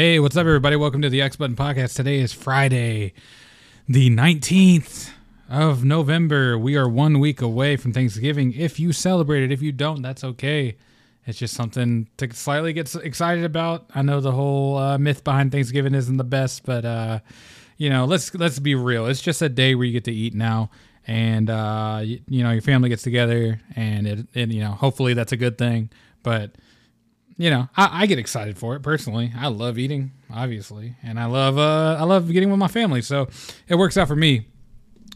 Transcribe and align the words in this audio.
Hey, 0.00 0.18
what's 0.18 0.34
up, 0.34 0.46
everybody? 0.46 0.76
Welcome 0.76 1.02
to 1.02 1.10
the 1.10 1.20
X 1.20 1.36
Button 1.36 1.56
Podcast. 1.56 1.94
Today 1.94 2.20
is 2.20 2.32
Friday, 2.32 3.12
the 3.86 4.08
19th 4.08 5.10
of 5.50 5.84
November. 5.84 6.56
We 6.56 6.74
are 6.76 6.88
one 6.88 7.20
week 7.20 7.42
away 7.42 7.76
from 7.76 7.92
Thanksgiving. 7.92 8.54
If 8.54 8.80
you 8.80 8.94
celebrate 8.94 9.42
it, 9.42 9.52
if 9.52 9.60
you 9.60 9.72
don't, 9.72 10.00
that's 10.00 10.24
okay. 10.24 10.78
It's 11.26 11.38
just 11.38 11.52
something 11.52 12.08
to 12.16 12.32
slightly 12.32 12.72
get 12.72 12.94
excited 12.94 13.44
about. 13.44 13.90
I 13.94 14.00
know 14.00 14.22
the 14.22 14.32
whole 14.32 14.78
uh, 14.78 14.96
myth 14.96 15.22
behind 15.22 15.52
Thanksgiving 15.52 15.94
isn't 15.94 16.16
the 16.16 16.24
best, 16.24 16.64
but 16.64 16.86
uh, 16.86 17.18
you 17.76 17.90
know, 17.90 18.06
let's 18.06 18.34
let's 18.34 18.58
be 18.58 18.74
real. 18.74 19.04
It's 19.04 19.20
just 19.20 19.42
a 19.42 19.50
day 19.50 19.74
where 19.74 19.84
you 19.84 19.92
get 19.92 20.04
to 20.04 20.14
eat 20.14 20.32
now, 20.32 20.70
and 21.06 21.50
uh, 21.50 22.00
you, 22.02 22.20
you 22.26 22.42
know, 22.42 22.52
your 22.52 22.62
family 22.62 22.88
gets 22.88 23.02
together, 23.02 23.60
and 23.76 24.06
it, 24.06 24.26
and 24.34 24.50
you 24.50 24.62
know, 24.62 24.70
hopefully 24.70 25.12
that's 25.12 25.32
a 25.32 25.36
good 25.36 25.58
thing. 25.58 25.90
But 26.22 26.52
you 27.36 27.50
know, 27.50 27.68
I, 27.76 28.02
I, 28.02 28.06
get 28.06 28.18
excited 28.18 28.58
for 28.58 28.76
it 28.76 28.80
personally. 28.80 29.32
I 29.36 29.48
love 29.48 29.78
eating, 29.78 30.12
obviously, 30.32 30.96
and 31.02 31.18
I 31.18 31.26
love 31.26 31.58
uh, 31.58 31.96
I 31.98 32.04
love 32.04 32.30
getting 32.32 32.50
with 32.50 32.58
my 32.58 32.68
family. 32.68 33.02
So 33.02 33.28
it 33.68 33.76
works 33.76 33.96
out 33.96 34.08
for 34.08 34.16
me, 34.16 34.46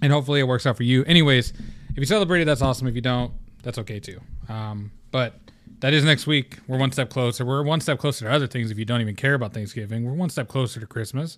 and 0.01 0.13
hopefully 0.13 0.41
it 0.41 0.49
works 0.49 0.67
out 0.67 0.77
for 0.77 0.85
you. 0.85 1.05
Anyways, 1.05 1.53
if 1.91 1.99
you 1.99 2.07
celebrate 2.07 2.43
it, 2.43 2.45
that's 2.47 2.63
awesome. 2.63 2.87
If 2.87 2.95
you 2.95 3.01
don't, 3.01 3.33
that's 3.63 3.79
okay 3.79 4.01
too. 4.01 4.21
Um, 4.49 4.93
but 5.11 5.39
that 5.81 5.93
is 5.93 6.05
next 6.05 6.27
week. 6.27 6.59
We're 6.67 6.79
one 6.79 6.93
step 6.93 7.11
closer. 7.11 7.45
We're 7.45 7.63
one 7.63 7.81
step 7.81 7.99
closer 7.99 8.25
to 8.25 8.33
other 8.33 8.47
things. 8.47 8.71
If 8.71 8.79
you 8.79 8.85
don't 8.85 9.01
even 9.01 9.17
care 9.17 9.35
about 9.35 9.53
Thanksgiving, 9.53 10.05
we're 10.05 10.13
one 10.13 10.31
step 10.31 10.49
closer 10.49 10.81
to 10.81 10.87
Christmas, 10.87 11.37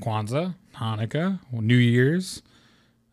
Kwanzaa, 0.00 0.54
Hanukkah, 0.76 1.40
New 1.52 1.76
Year's, 1.76 2.42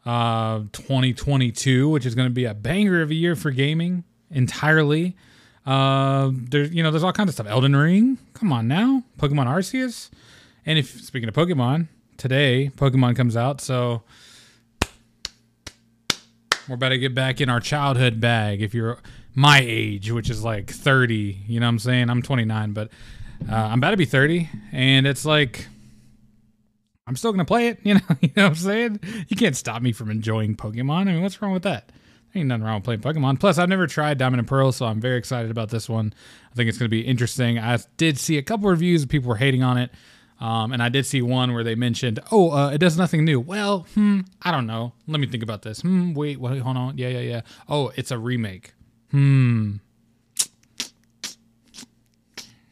uh, 0.05 0.59
2022, 0.71 1.89
which 1.89 2.05
is 2.05 2.15
going 2.15 2.27
to 2.27 2.33
be 2.33 2.45
a 2.45 2.53
banger 2.53 3.01
of 3.01 3.09
a 3.11 3.15
year 3.15 3.35
for 3.35 3.51
gaming 3.51 4.03
entirely. 4.29 5.15
Uh, 5.67 6.31
there's 6.33 6.71
you 6.71 6.81
know 6.81 6.91
there's 6.91 7.03
all 7.03 7.11
kinds 7.11 7.27
of 7.27 7.33
stuff. 7.33 7.47
Elden 7.47 7.75
Ring, 7.75 8.17
come 8.33 8.53
on 8.53 8.69
now. 8.69 9.03
Pokemon 9.19 9.47
Arceus, 9.47 10.09
and 10.65 10.79
if 10.79 11.01
speaking 11.01 11.27
of 11.27 11.35
Pokemon, 11.35 11.89
today 12.15 12.71
Pokemon 12.77 13.17
comes 13.17 13.35
out, 13.35 13.59
so 13.59 14.01
we're 16.69 16.75
about 16.75 16.89
to 16.89 16.97
get 16.97 17.13
back 17.13 17.41
in 17.41 17.49
our 17.49 17.59
childhood 17.59 18.21
bag. 18.21 18.61
If 18.61 18.73
you're 18.73 18.99
my 19.35 19.59
age, 19.61 20.09
which 20.09 20.29
is 20.29 20.41
like 20.41 20.71
30, 20.71 21.37
you 21.47 21.59
know 21.59 21.65
what 21.65 21.71
I'm 21.71 21.79
saying? 21.79 22.09
I'm 22.09 22.21
29, 22.21 22.71
but 22.71 22.89
uh, 23.49 23.53
I'm 23.53 23.79
about 23.79 23.91
to 23.91 23.97
be 23.97 24.05
30, 24.05 24.49
and 24.71 25.05
it's 25.05 25.25
like 25.25 25.67
I'm 27.05 27.17
still 27.17 27.33
gonna 27.33 27.43
play 27.43 27.67
it. 27.67 27.79
You 27.83 27.95
know, 27.95 28.01
you 28.21 28.29
know 28.37 28.43
what 28.43 28.49
I'm 28.51 28.55
saying? 28.55 28.99
You 29.27 29.35
can't 29.35 29.55
stop 29.55 29.81
me 29.81 29.91
from 29.91 30.11
enjoying 30.11 30.55
Pokemon. 30.55 31.01
I 31.01 31.03
mean, 31.11 31.23
what's 31.23 31.41
wrong 31.41 31.51
with 31.51 31.63
that? 31.63 31.91
Ain't 32.35 32.47
nothing 32.47 32.63
wrong 32.63 32.75
with 32.75 32.83
playing 32.83 32.99
Pokemon. 33.01 33.39
Plus, 33.39 33.57
I've 33.57 33.69
never 33.69 33.87
tried 33.87 34.17
Diamond 34.17 34.39
and 34.39 34.47
Pearl, 34.47 34.71
so 34.71 34.85
I'm 34.85 34.99
very 34.99 35.17
excited 35.17 35.49
about 35.49 35.69
this 35.69 35.89
one. 35.89 36.13
I 36.51 36.55
think 36.55 36.69
it's 36.69 36.77
going 36.77 36.87
to 36.87 36.95
be 36.95 37.01
interesting. 37.01 37.57
I 37.57 37.79
did 37.97 38.17
see 38.17 38.37
a 38.37 38.43
couple 38.43 38.69
reviews 38.69 39.03
of 39.03 39.09
people 39.09 39.29
were 39.29 39.37
hating 39.37 39.63
on 39.63 39.77
it. 39.77 39.91
Um, 40.39 40.71
and 40.71 40.83
I 40.83 40.89
did 40.89 41.05
see 41.05 41.21
one 41.21 41.53
where 41.53 41.63
they 41.63 41.73
mentioned, 41.73 42.19
oh, 42.31 42.51
uh, 42.51 42.69
it 42.69 42.77
does 42.77 42.97
nothing 42.97 43.25
new. 43.25 43.39
Well, 43.39 43.87
hmm, 43.95 44.21
I 44.41 44.51
don't 44.51 44.67
know. 44.67 44.93
Let 45.07 45.19
me 45.19 45.27
think 45.27 45.41
about 45.41 45.63
this. 45.63 45.81
Hmm, 45.81 46.13
wait, 46.13 46.39
wait, 46.39 46.59
hold 46.59 46.77
on. 46.77 46.97
Yeah, 46.97 47.07
yeah, 47.07 47.19
yeah. 47.19 47.41
Oh, 47.67 47.91
it's 47.95 48.11
a 48.11 48.19
remake. 48.19 48.73
Hmm. 49.09 49.77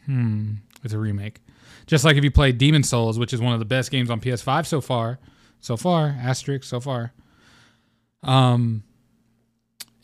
Hmm. 0.06 0.53
It's 0.84 0.94
a 0.94 1.00
remake. 1.00 1.42
Just 1.88 2.06
like 2.06 2.17
if 2.17 2.23
you 2.23 2.31
play 2.31 2.52
Demon 2.52 2.84
Souls, 2.84 3.17
which 3.17 3.34
is 3.34 3.42
one 3.42 3.53
of 3.53 3.59
the 3.59 3.66
best 3.66 3.90
games 3.90 4.12
on 4.12 4.22
PS5 4.22 4.67
so 4.67 4.81
far. 4.81 5.19
So 5.59 5.75
far, 5.75 6.16
asterisk, 6.22 6.64
so 6.64 6.80
far. 6.80 7.14
Um, 8.22 8.84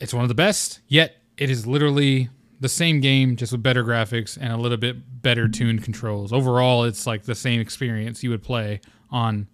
it's 0.02 0.12
one 0.12 0.24
of 0.24 0.28
the 0.28 0.34
best, 0.34 0.80
yet 0.88 1.14
it 1.38 1.48
is 1.48 1.64
literally 1.64 2.28
the 2.58 2.68
same 2.68 3.00
game, 3.00 3.36
just 3.36 3.52
with 3.52 3.62
better 3.62 3.84
graphics 3.84 4.36
and 4.36 4.52
a 4.52 4.56
little 4.56 4.76
bit 4.76 5.22
better 5.22 5.48
tuned 5.48 5.84
controls. 5.84 6.32
Overall, 6.32 6.84
it's 6.84 7.06
like 7.06 7.22
the 7.22 7.36
same 7.36 7.60
experience 7.60 8.22
you 8.22 8.30
would 8.30 8.42
play 8.42 8.80
on 9.10 9.46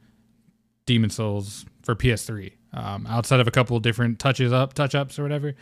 Demon 0.86 1.10
Souls 1.10 1.66
for 1.82 1.94
PS3. 1.94 2.52
Um, 2.72 3.06
outside 3.06 3.40
of 3.40 3.46
a 3.46 3.50
couple 3.50 3.78
different 3.78 4.18
touches 4.18 4.50
up, 4.50 4.72
touch 4.72 4.94
ups 4.94 5.18
or 5.18 5.22
whatever, 5.22 5.54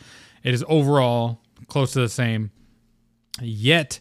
it 0.44 0.55
is 0.55 0.65
overall 0.69 1.41
close 1.66 1.93
to 1.94 2.00
the 2.00 2.09
same. 2.09 2.53
Yet 3.43 3.99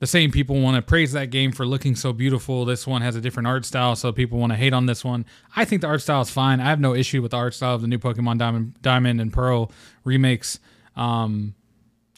the 0.00 0.06
same 0.06 0.30
people 0.30 0.60
want 0.60 0.76
to 0.76 0.82
praise 0.82 1.12
that 1.12 1.30
game 1.30 1.52
for 1.52 1.66
looking 1.66 1.96
so 1.96 2.12
beautiful. 2.12 2.64
This 2.64 2.86
one 2.86 3.02
has 3.02 3.16
a 3.16 3.20
different 3.20 3.46
art 3.46 3.64
style, 3.64 3.96
so 3.96 4.12
people 4.12 4.38
want 4.38 4.52
to 4.52 4.56
hate 4.56 4.72
on 4.72 4.86
this 4.86 5.04
one. 5.04 5.26
I 5.56 5.64
think 5.64 5.82
the 5.82 5.88
art 5.88 6.02
style 6.02 6.20
is 6.20 6.30
fine. 6.30 6.60
I 6.60 6.64
have 6.64 6.80
no 6.80 6.94
issue 6.94 7.20
with 7.20 7.32
the 7.32 7.36
art 7.36 7.54
style 7.54 7.74
of 7.74 7.82
the 7.82 7.88
new 7.88 7.98
Pokemon 7.98 8.38
Diamond, 8.38 8.80
Diamond 8.80 9.20
and 9.20 9.32
Pearl 9.32 9.72
remakes. 10.04 10.60
Um, 10.96 11.54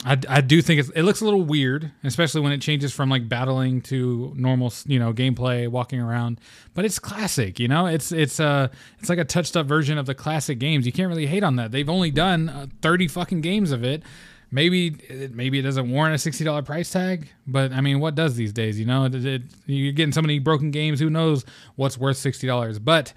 I, 0.04 0.18
I 0.28 0.40
do 0.40 0.62
think 0.62 0.88
it 0.94 1.02
looks 1.02 1.20
a 1.20 1.24
little 1.24 1.42
weird, 1.42 1.92
especially 2.04 2.40
when 2.40 2.52
it 2.52 2.62
changes 2.62 2.92
from 2.92 3.10
like 3.10 3.28
battling 3.28 3.82
to 3.82 4.32
normal, 4.34 4.72
you 4.86 4.98
know, 4.98 5.12
gameplay, 5.12 5.68
walking 5.68 6.00
around. 6.00 6.40
But 6.72 6.86
it's 6.86 6.98
classic, 6.98 7.60
you 7.60 7.68
know. 7.68 7.84
It's 7.84 8.10
it's 8.10 8.40
uh 8.40 8.68
it's 8.98 9.10
like 9.10 9.18
a 9.18 9.24
touched 9.24 9.58
up 9.58 9.66
version 9.66 9.98
of 9.98 10.06
the 10.06 10.14
classic 10.14 10.58
games. 10.58 10.86
You 10.86 10.92
can't 10.92 11.08
really 11.08 11.26
hate 11.26 11.42
on 11.42 11.56
that. 11.56 11.70
They've 11.70 11.88
only 11.88 12.10
done 12.10 12.48
uh, 12.48 12.66
thirty 12.80 13.08
fucking 13.08 13.42
games 13.42 13.72
of 13.72 13.84
it 13.84 14.02
maybe 14.50 15.30
maybe 15.32 15.58
it 15.58 15.62
doesn't 15.62 15.90
warrant 15.90 16.14
a 16.14 16.18
sixty 16.18 16.44
dollar 16.44 16.62
price 16.62 16.90
tag, 16.90 17.28
but 17.46 17.72
I 17.72 17.80
mean, 17.80 18.00
what 18.00 18.14
does 18.14 18.36
these 18.36 18.52
days? 18.52 18.78
You 18.78 18.86
know, 18.86 19.04
it, 19.04 19.14
it, 19.14 19.42
you're 19.66 19.92
getting 19.92 20.12
so 20.12 20.22
many 20.22 20.38
broken 20.38 20.70
games. 20.70 21.00
Who 21.00 21.10
knows 21.10 21.44
what's 21.76 21.98
worth 21.98 22.16
sixty 22.16 22.46
dollars? 22.46 22.78
But 22.78 23.12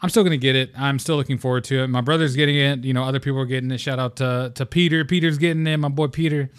I'm 0.00 0.08
still 0.08 0.24
gonna 0.24 0.36
get 0.36 0.56
it. 0.56 0.70
I'm 0.76 0.98
still 0.98 1.16
looking 1.16 1.38
forward 1.38 1.64
to 1.64 1.84
it. 1.84 1.88
My 1.88 2.00
brother's 2.00 2.36
getting 2.36 2.56
it. 2.56 2.84
You 2.84 2.92
know, 2.92 3.04
other 3.04 3.20
people 3.20 3.38
are 3.40 3.46
getting 3.46 3.70
it. 3.70 3.78
Shout 3.78 3.98
out 3.98 4.16
to 4.16 4.52
to 4.54 4.66
Peter. 4.66 5.04
Peter's 5.04 5.38
getting 5.38 5.66
it. 5.66 5.76
My 5.76 5.88
boy 5.88 6.08
Peter, 6.08 6.50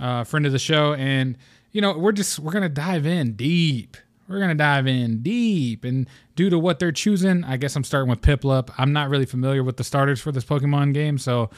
uh, 0.00 0.24
friend 0.24 0.46
of 0.46 0.52
the 0.52 0.58
show, 0.58 0.94
and 0.94 1.36
you 1.72 1.80
know, 1.80 1.96
we're 1.96 2.12
just 2.12 2.38
we're 2.38 2.52
gonna 2.52 2.68
dive 2.68 3.06
in 3.06 3.32
deep. 3.32 3.96
We're 4.28 4.40
gonna 4.40 4.54
dive 4.54 4.86
in 4.86 5.22
deep, 5.22 5.84
and 5.84 6.08
due 6.36 6.50
to 6.50 6.58
what 6.58 6.78
they're 6.78 6.92
choosing, 6.92 7.42
I 7.44 7.56
guess 7.56 7.74
I'm 7.74 7.84
starting 7.84 8.08
with 8.08 8.20
Piplup. 8.20 8.70
I'm 8.78 8.92
not 8.92 9.08
really 9.08 9.26
familiar 9.26 9.64
with 9.64 9.76
the 9.76 9.84
starters 9.84 10.20
for 10.20 10.30
this 10.30 10.44
Pokemon 10.44 10.94
game, 10.94 11.18
so 11.18 11.50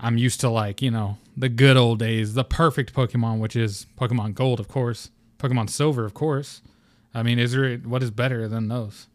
I'm 0.00 0.16
used 0.16 0.40
to 0.40 0.48
like, 0.48 0.80
you 0.80 0.90
know, 0.90 1.18
the 1.36 1.48
good 1.48 1.76
old 1.76 1.98
days, 1.98 2.34
the 2.34 2.44
perfect 2.44 2.94
Pokemon, 2.94 3.38
which 3.38 3.56
is 3.56 3.86
Pokemon 3.98 4.34
Gold, 4.34 4.60
of 4.60 4.68
course, 4.68 5.10
Pokemon 5.38 5.70
Silver, 5.70 6.04
of 6.04 6.14
course. 6.14 6.62
I 7.14 7.22
mean, 7.22 7.38
is 7.38 7.52
there 7.52 7.76
what 7.78 8.02
is 8.02 8.10
better 8.10 8.48
than 8.48 8.68
those? 8.68 9.06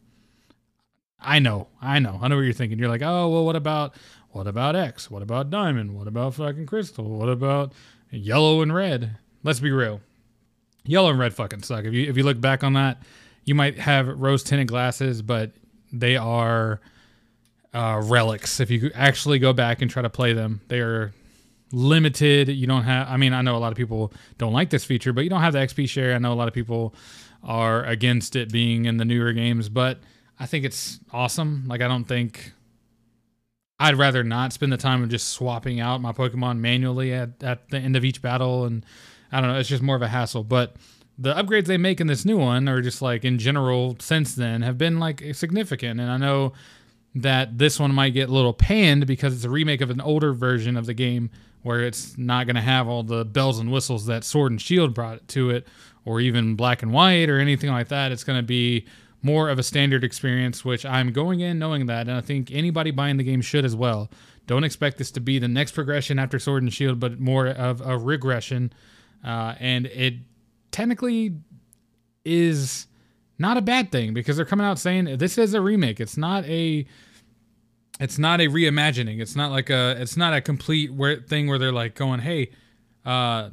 I 1.19 1.39
know, 1.39 1.67
I 1.81 1.99
know, 1.99 2.19
I 2.21 2.27
know 2.27 2.35
what 2.35 2.41
you're 2.41 2.53
thinking. 2.53 2.79
You're 2.79 2.89
like, 2.89 3.01
oh, 3.01 3.29
well, 3.29 3.45
what 3.45 3.55
about 3.55 3.95
what 4.31 4.47
about 4.47 4.75
X? 4.75 5.09
What 5.11 5.21
about 5.21 5.49
Diamond? 5.49 5.95
What 5.95 6.07
about 6.07 6.33
fucking 6.35 6.65
Crystal? 6.65 7.05
What 7.05 7.29
about 7.29 7.71
Yellow 8.09 8.61
and 8.61 8.73
Red? 8.73 9.17
Let's 9.43 9.59
be 9.59 9.71
real, 9.71 10.01
Yellow 10.85 11.11
and 11.11 11.19
Red 11.19 11.33
fucking 11.33 11.63
suck. 11.63 11.85
If 11.85 11.93
you 11.93 12.09
if 12.09 12.17
you 12.17 12.23
look 12.23 12.41
back 12.41 12.63
on 12.63 12.73
that, 12.73 13.01
you 13.45 13.55
might 13.55 13.79
have 13.79 14.07
rose 14.07 14.43
tinted 14.43 14.67
glasses, 14.67 15.21
but 15.21 15.51
they 15.93 16.17
are 16.17 16.81
uh, 17.73 18.01
relics. 18.03 18.59
If 18.59 18.69
you 18.69 18.91
actually 18.93 19.39
go 19.39 19.53
back 19.53 19.81
and 19.81 19.89
try 19.89 20.01
to 20.01 20.09
play 20.09 20.33
them, 20.33 20.61
they 20.67 20.79
are 20.79 21.13
limited. 21.71 22.49
You 22.49 22.67
don't 22.67 22.83
have. 22.83 23.07
I 23.07 23.17
mean, 23.17 23.33
I 23.33 23.41
know 23.41 23.55
a 23.55 23.59
lot 23.59 23.71
of 23.71 23.77
people 23.77 24.13
don't 24.37 24.53
like 24.53 24.69
this 24.69 24.85
feature, 24.85 25.13
but 25.13 25.23
you 25.23 25.29
don't 25.29 25.41
have 25.41 25.53
the 25.53 25.59
XP 25.59 25.89
share. 25.89 26.13
I 26.13 26.19
know 26.19 26.31
a 26.31 26.35
lot 26.35 26.47
of 26.47 26.53
people 26.53 26.93
are 27.43 27.83
against 27.85 28.35
it 28.35 28.51
being 28.51 28.85
in 28.85 28.97
the 28.97 29.05
newer 29.05 29.33
games, 29.33 29.69
but 29.69 29.99
I 30.39 30.45
think 30.45 30.65
it's 30.65 30.99
awesome. 31.11 31.65
Like 31.67 31.81
I 31.81 31.87
don't 31.87 32.05
think 32.05 32.53
I'd 33.79 33.97
rather 33.97 34.23
not 34.23 34.53
spend 34.53 34.71
the 34.71 34.77
time 34.77 35.03
of 35.03 35.09
just 35.09 35.29
swapping 35.29 35.79
out 35.79 36.01
my 36.01 36.11
Pokemon 36.11 36.59
manually 36.59 37.13
at, 37.13 37.43
at 37.43 37.69
the 37.69 37.77
end 37.77 37.95
of 37.95 38.05
each 38.05 38.21
battle 38.21 38.65
and 38.65 38.85
I 39.31 39.41
don't 39.41 39.49
know, 39.49 39.59
it's 39.59 39.69
just 39.69 39.83
more 39.83 39.95
of 39.95 40.01
a 40.01 40.07
hassle. 40.07 40.43
But 40.43 40.75
the 41.17 41.33
upgrades 41.33 41.65
they 41.65 41.77
make 41.77 41.99
in 41.99 42.07
this 42.07 42.23
new 42.23 42.37
one 42.37 42.69
or 42.69 42.81
just 42.81 43.01
like 43.01 43.25
in 43.25 43.39
general 43.39 43.97
since 43.99 44.35
then 44.35 44.61
have 44.61 44.77
been 44.77 44.99
like 44.99 45.23
significant. 45.33 45.99
And 45.99 46.09
I 46.09 46.17
know 46.17 46.53
that 47.15 47.57
this 47.57 47.79
one 47.79 47.93
might 47.93 48.11
get 48.11 48.29
a 48.29 48.33
little 48.33 48.53
panned 48.53 49.05
because 49.05 49.33
it's 49.33 49.43
a 49.43 49.49
remake 49.49 49.81
of 49.81 49.89
an 49.89 50.01
older 50.01 50.33
version 50.33 50.75
of 50.75 50.85
the 50.85 50.93
game 50.93 51.29
where 51.61 51.81
it's 51.81 52.17
not 52.17 52.45
going 52.45 52.55
to 52.55 52.61
have 52.61 52.87
all 52.87 53.03
the 53.03 53.23
bells 53.23 53.59
and 53.59 53.71
whistles 53.71 54.05
that 54.05 54.23
Sword 54.23 54.51
and 54.51 54.61
Shield 54.61 54.93
brought 54.93 55.27
to 55.29 55.49
it, 55.49 55.67
or 56.05 56.19
even 56.19 56.55
Black 56.55 56.83
and 56.83 56.91
White 56.91 57.29
or 57.29 57.39
anything 57.39 57.69
like 57.69 57.87
that. 57.87 58.11
It's 58.11 58.23
going 58.23 58.39
to 58.39 58.43
be 58.43 58.85
more 59.21 59.47
of 59.49 59.57
a 59.57 59.63
standard 59.63 60.03
experience, 60.03 60.65
which 60.65 60.85
I'm 60.85 61.13
going 61.13 61.39
in 61.39 61.57
knowing 61.57 61.85
that, 61.85 62.07
and 62.09 62.17
I 62.17 62.21
think 62.21 62.51
anybody 62.51 62.91
buying 62.91 63.15
the 63.17 63.23
game 63.23 63.41
should 63.41 63.63
as 63.63 63.75
well. 63.75 64.09
Don't 64.45 64.65
expect 64.65 64.97
this 64.97 65.11
to 65.11 65.21
be 65.21 65.39
the 65.39 65.47
next 65.47 65.71
progression 65.71 66.19
after 66.19 66.37
Sword 66.37 66.63
and 66.63 66.73
Shield, 66.73 66.99
but 66.99 67.19
more 67.19 67.47
of 67.47 67.79
a 67.79 67.97
regression. 67.97 68.73
Uh, 69.23 69.55
and 69.59 69.85
it 69.85 70.15
technically 70.71 71.37
is 72.25 72.87
not 73.39 73.57
a 73.57 73.61
bad 73.61 73.91
thing 73.91 74.13
because 74.13 74.35
they're 74.37 74.45
coming 74.45 74.65
out 74.65 74.79
saying 74.79 75.17
this 75.17 75.37
is 75.37 75.53
a 75.53 75.61
remake. 75.61 75.99
It's 75.99 76.17
not 76.17 76.45
a 76.45 76.85
it's 77.99 78.17
not 78.17 78.41
a 78.41 78.47
reimagining. 78.47 79.21
It's 79.21 79.35
not 79.35 79.51
like 79.51 79.69
a 79.69 79.95
it's 79.99 80.17
not 80.17 80.33
a 80.33 80.41
complete 80.41 80.93
where, 80.93 81.17
thing 81.17 81.47
where 81.47 81.57
they're 81.57 81.71
like 81.71 81.95
going, 81.95 82.19
"Hey, 82.19 82.51
uh, 83.05 83.49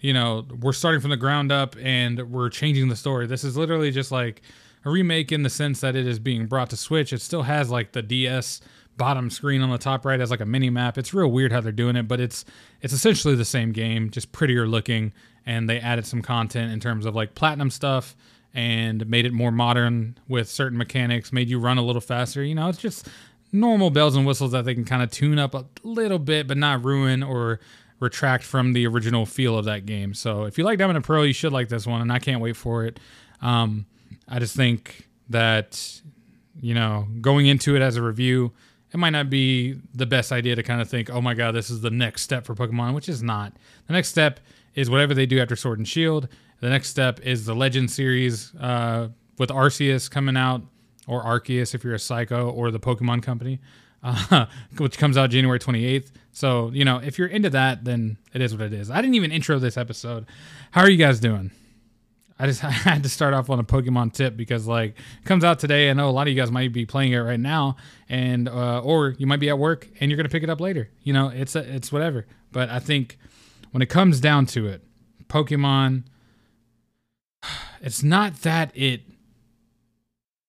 you 0.00 0.12
know, 0.12 0.46
we're 0.60 0.72
starting 0.72 1.00
from 1.00 1.10
the 1.10 1.16
ground 1.16 1.52
up 1.52 1.76
and 1.80 2.30
we're 2.30 2.50
changing 2.50 2.88
the 2.88 2.96
story." 2.96 3.26
This 3.26 3.44
is 3.44 3.56
literally 3.56 3.90
just 3.90 4.10
like 4.12 4.42
a 4.84 4.90
remake 4.90 5.32
in 5.32 5.42
the 5.42 5.50
sense 5.50 5.80
that 5.80 5.96
it 5.96 6.06
is 6.06 6.18
being 6.18 6.46
brought 6.46 6.70
to 6.70 6.76
Switch. 6.76 7.12
It 7.12 7.20
still 7.20 7.42
has 7.42 7.70
like 7.70 7.92
the 7.92 8.02
DS 8.02 8.60
bottom 8.96 9.28
screen 9.28 9.60
on 9.60 9.70
the 9.70 9.78
top 9.78 10.04
right 10.04 10.20
as 10.20 10.30
like 10.30 10.40
a 10.40 10.46
mini 10.46 10.70
map. 10.70 10.96
It's 10.96 11.12
real 11.12 11.30
weird 11.30 11.50
how 11.52 11.60
they're 11.60 11.72
doing 11.72 11.96
it, 11.96 12.08
but 12.08 12.20
it's 12.20 12.44
it's 12.80 12.92
essentially 12.92 13.34
the 13.34 13.44
same 13.44 13.72
game, 13.72 14.10
just 14.10 14.32
prettier 14.32 14.66
looking 14.66 15.12
and 15.46 15.68
they 15.68 15.78
added 15.78 16.06
some 16.06 16.22
content 16.22 16.72
in 16.72 16.80
terms 16.80 17.06
of 17.06 17.14
like 17.14 17.34
platinum 17.34 17.70
stuff 17.70 18.16
and 18.54 19.06
made 19.08 19.26
it 19.26 19.32
more 19.32 19.50
modern 19.50 20.16
with 20.28 20.48
certain 20.48 20.78
mechanics, 20.78 21.32
made 21.32 21.48
you 21.48 21.58
run 21.58 21.76
a 21.76 21.82
little 21.82 22.00
faster. 22.00 22.42
You 22.42 22.54
know, 22.54 22.68
it's 22.68 22.78
just 22.78 23.08
normal 23.52 23.90
bells 23.90 24.16
and 24.16 24.24
whistles 24.24 24.52
that 24.52 24.64
they 24.64 24.74
can 24.74 24.84
kind 24.84 25.02
of 25.02 25.10
tune 25.10 25.38
up 25.38 25.54
a 25.54 25.66
little 25.82 26.18
bit, 26.18 26.46
but 26.46 26.56
not 26.56 26.84
ruin 26.84 27.22
or 27.22 27.60
retract 28.00 28.44
from 28.44 28.72
the 28.72 28.86
original 28.86 29.26
feel 29.26 29.58
of 29.58 29.64
that 29.64 29.86
game. 29.86 30.14
So 30.14 30.44
if 30.44 30.56
you 30.56 30.64
like 30.64 30.78
Diamond 30.78 30.96
and 30.96 31.04
Pearl, 31.04 31.26
you 31.26 31.32
should 31.32 31.52
like 31.52 31.68
this 31.68 31.86
one, 31.86 32.00
and 32.00 32.12
I 32.12 32.18
can't 32.18 32.40
wait 32.40 32.56
for 32.56 32.84
it. 32.84 33.00
Um, 33.42 33.86
I 34.28 34.38
just 34.38 34.54
think 34.54 35.08
that 35.28 36.00
you 36.60 36.74
know 36.74 37.08
going 37.20 37.46
into 37.46 37.74
it 37.74 37.82
as 37.82 37.96
a 37.96 38.02
review, 38.02 38.52
it 38.92 38.98
might 38.98 39.10
not 39.10 39.30
be 39.30 39.80
the 39.94 40.06
best 40.06 40.30
idea 40.30 40.54
to 40.54 40.62
kind 40.62 40.80
of 40.80 40.88
think, 40.88 41.10
oh 41.10 41.20
my 41.20 41.34
god, 41.34 41.52
this 41.52 41.70
is 41.70 41.80
the 41.80 41.90
next 41.90 42.22
step 42.22 42.44
for 42.44 42.54
Pokemon, 42.54 42.94
which 42.94 43.08
is 43.08 43.22
not. 43.22 43.52
The 43.86 43.92
next 43.92 44.08
step 44.08 44.40
is 44.74 44.90
whatever 44.90 45.14
they 45.14 45.26
do 45.26 45.40
after 45.40 45.56
Sword 45.56 45.78
and 45.78 45.88
Shield. 45.88 46.28
The 46.64 46.70
next 46.70 46.88
step 46.88 47.20
is 47.20 47.44
the 47.44 47.54
Legend 47.54 47.90
series 47.90 48.54
uh, 48.54 49.08
with 49.36 49.50
Arceus 49.50 50.10
coming 50.10 50.34
out, 50.34 50.62
or 51.06 51.22
Arceus 51.22 51.74
if 51.74 51.84
you're 51.84 51.92
a 51.92 51.98
psycho, 51.98 52.48
or 52.48 52.70
the 52.70 52.80
Pokemon 52.80 53.22
Company, 53.22 53.60
uh, 54.02 54.46
which 54.78 54.96
comes 54.96 55.18
out 55.18 55.28
January 55.28 55.58
28th. 55.58 56.10
So, 56.32 56.70
you 56.72 56.86
know, 56.86 57.02
if 57.04 57.18
you're 57.18 57.28
into 57.28 57.50
that, 57.50 57.84
then 57.84 58.16
it 58.32 58.40
is 58.40 58.56
what 58.56 58.62
it 58.62 58.72
is. 58.72 58.90
I 58.90 59.02
didn't 59.02 59.14
even 59.14 59.30
intro 59.30 59.58
this 59.58 59.76
episode. 59.76 60.24
How 60.70 60.80
are 60.80 60.88
you 60.88 60.96
guys 60.96 61.20
doing? 61.20 61.50
I 62.38 62.46
just 62.46 62.64
I 62.64 62.70
had 62.70 63.02
to 63.02 63.10
start 63.10 63.34
off 63.34 63.50
on 63.50 63.58
a 63.58 63.64
Pokemon 63.64 64.14
tip 64.14 64.34
because 64.34 64.66
like 64.66 64.92
it 64.92 65.24
comes 65.26 65.44
out 65.44 65.58
today. 65.58 65.90
I 65.90 65.92
know 65.92 66.08
a 66.08 66.12
lot 66.12 66.28
of 66.28 66.32
you 66.32 66.40
guys 66.40 66.50
might 66.50 66.72
be 66.72 66.86
playing 66.86 67.12
it 67.12 67.18
right 67.18 67.38
now, 67.38 67.76
and 68.08 68.48
uh, 68.48 68.80
or 68.80 69.10
you 69.18 69.26
might 69.26 69.40
be 69.40 69.50
at 69.50 69.58
work 69.58 69.86
and 70.00 70.10
you're 70.10 70.16
gonna 70.16 70.30
pick 70.30 70.42
it 70.42 70.48
up 70.48 70.62
later. 70.62 70.88
You 71.02 71.12
know, 71.12 71.28
it's 71.28 71.56
a, 71.56 71.74
it's 71.74 71.92
whatever. 71.92 72.24
But 72.52 72.70
I 72.70 72.78
think 72.78 73.18
when 73.72 73.82
it 73.82 73.90
comes 73.90 74.18
down 74.18 74.46
to 74.46 74.66
it, 74.66 74.82
Pokemon, 75.28 76.04
it's 77.80 78.02
not 78.02 78.42
that 78.42 78.70
it 78.74 79.02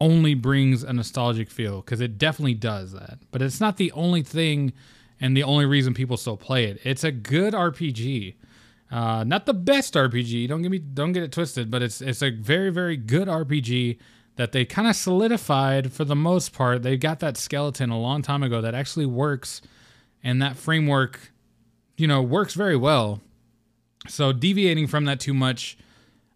only 0.02 0.34
brings 0.34 0.84
a 0.84 0.94
nostalgic 0.94 1.50
feel 1.50 1.82
because 1.82 2.02
it 2.02 2.18
definitely 2.18 2.54
does 2.54 2.92
that, 2.92 3.20
but 3.32 3.42
it's 3.42 3.62
not 3.62 3.78
the 3.78 3.92
only 3.94 4.22
thing 4.22 4.74
and 5.20 5.36
the 5.36 5.44
only 5.44 5.66
reason 5.66 5.94
people 5.94 6.18
still 6.18 6.38
play 6.38 6.66
it. 6.66 6.80
It's 6.84 7.04
a 7.04 7.12
good 7.12 7.54
RPG. 7.54 8.36
Uh, 8.92 9.24
not 9.24 9.46
the 9.46 9.54
best 9.54 9.94
RPG. 9.94 10.48
Don't 10.48 10.62
get 10.62 10.72
me 10.72 10.80
don't 10.80 11.14
get 11.14 11.24
it 11.24 11.32
twisted, 11.32 11.72
but 11.72 11.82
it's 11.82 12.02
it's 12.02 12.22
a 12.22 12.30
very 12.30 12.70
very 12.70 12.98
good 12.98 13.28
RPG 13.28 13.98
that 14.36 14.52
they 14.52 14.66
kind 14.66 14.88
of 14.88 14.96
solidified 14.96 15.92
for 15.92 16.04
the 16.04 16.16
most 16.16 16.54
part. 16.54 16.84
They 16.84 16.98
got 16.98 17.20
that 17.22 17.38
skeleton 17.38 17.90
a 17.90 18.00
long 18.00 18.22
time 18.22 18.44
ago 18.44 18.62
that 18.62 18.76
actually 18.76 19.06
works, 19.06 19.62
and 20.24 20.42
that 20.42 20.58
framework, 20.58 21.32
you 21.98 22.08
know, 22.08 22.22
works 22.22 22.54
very 22.54 22.76
well. 22.76 23.22
So 24.08 24.32
deviating 24.32 24.88
from 24.88 25.06
that 25.06 25.20
too 25.20 25.34
much 25.34 25.78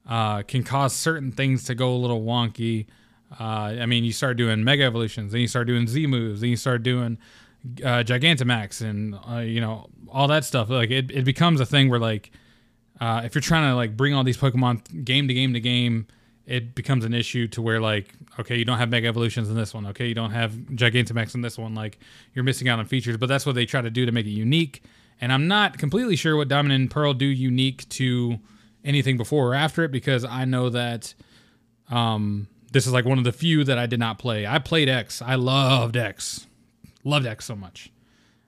uh, 0.09 0.41
can 0.41 0.63
cause 0.63 0.94
certain 0.94 1.31
things 1.31 1.63
to 1.65 1.75
go 1.75 1.94
a 1.94 1.95
little 1.95 2.23
wonky. 2.23 2.88
Uh, 3.39 3.77
I 3.79 3.85
mean, 3.85 4.03
you 4.03 4.11
start 4.11 4.38
doing 4.38 4.63
mega 4.63 4.83
evolutions, 4.83 5.31
then 5.31 5.41
you 5.41 5.47
start 5.47 5.67
doing 5.67 5.88
Z 5.88 6.07
moves, 6.07 6.41
then 6.41 6.50
you 6.50 6.56
start 6.56 6.81
doing 6.81 7.19
uh, 7.83 8.03
Gigantamax, 8.03 8.81
and 8.81 9.15
uh, 9.29 9.38
you 9.38 9.61
know 9.61 9.88
all 10.09 10.27
that 10.27 10.44
stuff. 10.44 10.69
Like 10.69 10.89
it, 10.89 11.11
it 11.11 11.25
becomes 11.25 11.61
a 11.61 11.65
thing 11.65 11.89
where 11.89 12.00
like 12.00 12.31
uh, 13.00 13.21
if 13.23 13.35
you're 13.35 13.41
trying 13.41 13.69
to 13.69 13.75
like 13.75 13.95
bring 13.95 14.15
all 14.15 14.23
these 14.23 14.38
Pokemon 14.38 15.06
game 15.06 15.27
to 15.27 15.33
game 15.33 15.53
to 15.53 15.59
game, 15.59 16.07
it 16.47 16.73
becomes 16.73 17.06
an 17.06 17.13
issue 17.13 17.47
to 17.50 17.61
where 17.61 17.79
like 17.79 18.15
okay, 18.39 18.57
you 18.57 18.65
don't 18.65 18.79
have 18.79 18.89
Mega 18.89 19.07
Evolutions 19.07 19.47
in 19.47 19.56
this 19.56 19.75
one. 19.75 19.85
Okay, 19.88 20.07
you 20.07 20.15
don't 20.15 20.31
have 20.31 20.53
Gigantamax 20.53 21.35
in 21.35 21.41
this 21.41 21.56
one. 21.56 21.75
Like 21.75 22.00
you're 22.33 22.44
missing 22.44 22.67
out 22.67 22.79
on 22.79 22.85
features, 22.85 23.17
but 23.17 23.29
that's 23.29 23.45
what 23.45 23.53
they 23.53 23.67
try 23.67 23.81
to 23.81 23.91
do 23.91 24.07
to 24.07 24.11
make 24.11 24.25
it 24.25 24.31
unique. 24.31 24.81
And 25.21 25.31
I'm 25.31 25.47
not 25.47 25.77
completely 25.77 26.15
sure 26.15 26.35
what 26.35 26.47
Diamond 26.47 26.73
and 26.73 26.89
Pearl 26.89 27.13
do 27.13 27.25
unique 27.25 27.88
to 27.89 28.39
anything 28.83 29.17
before 29.17 29.51
or 29.51 29.55
after 29.55 29.83
it 29.83 29.91
because 29.91 30.23
I 30.23 30.45
know 30.45 30.69
that 30.69 31.13
um, 31.89 32.47
this 32.71 32.87
is 32.87 32.93
like 32.93 33.05
one 33.05 33.17
of 33.17 33.23
the 33.23 33.31
few 33.31 33.63
that 33.63 33.77
I 33.77 33.85
did 33.85 33.99
not 33.99 34.19
play. 34.19 34.45
I 34.45 34.59
played 34.59 34.89
X. 34.89 35.21
I 35.21 35.35
loved 35.35 35.97
X. 35.97 36.47
Loved 37.03 37.25
X 37.25 37.45
so 37.45 37.55
much. 37.55 37.91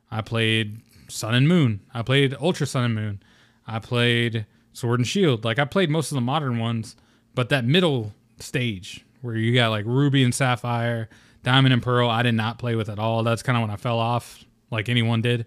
I 0.09 0.21
played 0.21 0.79
Sun 1.09 1.33
and 1.35 1.47
Moon. 1.47 1.81
I 1.93 2.01
played 2.01 2.35
Ultra 2.39 2.67
Sun 2.67 2.83
and 2.83 2.95
Moon. 2.95 3.23
I 3.65 3.79
played 3.79 4.45
Sword 4.73 4.99
and 4.99 5.07
Shield. 5.07 5.43
Like 5.43 5.59
I 5.59 5.65
played 5.65 5.89
most 5.89 6.11
of 6.11 6.15
the 6.15 6.21
modern 6.21 6.59
ones, 6.59 6.95
but 7.35 7.49
that 7.49 7.65
middle 7.65 8.13
stage 8.39 9.05
where 9.21 9.35
you 9.35 9.53
got 9.53 9.69
like 9.69 9.85
Ruby 9.85 10.23
and 10.23 10.33
Sapphire, 10.33 11.09
Diamond 11.43 11.73
and 11.73 11.81
Pearl, 11.83 12.09
I 12.09 12.23
did 12.23 12.35
not 12.35 12.59
play 12.59 12.75
with 12.75 12.89
at 12.89 12.99
all. 12.99 13.23
That's 13.23 13.43
kind 13.43 13.57
of 13.57 13.61
when 13.61 13.71
I 13.71 13.75
fell 13.75 13.99
off, 13.99 14.43
like 14.69 14.89
anyone 14.89 15.21
did. 15.21 15.45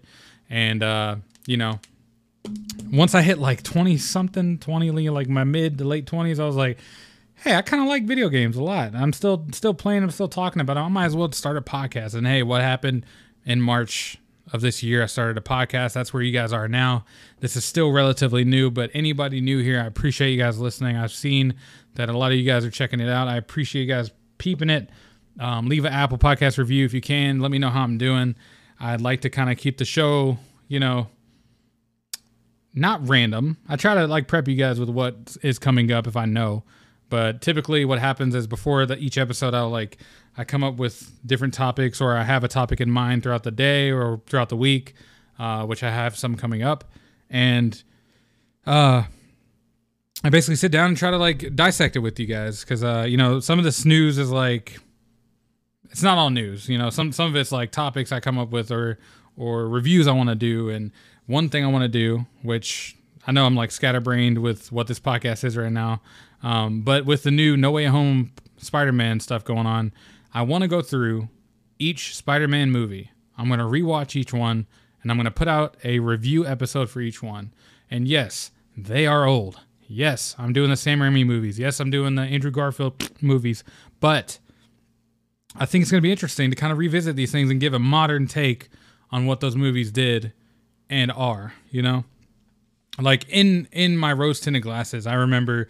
And 0.49 0.83
uh, 0.83 1.17
you 1.45 1.57
know, 1.57 1.79
once 2.91 3.13
I 3.13 3.21
hit 3.21 3.39
like 3.39 3.63
20 3.63 3.97
something, 3.97 4.57
20 4.57 5.09
like 5.09 5.27
my 5.27 5.43
mid 5.43 5.77
to 5.79 5.83
late 5.83 6.05
20s, 6.05 6.39
I 6.39 6.45
was 6.45 6.55
like, 6.55 6.77
hey, 7.35 7.55
I 7.55 7.61
kind 7.61 7.83
of 7.83 7.89
like 7.89 8.05
video 8.05 8.29
games 8.29 8.55
a 8.55 8.63
lot. 8.63 8.95
I'm 8.95 9.13
still 9.13 9.45
still 9.51 9.73
playing. 9.73 10.03
I'm 10.03 10.11
still 10.11 10.27
talking 10.27 10.61
about 10.61 10.77
it. 10.77 10.81
I 10.81 10.87
might 10.87 11.05
as 11.05 11.15
well 11.15 11.31
start 11.31 11.57
a 11.57 11.61
podcast. 11.61 12.15
And 12.15 12.25
hey, 12.25 12.43
what 12.43 12.61
happened 12.61 13.05
in 13.45 13.61
March 13.61 14.17
of 14.53 14.61
this 14.61 14.81
year? 14.81 15.03
I 15.03 15.07
started 15.07 15.37
a 15.37 15.41
podcast. 15.41 15.93
That's 15.93 16.13
where 16.13 16.23
you 16.23 16.31
guys 16.31 16.53
are 16.53 16.67
now. 16.67 17.05
This 17.39 17.55
is 17.55 17.65
still 17.65 17.91
relatively 17.91 18.43
new, 18.43 18.71
but 18.71 18.89
anybody 18.93 19.41
new 19.41 19.59
here, 19.59 19.79
I 19.79 19.85
appreciate 19.85 20.31
you 20.31 20.37
guys 20.37 20.59
listening. 20.59 20.95
I've 20.95 21.11
seen 21.11 21.55
that 21.95 22.09
a 22.09 22.17
lot 22.17 22.31
of 22.31 22.37
you 22.37 22.45
guys 22.45 22.65
are 22.65 22.71
checking 22.71 22.99
it 22.99 23.09
out. 23.09 23.27
I 23.27 23.37
appreciate 23.37 23.83
you 23.83 23.87
guys 23.87 24.11
peeping 24.37 24.69
it. 24.69 24.89
Um, 25.39 25.67
leave 25.67 25.83
an 25.85 25.93
Apple 25.93 26.17
Podcast 26.17 26.57
review 26.57 26.85
if 26.85 26.93
you 26.93 27.01
can. 27.01 27.39
Let 27.39 27.51
me 27.51 27.59
know 27.59 27.69
how 27.69 27.83
I'm 27.83 27.97
doing. 27.97 28.35
I'd 28.79 29.01
like 29.01 29.21
to 29.21 29.29
kind 29.29 29.51
of 29.51 29.57
keep 29.57 29.77
the 29.77 29.85
show, 29.85 30.37
you 30.67 30.79
know, 30.79 31.07
not 32.75 33.07
random. 33.07 33.57
I 33.67 33.77
try 33.77 33.95
to 33.95 34.05
like 34.05 34.27
prep 34.27 34.47
you 34.47 34.55
guys 34.55 34.79
with 34.79 34.89
what 34.89 35.37
is 35.41 35.57
coming 35.57 35.91
up 35.91 36.05
if 36.07 36.15
I 36.15 36.25
know. 36.25 36.63
But 37.09 37.41
typically, 37.41 37.85
what 37.85 37.99
happens 37.99 38.35
is 38.35 38.47
before 38.47 38.85
the, 38.85 38.97
each 38.97 39.17
episode, 39.17 39.53
I'll 39.53 39.69
like 39.69 39.97
I 40.37 40.43
come 40.43 40.63
up 40.63 40.75
with 40.75 41.11
different 41.25 41.53
topics, 41.53 42.01
or 42.01 42.17
I 42.17 42.23
have 42.23 42.43
a 42.43 42.47
topic 42.47 42.81
in 42.81 42.91
mind 42.91 43.23
throughout 43.23 43.43
the 43.43 43.51
day 43.51 43.91
or 43.91 44.21
throughout 44.25 44.49
the 44.49 44.57
week, 44.57 44.93
uh, 45.39 45.65
which 45.65 45.83
I 45.83 45.91
have 45.91 46.17
some 46.17 46.35
coming 46.35 46.63
up, 46.63 46.83
and 47.29 47.81
uh, 48.65 49.03
I 50.23 50.29
basically 50.29 50.55
sit 50.55 50.71
down 50.71 50.89
and 50.89 50.97
try 50.97 51.11
to 51.11 51.17
like 51.17 51.55
dissect 51.55 51.95
it 51.95 51.99
with 51.99 52.19
you 52.19 52.25
guys 52.25 52.61
because 52.61 52.83
uh, 52.83 53.05
you 53.07 53.17
know 53.17 53.39
some 53.39 53.59
of 53.59 53.65
this 53.65 53.85
news 53.85 54.17
is 54.17 54.31
like 54.31 54.79
it's 55.91 56.03
not 56.03 56.17
all 56.17 56.31
news. 56.31 56.67
You 56.67 56.77
know, 56.77 56.89
some 56.89 57.11
some 57.11 57.27
of 57.27 57.35
it's 57.35 57.51
like 57.51 57.71
topics 57.71 58.11
I 58.11 58.19
come 58.19 58.37
up 58.37 58.49
with 58.49 58.71
or 58.71 58.99
or 59.37 59.69
reviews 59.69 60.07
I 60.07 60.11
want 60.11 60.29
to 60.29 60.35
do, 60.35 60.69
and 60.69 60.91
one 61.27 61.49
thing 61.49 61.63
I 61.63 61.67
want 61.67 61.83
to 61.83 61.87
do, 61.87 62.25
which 62.41 62.95
I 63.25 63.31
know 63.31 63.45
I'm 63.45 63.55
like 63.55 63.71
scatterbrained 63.71 64.39
with 64.39 64.71
what 64.71 64.87
this 64.87 64.99
podcast 64.99 65.43
is 65.43 65.57
right 65.57 65.71
now, 65.71 66.01
um, 66.43 66.81
but 66.81 67.05
with 67.05 67.23
the 67.23 67.31
new 67.31 67.57
No 67.57 67.71
Way 67.71 67.85
Home 67.85 68.31
Spider-Man 68.57 69.19
stuff 69.19 69.43
going 69.43 69.65
on, 69.65 69.93
I 70.33 70.43
want 70.43 70.61
to 70.63 70.67
go 70.67 70.81
through 70.81 71.29
each 71.79 72.15
Spider-Man 72.15 72.71
movie. 72.71 73.11
I'm 73.37 73.47
going 73.47 73.59
to 73.59 73.65
rewatch 73.65 74.15
each 74.15 74.33
one, 74.33 74.67
and 75.01 75.11
I'm 75.11 75.17
going 75.17 75.25
to 75.25 75.31
put 75.31 75.47
out 75.47 75.77
a 75.83 75.99
review 75.99 76.45
episode 76.45 76.89
for 76.89 77.01
each 77.01 77.21
one. 77.21 77.53
And 77.89 78.07
yes, 78.07 78.51
they 78.77 79.07
are 79.07 79.25
old. 79.25 79.59
Yes, 79.87 80.35
I'm 80.37 80.53
doing 80.53 80.69
the 80.69 80.77
Sam 80.77 80.99
Raimi 80.99 81.25
movies. 81.25 81.59
Yes, 81.59 81.79
I'm 81.79 81.91
doing 81.91 82.15
the 82.15 82.23
Andrew 82.23 82.51
Garfield 82.51 83.09
movies. 83.21 83.63
But 83.99 84.39
I 85.55 85.65
think 85.65 85.83
it's 85.83 85.91
going 85.91 86.01
to 86.01 86.05
be 86.05 86.11
interesting 86.11 86.49
to 86.49 86.55
kind 86.55 86.71
of 86.71 86.77
revisit 86.77 87.15
these 87.15 87.31
things 87.31 87.51
and 87.51 87.59
give 87.59 87.73
a 87.73 87.79
modern 87.79 88.27
take 88.27 88.69
on 89.11 89.25
what 89.25 89.41
those 89.41 89.55
movies 89.55 89.91
did 89.91 90.33
and 90.89 91.11
are. 91.11 91.53
You 91.69 91.81
know, 91.81 92.05
like 92.99 93.25
in 93.29 93.67
in 93.71 93.97
my 93.97 94.13
rose 94.13 94.39
tinted 94.39 94.63
glasses, 94.63 95.07
I 95.07 95.15
remember 95.15 95.67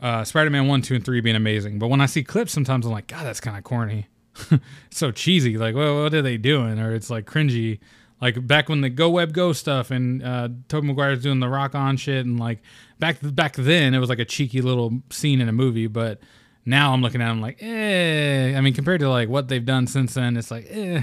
uh, 0.00 0.24
Spider-Man 0.24 0.68
one, 0.68 0.82
two, 0.82 0.94
and 0.94 1.04
three 1.04 1.20
being 1.20 1.36
amazing. 1.36 1.78
But 1.78 1.88
when 1.88 2.00
I 2.00 2.06
see 2.06 2.22
clips, 2.22 2.52
sometimes 2.52 2.86
I'm 2.86 2.92
like, 2.92 3.08
God, 3.08 3.24
that's 3.24 3.40
kind 3.40 3.56
of 3.56 3.64
corny, 3.64 4.06
so 4.90 5.10
cheesy. 5.10 5.58
Like, 5.58 5.74
well, 5.74 6.02
what 6.02 6.14
are 6.14 6.22
they 6.22 6.36
doing? 6.36 6.78
Or 6.78 6.94
it's 6.94 7.10
like 7.10 7.26
cringy. 7.26 7.80
Like 8.20 8.44
back 8.48 8.68
when 8.68 8.80
the 8.80 8.90
Go 8.90 9.10
Web 9.10 9.32
Go 9.32 9.52
stuff 9.52 9.92
and 9.92 10.24
uh, 10.24 10.48
Tobey 10.66 10.88
Maguire's 10.88 11.22
doing 11.22 11.38
the 11.38 11.48
Rock 11.48 11.76
On 11.76 11.96
shit, 11.96 12.26
and 12.26 12.38
like 12.38 12.62
back 12.98 13.18
back 13.22 13.54
then 13.54 13.94
it 13.94 13.98
was 13.98 14.08
like 14.08 14.18
a 14.18 14.24
cheeky 14.24 14.60
little 14.60 15.02
scene 15.10 15.40
in 15.40 15.48
a 15.48 15.52
movie. 15.52 15.86
But 15.86 16.20
now 16.68 16.92
I'm 16.92 17.00
looking 17.00 17.22
at 17.22 17.28
them 17.28 17.40
like, 17.40 17.62
eh. 17.62 18.56
I 18.56 18.60
mean, 18.60 18.74
compared 18.74 19.00
to 19.00 19.08
like 19.08 19.28
what 19.28 19.46
they've 19.48 19.64
done 19.64 19.86
since 19.86 20.14
then, 20.14 20.36
it's 20.36 20.50
like, 20.50 20.66
eh. 20.68 21.02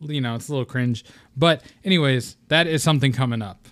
You 0.00 0.20
know, 0.20 0.34
it's 0.34 0.48
a 0.48 0.52
little 0.52 0.64
cringe. 0.64 1.04
But 1.36 1.62
anyways, 1.84 2.36
that 2.48 2.66
is 2.66 2.82
something 2.82 3.12
coming 3.12 3.42
up. 3.42 3.68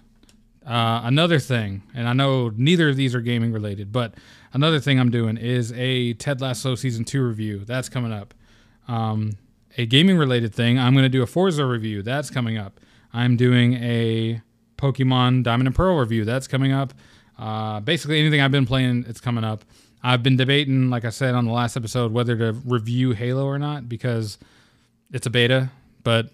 Uh, 0.66 1.00
another 1.04 1.38
thing, 1.40 1.82
and 1.92 2.08
I 2.08 2.12
know 2.12 2.52
neither 2.56 2.88
of 2.88 2.96
these 2.96 3.14
are 3.14 3.20
gaming 3.20 3.52
related, 3.52 3.90
but 3.90 4.14
another 4.52 4.78
thing 4.78 5.00
I'm 5.00 5.10
doing 5.10 5.36
is 5.36 5.72
a 5.72 6.14
Ted 6.14 6.40
Lasso 6.40 6.76
season 6.76 7.04
two 7.04 7.22
review. 7.26 7.64
That's 7.64 7.88
coming 7.88 8.12
up. 8.12 8.32
Um, 8.86 9.32
a 9.76 9.86
gaming 9.86 10.18
related 10.18 10.54
thing, 10.54 10.78
I'm 10.78 10.92
going 10.92 11.04
to 11.04 11.08
do 11.08 11.22
a 11.22 11.26
Forza 11.26 11.66
review. 11.66 12.02
That's 12.02 12.30
coming 12.30 12.58
up. 12.58 12.78
I'm 13.12 13.36
doing 13.36 13.74
a 13.74 14.40
Pokemon 14.76 15.42
Diamond 15.42 15.68
and 15.68 15.76
Pearl 15.76 15.98
review. 15.98 16.24
That's 16.24 16.46
coming 16.46 16.72
up. 16.72 16.94
Uh, 17.38 17.80
basically, 17.80 18.20
anything 18.20 18.40
I've 18.40 18.50
been 18.52 18.66
playing, 18.66 19.04
it's 19.08 19.20
coming 19.20 19.44
up. 19.44 19.64
I've 20.02 20.22
been 20.22 20.36
debating, 20.36 20.90
like 20.90 21.04
I 21.04 21.10
said 21.10 21.34
on 21.34 21.44
the 21.44 21.52
last 21.52 21.76
episode, 21.76 22.12
whether 22.12 22.36
to 22.36 22.52
review 22.52 23.12
Halo 23.12 23.46
or 23.46 23.58
not 23.58 23.88
because 23.88 24.38
it's 25.12 25.26
a 25.26 25.30
beta, 25.30 25.70
but 26.02 26.30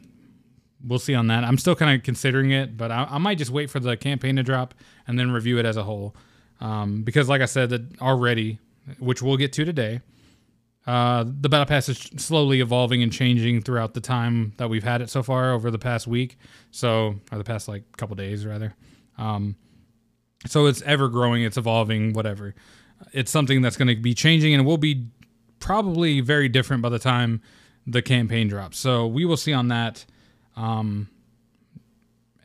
we'll 0.85 0.99
see 0.99 1.15
on 1.15 1.27
that. 1.29 1.45
I'm 1.45 1.59
still 1.59 1.75
kind 1.75 1.99
of 1.99 2.05
considering 2.05 2.51
it, 2.51 2.77
but 2.77 2.91
I, 2.91 3.07
I, 3.11 3.19
might 3.19 3.39
just 3.39 3.51
wait 3.51 3.69
for 3.69 3.81
the 3.81 3.97
campaign 3.97 4.37
to 4.37 4.43
drop 4.43 4.75
and 5.07 5.19
then 5.19 5.31
review 5.31 5.59
it 5.59 5.67
as 5.67 5.77
a 5.77 5.83
whole. 5.83 6.15
Um, 6.61 7.03
because, 7.03 7.29
like 7.29 7.41
I 7.41 7.47
said, 7.47 7.71
that 7.71 8.01
already 8.01 8.59
which 8.99 9.23
we'll 9.23 9.37
get 9.37 9.53
to 9.55 9.65
today. 9.65 10.01
Uh, 10.87 11.25
the 11.27 11.49
battle 11.49 11.67
pass 11.67 11.89
is 11.89 11.99
slowly 12.17 12.61
evolving 12.61 13.03
and 13.03 13.13
changing 13.13 13.61
throughout 13.61 13.93
the 13.93 14.01
time 14.01 14.55
that 14.57 14.71
we've 14.71 14.85
had 14.85 15.03
it 15.03 15.11
so 15.11 15.23
far 15.23 15.53
over 15.53 15.71
the 15.71 15.79
past 15.79 16.07
week. 16.07 16.39
So, 16.71 17.17
or 17.31 17.39
the 17.39 17.45
past 17.45 17.69
like 17.69 17.85
couple 17.97 18.17
days 18.17 18.47
rather. 18.47 18.75
Um, 19.19 19.57
so 20.47 20.67
it's 20.67 20.81
ever 20.83 21.09
growing, 21.09 21.43
it's 21.43 21.59
evolving, 21.59 22.15
whatever. 22.15 22.55
It's 23.13 23.31
something 23.31 23.61
that's 23.61 23.77
going 23.77 23.89
to 23.89 23.97
be 23.97 24.15
changing 24.15 24.55
and 24.55 24.65
will 24.65 24.79
be 24.79 25.09
probably 25.61 26.21
very 26.21 26.49
different 26.49 26.83
by 26.83 26.89
the 26.89 26.99
time 26.99 27.43
the 27.89 28.03
campaign 28.03 28.49
drops. 28.49 28.79
So 28.79 29.07
we 29.07 29.25
will 29.25 29.37
see 29.37 29.53
on 29.53 29.69
that. 29.69 30.05
Um, 30.57 31.09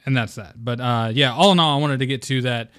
and 0.05 0.15
that's 0.15 0.35
that. 0.35 0.63
But 0.63 0.79
uh, 0.79 1.11
yeah, 1.13 1.33
all 1.33 1.51
in 1.51 1.59
all, 1.59 1.77
I 1.77 1.81
wanted 1.81 1.99
to 1.99 2.05
get 2.05 2.21
to 2.23 2.41
that. 2.41 2.71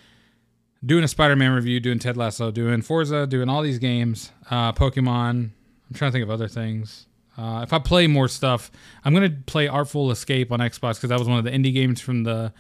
Doing 0.85 1.02
a 1.02 1.09
Spider-Man 1.09 1.52
review, 1.52 1.80
doing 1.80 1.99
Ted 1.99 2.18
Lasso, 2.18 2.50
doing 2.50 2.83
Forza, 2.83 3.26
doing 3.26 3.49
all 3.49 3.62
these 3.62 3.78
games, 3.78 4.30
uh, 4.50 4.71
Pokemon. 4.75 5.30
I'm 5.30 5.94
trying 5.94 6.11
to 6.11 6.12
think 6.12 6.23
of 6.23 6.30
other 6.30 6.49
things. 6.49 7.06
Uh, 7.38 7.61
if 7.62 7.73
I 7.73 7.78
play 7.78 8.06
more 8.06 8.28
stuff, 8.28 8.71
I'm 9.02 9.14
gonna 9.14 9.35
play 9.47 9.66
Artful 9.66 10.11
Escape 10.11 10.52
on 10.52 10.61
Xbox 10.61 10.97
because 10.97 11.09
that 11.09 11.18
was 11.18 11.26
one 11.26 11.38
of 11.38 11.44
the 11.44 11.50
indie 11.50 11.73
games 11.73 12.02
from 12.02 12.25
the 12.25 12.52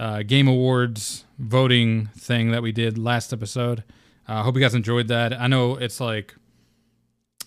uh, 0.00 0.22
Game 0.22 0.48
Awards 0.48 1.24
voting 1.38 2.06
thing 2.16 2.52
that 2.52 2.62
we 2.62 2.72
did 2.72 2.96
last 2.96 3.34
episode. 3.34 3.84
I 4.26 4.40
uh, 4.40 4.42
hope 4.42 4.54
you 4.54 4.62
guys 4.62 4.74
enjoyed 4.74 5.08
that. 5.08 5.38
I 5.38 5.46
know 5.46 5.76
it's 5.76 6.00
like 6.00 6.34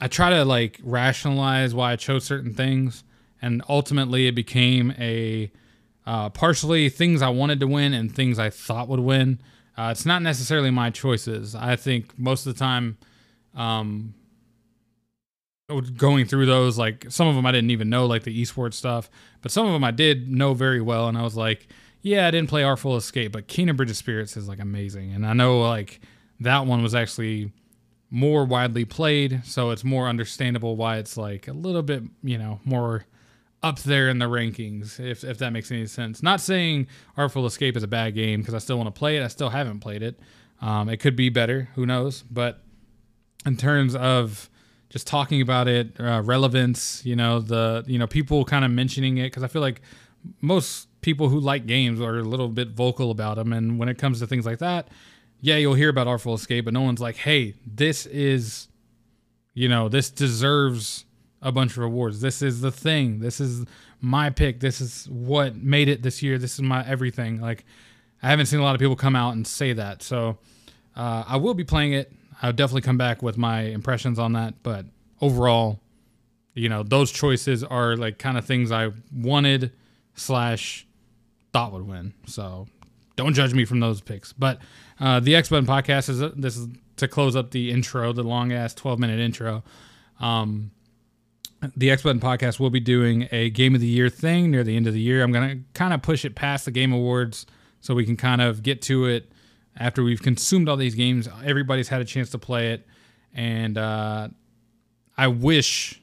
I 0.01 0.07
try 0.07 0.29
to 0.29 0.45
like 0.45 0.79
rationalize 0.83 1.73
why 1.73 1.91
I 1.93 1.95
chose 1.95 2.23
certain 2.23 2.53
things, 2.53 3.03
and 3.41 3.61
ultimately 3.67 4.27
it 4.27 4.35
became 4.35 4.93
a 4.97 5.51
uh, 6.05 6.29
partially 6.29 6.89
things 6.89 7.21
I 7.21 7.29
wanted 7.29 7.59
to 7.59 7.67
win 7.67 7.93
and 7.93 8.13
things 8.13 8.39
I 8.39 8.49
thought 8.49 8.87
would 8.87 8.99
win. 8.99 9.39
Uh, 9.77 9.89
it's 9.91 10.05
not 10.05 10.21
necessarily 10.21 10.71
my 10.71 10.89
choices. 10.89 11.55
I 11.55 11.75
think 11.75 12.17
most 12.17 12.45
of 12.45 12.53
the 12.53 12.59
time, 12.59 12.97
um, 13.55 14.13
going 15.95 16.25
through 16.25 16.47
those, 16.47 16.77
like 16.77 17.05
some 17.09 17.27
of 17.27 17.35
them 17.35 17.45
I 17.45 17.51
didn't 17.51 17.71
even 17.71 17.89
know, 17.89 18.05
like 18.05 18.23
the 18.23 18.41
esports 18.41 18.73
stuff, 18.73 19.09
but 19.41 19.51
some 19.51 19.67
of 19.67 19.73
them 19.73 19.83
I 19.83 19.91
did 19.91 20.29
know 20.29 20.53
very 20.53 20.81
well, 20.81 21.07
and 21.07 21.17
I 21.17 21.21
was 21.21 21.37
like, 21.37 21.67
yeah, 22.01 22.27
I 22.27 22.31
didn't 22.31 22.49
play 22.49 22.63
Artful 22.63 22.95
Escape, 22.95 23.31
but 23.31 23.47
Kena 23.47 23.75
Bridge 23.75 23.91
of 23.91 23.97
Spirits 23.97 24.35
is 24.35 24.47
like 24.47 24.59
amazing, 24.59 25.11
and 25.13 25.25
I 25.25 25.33
know 25.33 25.61
like 25.61 26.01
that 26.39 26.65
one 26.65 26.81
was 26.81 26.95
actually 26.95 27.51
more 28.11 28.45
widely 28.45 28.85
played, 28.85 29.41
so 29.45 29.69
it's 29.69 29.83
more 29.83 30.07
understandable 30.07 30.75
why 30.75 30.97
it's 30.97 31.17
like 31.17 31.47
a 31.47 31.53
little 31.53 31.83
bit, 31.83 32.03
you 32.23 32.37
know, 32.37 32.59
more 32.65 33.05
up 33.61 33.79
there 33.79 34.09
in 34.09 34.19
the 34.19 34.25
rankings, 34.25 34.99
if, 34.99 35.23
if 35.23 35.37
that 35.37 35.51
makes 35.51 35.71
any 35.71 35.85
sense. 35.85 36.23
Not 36.23 36.41
saying 36.41 36.87
Artful 37.17 37.45
Escape 37.45 37.75
is 37.75 37.83
a 37.83 37.87
bad 37.87 38.15
game 38.15 38.39
because 38.39 38.53
I 38.53 38.59
still 38.59 38.77
want 38.77 38.87
to 38.93 38.97
play 38.97 39.17
it. 39.17 39.23
I 39.23 39.27
still 39.27 39.49
haven't 39.49 39.79
played 39.79 40.01
it. 40.01 40.19
Um, 40.61 40.89
it 40.89 40.97
could 40.97 41.15
be 41.15 41.29
better, 41.29 41.69
who 41.75 41.85
knows? 41.85 42.23
But 42.23 42.61
in 43.45 43.57
terms 43.57 43.95
of 43.95 44.49
just 44.89 45.07
talking 45.07 45.41
about 45.41 45.67
it, 45.67 45.99
uh, 45.99 46.21
relevance, 46.23 47.05
you 47.05 47.15
know, 47.15 47.39
the 47.39 47.83
you 47.87 47.99
know 47.99 48.07
people 48.07 48.43
kind 48.43 48.65
of 48.65 48.71
mentioning 48.71 49.17
it 49.17 49.25
because 49.25 49.43
I 49.43 49.47
feel 49.47 49.61
like 49.61 49.81
most 50.41 50.87
people 51.01 51.29
who 51.29 51.39
like 51.39 51.65
games 51.65 52.01
are 52.01 52.17
a 52.17 52.23
little 52.23 52.49
bit 52.49 52.69
vocal 52.69 53.11
about 53.11 53.35
them, 53.35 53.53
and 53.53 53.79
when 53.79 53.87
it 53.87 53.97
comes 53.97 54.19
to 54.19 54.27
things 54.27 54.45
like 54.45 54.59
that, 54.59 54.89
yeah, 55.41 55.55
you'll 55.55 55.73
hear 55.73 55.89
about 55.89 56.07
Artful 56.07 56.33
Escape, 56.33 56.65
but 56.65 56.73
no 56.73 56.81
one's 56.81 56.99
like, 56.99 57.15
hey, 57.15 57.55
this 57.65 58.05
is, 58.05 58.67
you 59.53 59.69
know, 59.69 59.89
this 59.89 60.09
deserves 60.09 61.05
a 61.41 61.51
bunch 61.51 61.77
of 61.77 61.83
awards. 61.83 62.21
This 62.21 62.41
is 62.41 62.61
the 62.61 62.71
thing. 62.71 63.19
This 63.19 63.39
is 63.39 63.65
my 64.01 64.29
pick. 64.29 64.59
This 64.59 64.81
is 64.81 65.07
what 65.09 65.55
made 65.55 65.87
it 65.87 66.01
this 66.01 66.21
year. 66.21 66.37
This 66.37 66.55
is 66.55 66.61
my 66.61 66.85
everything. 66.85 67.39
Like, 67.39 67.65
I 68.21 68.29
haven't 68.29 68.47
seen 68.47 68.59
a 68.59 68.63
lot 68.63 68.75
of 68.75 68.79
people 68.79 68.97
come 68.97 69.15
out 69.15 69.35
and 69.35 69.47
say 69.47 69.73
that. 69.73 70.03
So, 70.03 70.37
uh, 70.95 71.23
I 71.25 71.37
will 71.37 71.53
be 71.53 71.63
playing 71.63 71.93
it. 71.93 72.11
I'll 72.41 72.53
definitely 72.53 72.81
come 72.81 72.97
back 72.97 73.21
with 73.21 73.37
my 73.37 73.61
impressions 73.61 74.19
on 74.19 74.33
that. 74.33 74.55
But 74.63 74.85
overall, 75.21 75.79
you 76.53 76.67
know, 76.67 76.83
those 76.83 77.11
choices 77.11 77.63
are 77.63 77.95
like 77.95 78.17
kind 78.17 78.37
of 78.37 78.45
things 78.45 78.71
I 78.71 78.91
wanted 79.13 79.71
slash 80.15 80.85
thought 81.53 81.71
would 81.71 81.87
win. 81.87 82.13
So 82.25 82.67
don't 83.19 83.33
judge 83.33 83.53
me 83.53 83.65
from 83.65 83.81
those 83.81 83.99
picks. 83.99 84.31
But 84.31 84.59
uh, 84.97 85.19
the 85.19 85.35
X 85.35 85.49
Button 85.49 85.65
podcast 85.65 86.07
is 86.07 86.19
this 86.37 86.55
is 86.55 86.67
to 86.95 87.07
close 87.07 87.35
up 87.35 87.51
the 87.51 87.69
intro, 87.69 88.13
the 88.13 88.23
long 88.23 88.53
ass 88.53 88.73
twelve 88.73 88.97
minute 88.97 89.19
intro. 89.19 89.61
Um, 90.21 90.71
the 91.75 91.91
X 91.91 92.01
Button 92.01 92.21
podcast 92.21 92.61
will 92.61 92.69
be 92.69 92.79
doing 92.79 93.27
a 93.33 93.49
game 93.49 93.75
of 93.75 93.81
the 93.81 93.87
year 93.87 94.07
thing 94.07 94.51
near 94.51 94.63
the 94.63 94.77
end 94.77 94.87
of 94.87 94.93
the 94.93 95.01
year. 95.01 95.21
I'm 95.21 95.33
gonna 95.33 95.57
kind 95.73 95.93
of 95.93 96.01
push 96.01 96.23
it 96.23 96.33
past 96.33 96.63
the 96.63 96.71
game 96.71 96.93
awards 96.93 97.45
so 97.81 97.93
we 97.93 98.05
can 98.05 98.15
kind 98.15 98.41
of 98.41 98.63
get 98.63 98.81
to 98.83 99.05
it 99.05 99.29
after 99.75 100.01
we've 100.01 100.21
consumed 100.21 100.69
all 100.69 100.77
these 100.77 100.95
games. 100.95 101.27
Everybody's 101.43 101.89
had 101.89 101.99
a 101.99 102.05
chance 102.05 102.29
to 102.29 102.37
play 102.37 102.71
it, 102.71 102.87
and 103.33 103.77
uh, 103.77 104.29
I 105.17 105.27
wish 105.27 106.01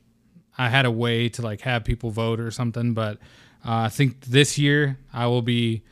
I 0.58 0.68
had 0.68 0.84
a 0.84 0.90
way 0.90 1.30
to 1.30 1.40
like 1.40 1.62
have 1.62 1.82
people 1.82 2.10
vote 2.10 2.40
or 2.40 2.50
something, 2.50 2.92
but 2.92 3.16
uh, 3.64 3.84
I 3.84 3.88
think 3.88 4.20
this 4.26 4.58
year 4.58 4.98
I 5.14 5.26
will 5.28 5.42
be 5.42 5.82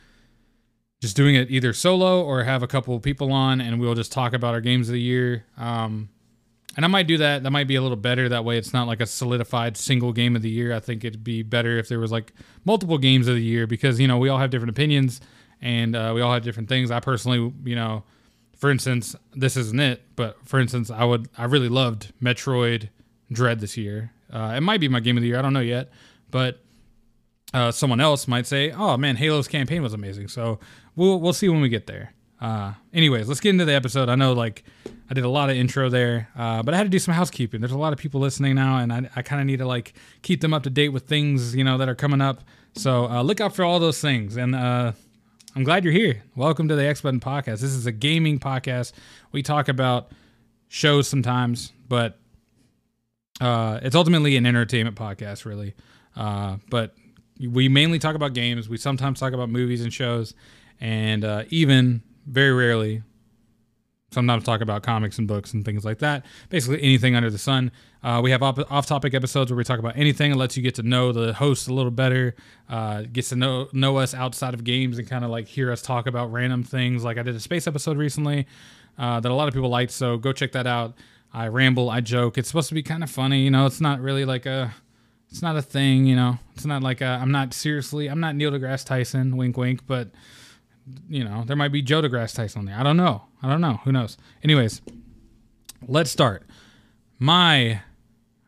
just 1.01 1.15
doing 1.15 1.35
it 1.35 1.51
either 1.51 1.73
solo 1.73 2.23
or 2.23 2.43
have 2.43 2.63
a 2.63 2.67
couple 2.67 2.99
people 2.99 3.31
on 3.31 3.61
and 3.61 3.79
we'll 3.79 3.95
just 3.95 4.11
talk 4.11 4.33
about 4.33 4.53
our 4.53 4.61
games 4.61 4.89
of 4.89 4.93
the 4.93 5.01
year. 5.01 5.45
Um, 5.57 6.09
and 6.75 6.83
I 6.83 6.87
might 6.87 7.07
do 7.07 7.17
that. 7.17 7.43
That 7.43 7.51
might 7.51 7.67
be 7.67 7.75
a 7.75 7.81
little 7.81 7.97
better. 7.97 8.27
That 8.27 8.43
way, 8.43 8.57
it's 8.57 8.73
not 8.73 8.87
like 8.87 8.99
a 8.99 9.05
solidified 9.05 9.77
single 9.77 10.11
game 10.11 10.35
of 10.35 10.41
the 10.41 10.49
year. 10.49 10.73
I 10.73 10.79
think 10.79 11.05
it'd 11.05 11.23
be 11.23 11.41
better 11.41 11.77
if 11.77 11.87
there 11.87 11.99
was 11.99 12.11
like 12.11 12.33
multiple 12.65 12.97
games 12.97 13.27
of 13.27 13.35
the 13.35 13.43
year 13.43 13.65
because 13.65 13.99
you 13.99 14.07
know 14.07 14.17
we 14.17 14.29
all 14.29 14.39
have 14.39 14.49
different 14.49 14.71
opinions 14.71 15.21
and 15.61 15.95
uh, 15.95 16.11
we 16.13 16.21
all 16.21 16.33
have 16.33 16.43
different 16.43 16.67
things. 16.67 16.91
I 16.91 16.99
personally, 16.99 17.53
you 17.63 17.75
know, 17.75 18.03
for 18.57 18.69
instance, 18.69 19.15
this 19.33 19.55
isn't 19.55 19.79
it, 19.79 20.01
but 20.15 20.37
for 20.45 20.59
instance, 20.59 20.89
I 20.89 21.05
would 21.05 21.29
I 21.37 21.45
really 21.45 21.69
loved 21.69 22.11
Metroid 22.21 22.89
Dread 23.31 23.59
this 23.61 23.77
year. 23.77 24.11
Uh, 24.31 24.53
it 24.57 24.61
might 24.61 24.81
be 24.81 24.89
my 24.89 24.99
game 24.99 25.17
of 25.17 25.21
the 25.21 25.27
year. 25.27 25.39
I 25.39 25.41
don't 25.41 25.53
know 25.53 25.59
yet, 25.61 25.91
but 26.29 26.59
uh, 27.53 27.71
someone 27.71 28.01
else 28.01 28.27
might 28.27 28.47
say, 28.47 28.71
"Oh 28.71 28.97
man, 28.97 29.15
Halo's 29.15 29.47
campaign 29.47 29.81
was 29.81 29.93
amazing." 29.93 30.27
So 30.27 30.59
we'll 30.95 31.19
we'll 31.19 31.33
see 31.33 31.49
when 31.49 31.61
we 31.61 31.69
get 31.69 31.87
there. 31.87 32.13
Uh, 32.41 32.73
anyways, 32.93 33.27
let's 33.27 33.39
get 33.39 33.51
into 33.51 33.65
the 33.65 33.73
episode. 33.73 34.09
I 34.09 34.15
know 34.15 34.33
like 34.33 34.63
I 35.09 35.13
did 35.13 35.23
a 35.23 35.29
lot 35.29 35.49
of 35.49 35.55
intro 35.55 35.89
there, 35.89 36.29
uh, 36.35 36.63
but 36.63 36.73
I 36.73 36.77
had 36.77 36.83
to 36.83 36.89
do 36.89 36.99
some 36.99 37.13
housekeeping. 37.13 37.61
There's 37.61 37.71
a 37.71 37.77
lot 37.77 37.93
of 37.93 37.99
people 37.99 38.19
listening 38.19 38.55
now, 38.55 38.77
and 38.77 38.91
I, 38.91 39.09
I 39.15 39.21
kind 39.21 39.39
of 39.39 39.47
need 39.47 39.57
to 39.57 39.65
like 39.65 39.93
keep 40.21 40.41
them 40.41 40.53
up 40.53 40.63
to 40.63 40.69
date 40.69 40.89
with 40.89 41.03
things 41.03 41.55
you 41.55 41.63
know 41.63 41.77
that 41.77 41.89
are 41.89 41.95
coming 41.95 42.21
up. 42.21 42.41
So 42.73 43.05
uh, 43.05 43.21
look 43.21 43.39
out 43.39 43.55
for 43.55 43.63
all 43.63 43.79
those 43.79 44.01
things. 44.01 44.35
And 44.35 44.53
uh, 44.53 44.91
I'm 45.55 45.63
glad 45.63 45.85
you're 45.85 45.93
here. 45.93 46.23
Welcome 46.35 46.67
to 46.67 46.75
the 46.75 46.85
X 46.85 47.01
Button 47.01 47.21
Podcast. 47.21 47.61
This 47.61 47.73
is 47.73 47.85
a 47.85 47.91
gaming 47.91 48.37
podcast. 48.37 48.91
We 49.31 49.41
talk 49.41 49.69
about 49.69 50.11
shows 50.67 51.07
sometimes, 51.07 51.71
but 51.87 52.19
uh, 53.39 53.79
it's 53.81 53.95
ultimately 53.95 54.35
an 54.35 54.45
entertainment 54.45 54.97
podcast, 54.97 55.45
really. 55.45 55.73
Uh, 56.15 56.57
but 56.69 56.95
we 57.39 57.69
mainly 57.69 57.99
talk 57.99 58.15
about 58.15 58.33
games. 58.33 58.67
We 58.67 58.77
sometimes 58.77 59.19
talk 59.19 59.33
about 59.33 59.49
movies 59.49 59.81
and 59.81 59.93
shows, 59.93 60.33
and 60.79 61.23
uh, 61.23 61.43
even 61.49 62.01
very 62.25 62.53
rarely, 62.53 63.03
sometimes 64.11 64.43
talk 64.43 64.61
about 64.61 64.83
comics 64.83 65.17
and 65.17 65.27
books 65.27 65.53
and 65.53 65.63
things 65.63 65.85
like 65.85 65.99
that. 65.99 66.25
Basically, 66.49 66.81
anything 66.81 67.15
under 67.15 67.29
the 67.29 67.37
sun. 67.37 67.71
Uh, 68.03 68.21
we 68.23 68.31
have 68.31 68.43
op- 68.43 68.71
off-topic 68.71 69.13
episodes 69.13 69.51
where 69.51 69.57
we 69.57 69.63
talk 69.63 69.79
about 69.79 69.97
anything. 69.97 70.31
It 70.31 70.35
lets 70.35 70.55
you 70.55 70.63
get 70.63 70.75
to 70.75 70.83
know 70.83 71.11
the 71.11 71.33
host 71.33 71.67
a 71.67 71.73
little 71.73 71.91
better, 71.91 72.35
uh, 72.69 73.03
gets 73.11 73.29
to 73.29 73.35
know 73.35 73.67
know 73.73 73.97
us 73.97 74.13
outside 74.13 74.53
of 74.53 74.63
games, 74.63 74.97
and 74.97 75.07
kind 75.07 75.25
of 75.25 75.31
like 75.31 75.47
hear 75.47 75.71
us 75.71 75.81
talk 75.81 76.07
about 76.07 76.31
random 76.31 76.63
things. 76.63 77.03
Like 77.03 77.17
I 77.17 77.23
did 77.23 77.35
a 77.35 77.39
space 77.39 77.67
episode 77.67 77.97
recently 77.97 78.47
uh, 78.97 79.19
that 79.19 79.31
a 79.31 79.35
lot 79.35 79.47
of 79.47 79.53
people 79.53 79.69
liked, 79.69 79.91
so 79.91 80.17
go 80.17 80.33
check 80.33 80.51
that 80.53 80.67
out. 80.67 80.93
I 81.33 81.47
ramble, 81.47 81.89
I 81.89 81.99
joke. 81.99 82.37
It's 82.37 82.47
supposed 82.47 82.69
to 82.69 82.75
be 82.75 82.83
kind 82.83 83.03
of 83.03 83.09
funny, 83.09 83.43
you 83.43 83.51
know. 83.51 83.65
It's 83.65 83.81
not 83.81 83.99
really 83.99 84.23
like 84.23 84.45
a 84.45 84.73
it's 85.29 85.41
not 85.41 85.57
a 85.57 85.61
thing, 85.61 86.05
you 86.05 86.15
know. 86.15 86.39
It's 86.53 86.65
not 86.65 86.81
like 86.81 87.01
i 87.01 87.15
am 87.15 87.31
not 87.31 87.53
seriously. 87.53 88.07
I'm 88.07 88.19
not 88.19 88.35
Neil 88.35 88.51
deGrasse 88.51 88.85
Tyson. 88.85 89.35
Wink, 89.35 89.57
wink. 89.57 89.81
But 89.85 90.11
you 91.09 91.23
know, 91.23 91.43
there 91.45 91.55
might 91.55 91.71
be 91.71 91.81
Joe 91.81 92.01
deGrasse 92.01 92.35
Tyson 92.35 92.59
on 92.59 92.65
there. 92.65 92.77
I 92.77 92.83
don't 92.83 92.97
know. 92.97 93.23
I 93.41 93.49
don't 93.49 93.61
know. 93.61 93.79
Who 93.83 93.91
knows? 93.91 94.17
Anyways, 94.43 94.81
let's 95.87 96.11
start. 96.11 96.43
My, 97.19 97.81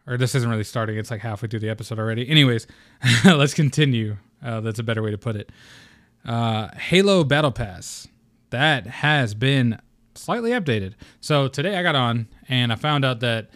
or 0.06 0.18
this 0.18 0.36
isn't 0.36 0.50
really 0.50 0.64
starting. 0.64 0.98
It's 0.98 1.12
like 1.12 1.22
halfway 1.22 1.50
through 1.50 1.62
the 1.62 1.70
episode 1.70 2.00
already. 2.00 2.28
Anyways, 2.28 2.68
let's 3.26 3.54
continue. 3.54 4.18
Uh, 4.44 4.62
that's 4.62 4.80
a 4.80 4.84
better 4.84 5.02
way 5.02 5.12
to 5.12 5.18
put 5.18 5.36
it. 5.36 5.52
Uh, 6.26 6.70
Halo 6.76 7.24
Battle 7.24 7.52
Pass 7.52 8.08
that 8.50 8.88
has 8.88 9.34
been 9.34 9.80
slightly 10.16 10.52
updated. 10.52 10.94
So 11.22 11.48
today 11.48 11.78
I 11.78 11.84
got 11.84 11.96
on 11.96 12.28
and 12.50 12.72
I 12.72 12.76
found 12.76 13.06
out 13.06 13.20
that 13.22 13.50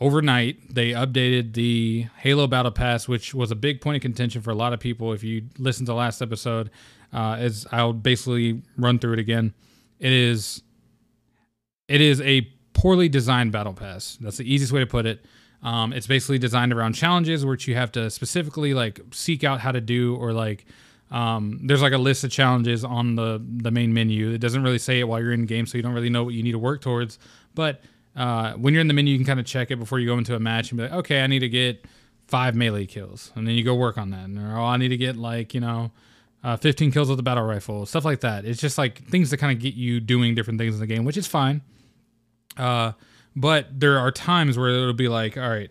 overnight 0.00 0.74
they 0.74 0.90
updated 0.90 1.54
the 1.54 2.06
halo 2.18 2.46
battle 2.46 2.70
pass 2.70 3.08
which 3.08 3.34
was 3.34 3.50
a 3.50 3.56
big 3.56 3.80
point 3.80 3.96
of 3.96 4.00
contention 4.02 4.40
for 4.40 4.50
a 4.50 4.54
lot 4.54 4.72
of 4.72 4.78
people 4.78 5.12
if 5.12 5.24
you 5.24 5.42
listen 5.58 5.84
to 5.84 5.92
last 5.92 6.22
episode 6.22 6.70
uh, 7.12 7.36
as 7.38 7.66
i'll 7.72 7.92
basically 7.92 8.62
run 8.76 8.98
through 8.98 9.14
it 9.14 9.18
again. 9.18 9.54
It 9.98 10.12
is 10.12 10.62
it 11.88 12.00
is 12.00 12.20
a 12.20 12.42
poorly 12.74 13.08
designed 13.08 13.52
battle 13.52 13.72
pass. 13.72 14.18
That's 14.20 14.36
the 14.36 14.52
easiest 14.52 14.72
way 14.72 14.80
to 14.80 14.86
put 14.86 15.06
it. 15.06 15.24
Um, 15.62 15.92
it's 15.92 16.06
basically 16.06 16.38
designed 16.38 16.72
around 16.72 16.92
challenges 16.92 17.44
which 17.44 17.66
you 17.66 17.74
have 17.74 17.90
to 17.92 18.10
specifically 18.10 18.74
like 18.74 19.00
seek 19.10 19.42
out 19.42 19.60
how 19.60 19.72
to 19.72 19.80
do 19.80 20.14
or 20.16 20.32
like 20.32 20.66
um, 21.10 21.60
there's 21.64 21.82
like 21.82 21.92
a 21.92 21.98
list 21.98 22.22
of 22.24 22.30
challenges 22.30 22.84
on 22.84 23.14
the 23.16 23.42
the 23.44 23.70
main 23.70 23.92
menu. 23.94 24.30
It 24.30 24.38
doesn't 24.38 24.62
really 24.62 24.78
say 24.78 25.00
it 25.00 25.08
while 25.08 25.20
you're 25.20 25.32
in 25.32 25.46
game 25.46 25.66
so 25.66 25.78
you 25.78 25.82
don't 25.82 25.94
really 25.94 26.10
know 26.10 26.24
what 26.24 26.34
you 26.34 26.42
need 26.42 26.52
to 26.52 26.58
work 26.58 26.82
towards. 26.82 27.18
But 27.54 27.80
uh, 28.14 28.52
when 28.54 28.74
you're 28.74 28.80
in 28.80 28.88
the 28.88 28.94
menu, 28.94 29.12
you 29.12 29.18
can 29.18 29.26
kind 29.26 29.40
of 29.40 29.46
check 29.46 29.70
it 29.70 29.76
before 29.76 29.98
you 29.98 30.06
go 30.06 30.18
into 30.18 30.34
a 30.34 30.40
match 30.40 30.70
and 30.70 30.78
be 30.78 30.84
like, 30.84 30.92
okay, 30.92 31.22
I 31.22 31.26
need 31.26 31.38
to 31.40 31.48
get 31.48 31.86
five 32.26 32.54
melee 32.54 32.84
kills, 32.86 33.32
and 33.34 33.46
then 33.46 33.54
you 33.54 33.64
go 33.64 33.74
work 33.74 33.96
on 33.96 34.10
that. 34.10 34.24
And, 34.24 34.38
or 34.38 34.58
oh, 34.58 34.64
I 34.64 34.76
need 34.76 34.88
to 34.88 34.96
get 34.96 35.16
like 35.16 35.54
you 35.54 35.60
know, 35.60 35.92
uh, 36.44 36.56
15 36.56 36.92
kills 36.92 37.08
with 37.08 37.16
the 37.18 37.22
battle 37.22 37.44
rifle, 37.44 37.84
stuff 37.86 38.04
like 38.04 38.20
that. 38.20 38.44
It's 38.44 38.60
just 38.60 38.78
like 38.78 39.04
things 39.08 39.30
that 39.30 39.38
kind 39.38 39.56
of 39.56 39.62
get 39.62 39.74
you 39.74 40.00
doing 40.00 40.34
different 40.34 40.58
things 40.58 40.74
in 40.74 40.80
the 40.80 40.86
game, 40.86 41.04
which 41.04 41.16
is 41.16 41.26
fine. 41.26 41.62
Uh, 42.56 42.92
but 43.34 43.66
there 43.78 43.98
are 43.98 44.10
times 44.10 44.58
where 44.58 44.68
it'll 44.68 44.92
be 44.92 45.08
like, 45.08 45.36
all 45.36 45.48
right, 45.48 45.70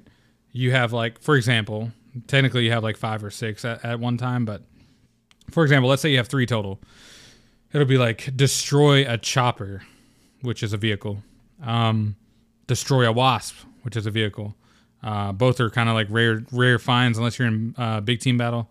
you 0.51 0.71
have 0.71 0.93
like, 0.93 1.19
for 1.19 1.35
example, 1.35 1.91
technically 2.27 2.65
you 2.65 2.71
have 2.71 2.83
like 2.83 2.97
five 2.97 3.23
or 3.23 3.29
six 3.29 3.63
at, 3.65 3.83
at 3.83 3.99
one 3.99 4.17
time, 4.17 4.45
but 4.45 4.63
for 5.51 5.63
example, 5.63 5.89
let's 5.89 6.01
say 6.01 6.11
you 6.11 6.17
have 6.17 6.27
three 6.27 6.45
total. 6.45 6.79
It'll 7.73 7.87
be 7.87 7.97
like 7.97 8.35
destroy 8.35 9.09
a 9.11 9.17
chopper, 9.17 9.83
which 10.41 10.63
is 10.63 10.73
a 10.73 10.77
vehicle. 10.77 11.23
Um, 11.63 12.15
destroy 12.67 13.07
a 13.07 13.11
wasp, 13.11 13.55
which 13.83 13.95
is 13.95 14.05
a 14.05 14.11
vehicle. 14.11 14.55
Uh, 15.03 15.31
both 15.31 15.59
are 15.59 15.69
kind 15.69 15.89
of 15.89 15.95
like 15.95 16.07
rare 16.09 16.43
rare 16.51 16.79
finds 16.79 17.17
unless 17.17 17.37
you're 17.37 17.47
in 17.47 17.75
uh, 17.77 18.01
big 18.01 18.19
team 18.19 18.37
battle. 18.37 18.69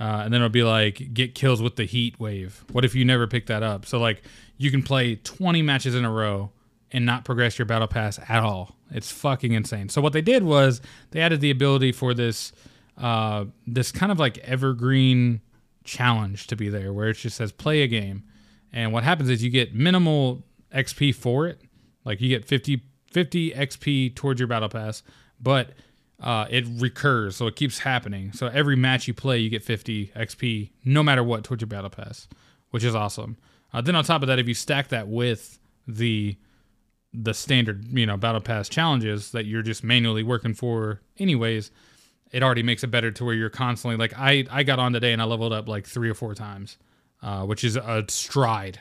Uh, 0.00 0.22
and 0.24 0.32
then 0.32 0.40
it'll 0.40 0.48
be 0.48 0.62
like 0.62 1.12
get 1.12 1.34
kills 1.34 1.60
with 1.60 1.76
the 1.76 1.84
heat 1.84 2.18
wave. 2.20 2.64
What 2.70 2.84
if 2.84 2.94
you 2.94 3.04
never 3.04 3.26
pick 3.26 3.46
that 3.46 3.62
up? 3.62 3.84
So 3.84 3.98
like 3.98 4.22
you 4.56 4.70
can 4.70 4.82
play 4.82 5.16
20 5.16 5.62
matches 5.62 5.94
in 5.94 6.04
a 6.04 6.10
row 6.10 6.52
and 6.92 7.04
not 7.04 7.24
progress 7.24 7.58
your 7.58 7.66
battle 7.66 7.88
pass 7.88 8.18
at 8.28 8.42
all. 8.42 8.76
It's 8.90 9.10
fucking 9.10 9.52
insane. 9.52 9.88
So 9.88 10.00
what 10.00 10.12
they 10.12 10.22
did 10.22 10.42
was 10.42 10.80
they 11.10 11.20
added 11.20 11.40
the 11.40 11.50
ability 11.50 11.92
for 11.92 12.14
this 12.14 12.52
uh, 12.96 13.44
this 13.66 13.92
kind 13.92 14.10
of 14.10 14.18
like 14.18 14.38
evergreen 14.38 15.40
challenge 15.84 16.48
to 16.48 16.56
be 16.56 16.68
there, 16.68 16.92
where 16.92 17.08
it 17.08 17.14
just 17.14 17.36
says 17.36 17.52
play 17.52 17.82
a 17.82 17.86
game, 17.86 18.24
and 18.72 18.92
what 18.92 19.04
happens 19.04 19.30
is 19.30 19.42
you 19.42 19.50
get 19.50 19.74
minimal 19.74 20.42
XP 20.74 21.14
for 21.14 21.46
it, 21.46 21.60
like 22.04 22.20
you 22.20 22.28
get 22.28 22.44
50 22.44 22.82
50 23.10 23.52
XP 23.52 24.14
towards 24.14 24.40
your 24.40 24.48
battle 24.48 24.68
pass, 24.68 25.02
but 25.40 25.70
uh, 26.20 26.46
it 26.50 26.64
recurs, 26.78 27.36
so 27.36 27.46
it 27.46 27.56
keeps 27.56 27.80
happening. 27.80 28.32
So 28.32 28.48
every 28.48 28.76
match 28.76 29.06
you 29.06 29.14
play, 29.14 29.38
you 29.38 29.50
get 29.50 29.62
50 29.62 30.08
XP, 30.16 30.70
no 30.84 31.02
matter 31.02 31.22
what, 31.22 31.44
towards 31.44 31.60
your 31.60 31.68
battle 31.68 31.90
pass, 31.90 32.26
which 32.70 32.82
is 32.82 32.94
awesome. 32.94 33.36
Uh, 33.72 33.80
then 33.80 33.94
on 33.94 34.02
top 34.04 34.22
of 34.22 34.28
that, 34.28 34.38
if 34.38 34.48
you 34.48 34.54
stack 34.54 34.88
that 34.88 35.08
with 35.08 35.58
the 35.86 36.36
the 37.14 37.32
standard, 37.32 37.86
you 37.96 38.04
know, 38.04 38.18
battle 38.18 38.40
pass 38.40 38.68
challenges 38.68 39.32
that 39.32 39.46
you're 39.46 39.62
just 39.62 39.82
manually 39.82 40.22
working 40.22 40.52
for, 40.52 41.00
anyways, 41.18 41.70
it 42.32 42.42
already 42.42 42.62
makes 42.62 42.84
it 42.84 42.88
better 42.88 43.10
to 43.10 43.24
where 43.24 43.34
you're 43.34 43.48
constantly 43.48 43.96
like 43.96 44.12
I 44.18 44.44
I 44.50 44.62
got 44.62 44.78
on 44.78 44.92
today 44.92 45.12
and 45.12 45.22
I 45.22 45.24
leveled 45.24 45.52
up 45.52 45.68
like 45.68 45.86
three 45.86 46.10
or 46.10 46.14
four 46.14 46.34
times, 46.34 46.78
uh, 47.22 47.44
which 47.44 47.64
is 47.64 47.76
a 47.76 48.04
stride 48.08 48.80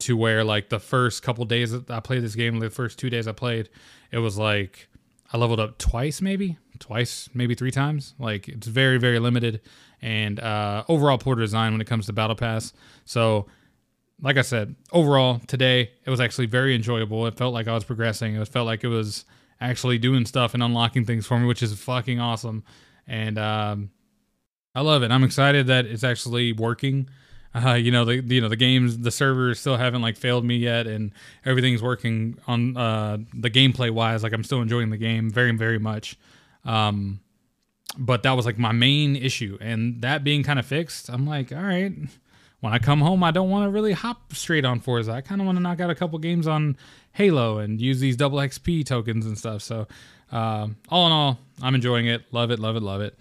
to 0.00 0.16
where 0.16 0.44
like 0.44 0.68
the 0.68 0.78
first 0.78 1.22
couple 1.22 1.44
days 1.44 1.72
that 1.72 1.90
I 1.90 2.00
played 2.00 2.22
this 2.22 2.34
game, 2.34 2.58
the 2.58 2.70
first 2.70 2.98
two 2.98 3.10
days 3.10 3.26
I 3.26 3.32
played, 3.32 3.70
it 4.10 4.18
was 4.18 4.36
like 4.36 4.88
I 5.32 5.36
leveled 5.36 5.60
up 5.60 5.78
twice, 5.78 6.20
maybe 6.20 6.58
twice, 6.78 7.28
maybe 7.34 7.54
three 7.54 7.70
times. 7.70 8.14
Like 8.18 8.48
it's 8.48 8.66
very, 8.66 8.98
very 8.98 9.18
limited 9.18 9.60
and 10.02 10.38
uh, 10.38 10.84
overall 10.88 11.18
poor 11.18 11.34
design 11.34 11.72
when 11.72 11.80
it 11.80 11.86
comes 11.86 12.06
to 12.06 12.12
battle 12.12 12.36
pass. 12.36 12.72
So, 13.04 13.46
like 14.20 14.36
I 14.36 14.42
said, 14.42 14.76
overall 14.92 15.40
today 15.46 15.90
it 16.04 16.10
was 16.10 16.20
actually 16.20 16.46
very 16.46 16.74
enjoyable. 16.74 17.26
It 17.26 17.36
felt 17.36 17.54
like 17.54 17.68
I 17.68 17.74
was 17.74 17.84
progressing. 17.84 18.36
It 18.36 18.48
felt 18.48 18.66
like 18.66 18.84
it 18.84 18.88
was 18.88 19.24
actually 19.60 19.98
doing 19.98 20.26
stuff 20.26 20.54
and 20.54 20.62
unlocking 20.62 21.04
things 21.04 21.26
for 21.26 21.38
me, 21.38 21.46
which 21.46 21.62
is 21.62 21.72
fucking 21.78 22.20
awesome. 22.20 22.64
And 23.06 23.38
um, 23.38 23.90
I 24.74 24.82
love 24.82 25.02
it. 25.02 25.10
I'm 25.10 25.24
excited 25.24 25.66
that 25.68 25.86
it's 25.86 26.04
actually 26.04 26.52
working. 26.52 27.08
Uh, 27.54 27.74
you 27.74 27.92
know 27.92 28.04
the 28.04 28.16
you 28.16 28.40
know 28.40 28.48
the 28.48 28.56
games 28.56 28.98
the 28.98 29.12
servers 29.12 29.60
still 29.60 29.76
haven't 29.76 30.02
like 30.02 30.16
failed 30.16 30.44
me 30.44 30.56
yet 30.56 30.88
and 30.88 31.12
everything's 31.44 31.80
working 31.80 32.36
on 32.48 32.76
uh, 32.76 33.16
the 33.32 33.48
gameplay 33.48 33.90
wise 33.90 34.24
like 34.24 34.32
i'm 34.32 34.42
still 34.42 34.60
enjoying 34.60 34.90
the 34.90 34.96
game 34.96 35.30
very 35.30 35.52
very 35.52 35.78
much. 35.78 36.16
Um, 36.64 37.20
but 37.96 38.24
that 38.24 38.32
was 38.32 38.44
like 38.44 38.58
my 38.58 38.72
main 38.72 39.14
issue 39.14 39.56
and 39.60 40.02
that 40.02 40.24
being 40.24 40.42
kind 40.42 40.58
of 40.58 40.66
fixed 40.66 41.08
i'm 41.08 41.28
like 41.28 41.52
all 41.52 41.62
right 41.62 41.92
when 42.58 42.72
i 42.72 42.78
come 42.78 43.00
home 43.00 43.22
i 43.22 43.30
don't 43.30 43.50
want 43.50 43.66
to 43.66 43.70
really 43.70 43.92
hop 43.92 44.34
straight 44.34 44.64
on 44.64 44.80
forza. 44.80 45.12
I 45.12 45.20
kind 45.20 45.40
of 45.40 45.46
want 45.46 45.56
to 45.56 45.62
knock 45.62 45.78
out 45.78 45.90
a 45.90 45.94
couple 45.94 46.18
games 46.18 46.48
on 46.48 46.76
halo 47.12 47.58
and 47.58 47.80
use 47.80 48.00
these 48.00 48.16
double 48.16 48.38
xp 48.38 48.84
tokens 48.84 49.26
and 49.26 49.38
stuff. 49.38 49.62
So 49.62 49.86
uh, 50.32 50.66
all 50.88 51.06
in 51.06 51.12
all 51.12 51.38
i'm 51.62 51.76
enjoying 51.76 52.06
it. 52.08 52.24
Love 52.32 52.50
it 52.50 52.58
love 52.58 52.74
it 52.74 52.82
love 52.82 53.00
it. 53.00 53.16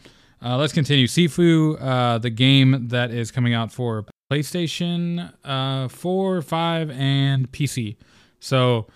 Uh, 0.46 0.58
let's 0.58 0.74
continue. 0.74 1.08
Sifu, 1.08 1.82
uh, 1.82 2.17
the 2.17 2.30
game 2.30 2.89
that 2.89 3.12
is 3.12 3.32
coming 3.32 3.54
out 3.54 3.72
for 3.72 4.06
PlayStation 4.30 5.32
uh, 5.44 5.88
4, 5.88 6.42
5, 6.42 6.90
and 6.92 7.52
PC. 7.52 7.96
So 8.40 8.88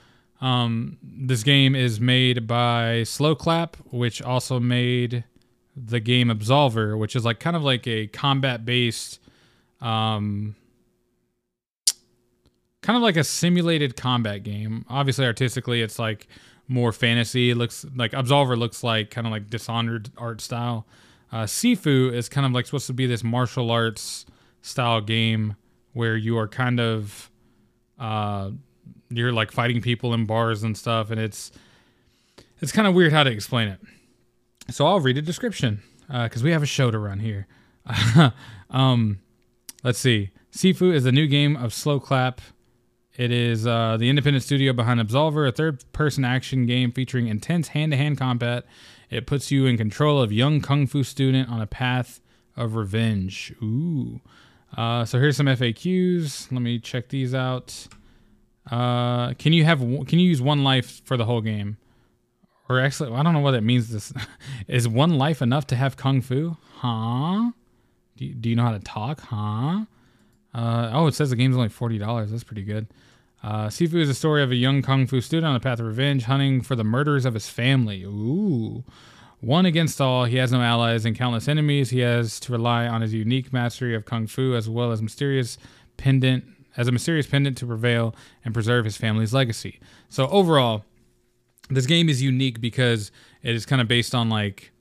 um, 0.41 0.97
this 1.01 1.43
game 1.43 1.75
is 1.75 1.99
made 1.99 2.47
by 2.47 3.03
Sloclap, 3.03 3.75
which 3.91 4.21
also 4.21 4.59
made 4.59 5.23
the 5.75 5.99
game 5.99 6.29
Absolver, 6.29 6.97
which 6.97 7.15
is 7.15 7.23
like 7.23 7.39
kind 7.39 7.55
of 7.55 7.63
like 7.63 7.87
a 7.87 8.07
combat 8.07 8.65
based, 8.65 9.19
um, 9.81 10.55
kind 12.81 12.97
of 12.97 13.03
like 13.03 13.17
a 13.17 13.23
simulated 13.23 13.95
combat 13.95 14.43
game. 14.43 14.85
Obviously, 14.89 15.25
artistically, 15.25 15.81
it's 15.81 15.99
like 15.99 16.27
more 16.67 16.91
fantasy. 16.91 17.51
It 17.51 17.55
looks 17.55 17.85
like 17.95 18.11
Absolver 18.11 18.57
looks 18.57 18.83
like 18.83 19.11
kind 19.11 19.27
of 19.27 19.31
like 19.31 19.49
Dishonored 19.49 20.09
art 20.17 20.41
style. 20.41 20.85
Uh, 21.31 21.43
Sifu 21.43 22.11
is 22.13 22.29
kind 22.29 22.45
of 22.45 22.53
like 22.53 22.65
supposed 22.65 22.87
to 22.87 22.93
be 22.93 23.05
this 23.05 23.23
martial 23.23 23.69
arts 23.71 24.25
style 24.67 25.01
game 25.01 25.55
where 25.93 26.15
you 26.15 26.37
are 26.37 26.47
kind 26.47 26.79
of 26.79 27.31
uh, 27.99 28.51
you're 29.09 29.31
like 29.31 29.51
fighting 29.51 29.81
people 29.81 30.13
in 30.13 30.25
bars 30.25 30.63
and 30.63 30.77
stuff, 30.77 31.09
and 31.09 31.19
it's 31.19 31.51
it's 32.59 32.71
kind 32.71 32.87
of 32.87 32.93
weird 32.93 33.13
how 33.13 33.23
to 33.23 33.31
explain 33.31 33.67
it. 33.67 33.79
So 34.69 34.85
I'll 34.85 34.99
read 34.99 35.17
a 35.17 35.21
description 35.21 35.81
because 36.07 36.41
uh, 36.41 36.45
we 36.45 36.51
have 36.51 36.63
a 36.63 36.67
show 36.67 36.91
to 36.91 36.99
run 36.99 37.19
here. 37.19 37.47
um, 38.69 39.19
let's 39.83 39.99
see. 39.99 40.31
Sifu 40.51 40.93
is 40.93 41.05
a 41.05 41.11
new 41.11 41.27
game 41.27 41.55
of 41.55 41.71
Sloclap. 41.71 42.39
It 43.15 43.31
is 43.31 43.65
uh, 43.65 43.97
the 43.97 44.09
independent 44.09 44.43
studio 44.43 44.73
behind 44.73 44.99
Absolver, 44.99 45.47
a 45.47 45.51
third-person 45.51 46.23
action 46.23 46.65
game 46.65 46.91
featuring 46.91 47.27
intense 47.27 47.69
hand-to-hand 47.69 48.17
combat. 48.17 48.65
It 49.09 49.25
puts 49.25 49.49
you 49.49 49.65
in 49.65 49.77
control 49.77 50.21
of 50.21 50.31
young 50.31 50.61
kung 50.61 50.85
fu 50.85 51.03
student 51.03 51.49
on 51.49 51.61
a 51.61 51.67
path 51.67 52.19
of 52.55 52.75
revenge. 52.75 53.53
Ooh. 53.61 54.21
Uh, 54.75 55.05
so 55.05 55.19
here's 55.19 55.37
some 55.37 55.47
FAQs. 55.47 56.51
Let 56.51 56.61
me 56.61 56.79
check 56.79 57.09
these 57.09 57.33
out. 57.33 57.87
Uh, 58.69 59.33
can 59.35 59.53
you 59.53 59.63
have 59.63 59.79
can 59.79 60.19
you 60.19 60.27
use 60.27 60.41
one 60.41 60.63
life 60.63 61.01
for 61.05 61.17
the 61.17 61.25
whole 61.25 61.41
game? 61.41 61.77
Or 62.69 62.81
actually, 62.81 63.13
I 63.13 63.23
don't 63.23 63.33
know 63.33 63.39
what 63.39 63.51
that 63.51 63.63
means. 63.63 63.89
This 63.89 64.11
is 64.67 64.87
one 64.87 65.17
life 65.17 65.41
enough 65.41 65.67
to 65.67 65.75
have 65.75 65.95
kung 65.95 66.21
fu? 66.21 66.57
Huh? 66.75 67.51
Do 68.17 68.25
you, 68.25 68.33
do 68.33 68.49
you 68.49 68.55
know 68.55 68.63
how 68.63 68.73
to 68.73 68.79
talk? 68.79 69.21
Huh? 69.21 69.85
Uh, 70.53 70.89
oh, 70.93 71.07
it 71.07 71.13
says 71.13 71.29
the 71.29 71.35
game's 71.35 71.55
only 71.55 71.69
forty 71.69 71.97
dollars. 71.97 72.31
That's 72.31 72.43
pretty 72.43 72.63
good. 72.63 72.87
Uh, 73.43 73.67
Sifu 73.67 73.95
is 73.95 74.09
a 74.09 74.15
story 74.15 74.43
of 74.43 74.51
a 74.51 74.55
young 74.55 74.81
kung 74.81 75.07
fu 75.07 75.21
student 75.21 75.47
on 75.47 75.55
a 75.55 75.59
path 75.59 75.79
of 75.79 75.85
revenge, 75.85 76.23
hunting 76.23 76.61
for 76.61 76.75
the 76.75 76.83
murderers 76.83 77.25
of 77.25 77.33
his 77.33 77.47
family. 77.47 78.03
Ooh. 78.03 78.83
One 79.39 79.65
against 79.65 80.01
all, 80.01 80.25
he 80.25 80.37
has 80.37 80.51
no 80.51 80.61
allies 80.61 81.05
and 81.05 81.15
countless 81.15 81.47
enemies. 81.47 81.91
He 81.91 81.99
has 81.99 82.39
to 82.41 82.51
rely 82.51 82.87
on 82.87 83.01
his 83.01 83.13
unique 83.13 83.53
mastery 83.53 83.95
of 83.95 84.05
kung 84.05 84.25
fu 84.25 84.55
as 84.55 84.67
well 84.67 84.91
as 84.91 85.01
mysterious 85.01 85.57
pendant 85.97 86.43
as 86.75 86.87
a 86.87 86.91
mysterious 86.91 87.27
pendant 87.27 87.57
to 87.57 87.65
prevail 87.65 88.15
and 88.45 88.53
preserve 88.53 88.85
his 88.85 88.97
family's 88.97 89.33
legacy. 89.33 89.79
So 90.09 90.27
overall, 90.27 90.85
this 91.69 91.85
game 91.85 92.09
is 92.09 92.21
unique 92.21 92.61
because 92.61 93.11
it 93.43 93.55
is 93.55 93.65
kind 93.65 93.81
of 93.81 93.87
based 93.87 94.15
on 94.15 94.29
like 94.29 94.71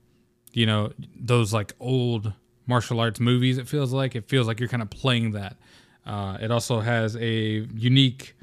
you 0.53 0.65
know 0.65 0.91
those 1.15 1.53
like 1.53 1.73
old 1.79 2.33
martial 2.65 2.99
arts 2.99 3.19
movies 3.19 3.57
it 3.57 3.67
feels 3.67 3.93
like 3.93 4.15
it 4.15 4.25
feels 4.25 4.47
like 4.47 4.59
you're 4.59 4.69
kind 4.69 4.81
of 4.81 4.89
playing 4.89 5.31
that 5.31 5.57
uh, 6.05 6.37
it 6.41 6.51
also 6.51 6.79
has 6.79 7.15
a 7.17 7.67
unique 7.75 8.35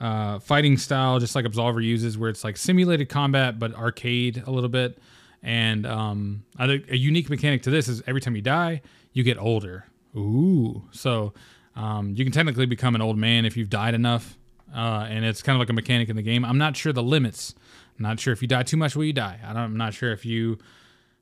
uh, 0.00 0.38
fighting 0.38 0.76
style 0.76 1.18
just 1.18 1.34
like 1.34 1.44
absolver 1.44 1.82
uses 1.82 2.16
where 2.16 2.30
it's 2.30 2.44
like 2.44 2.56
simulated 2.56 3.08
combat 3.08 3.58
but 3.58 3.74
arcade 3.74 4.42
a 4.46 4.50
little 4.50 4.68
bit 4.68 4.98
and 5.42 5.86
um, 5.86 6.44
a, 6.58 6.96
unique 6.96 7.30
mechanic 7.30 7.62
to 7.62 7.70
this 7.70 7.88
is 7.88 8.02
every 8.06 8.20
time 8.20 8.36
you 8.36 8.42
die, 8.42 8.82
you 9.12 9.22
get 9.22 9.38
older. 9.38 9.86
Ooh. 10.16 10.82
So 10.92 11.32
um, 11.76 12.14
you 12.16 12.24
can 12.24 12.32
technically 12.32 12.66
become 12.66 12.94
an 12.94 13.00
old 13.00 13.16
man 13.16 13.44
if 13.44 13.56
you've 13.56 13.70
died 13.70 13.94
enough. 13.94 14.36
Uh, 14.74 15.06
and 15.08 15.24
it's 15.24 15.42
kind 15.42 15.56
of 15.56 15.60
like 15.60 15.70
a 15.70 15.72
mechanic 15.72 16.08
in 16.08 16.16
the 16.16 16.22
game. 16.22 16.44
I'm 16.44 16.58
not 16.58 16.76
sure 16.76 16.92
the 16.92 17.02
limits. 17.02 17.54
I'm 17.98 18.04
not 18.04 18.20
sure 18.20 18.32
if 18.32 18.40
you 18.40 18.48
die 18.48 18.62
too 18.62 18.76
much, 18.76 18.94
will 18.94 19.04
you 19.04 19.12
die? 19.12 19.40
I 19.42 19.62
am 19.62 19.76
not 19.76 19.94
sure 19.94 20.12
if 20.12 20.24
you 20.24 20.58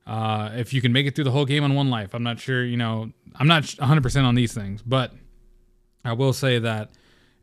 uh, 0.07 0.51
if 0.55 0.73
you 0.73 0.81
can 0.81 0.93
make 0.93 1.07
it 1.07 1.15
through 1.15 1.25
the 1.25 1.31
whole 1.31 1.45
game 1.45 1.65
on 1.65 1.75
one 1.75 1.91
life. 1.91 2.15
I'm 2.15 2.23
not 2.23 2.41
sure. 2.41 2.65
You 2.65 2.77
know, 2.77 3.13
I'm 3.37 3.47
not 3.47 3.65
100% 3.65 4.25
on 4.25 4.35
these 4.35 4.55
things, 4.55 4.83
but 4.83 5.13
I 6.05 6.15
will 6.15 6.33
say 6.33 6.59
that 6.59 6.91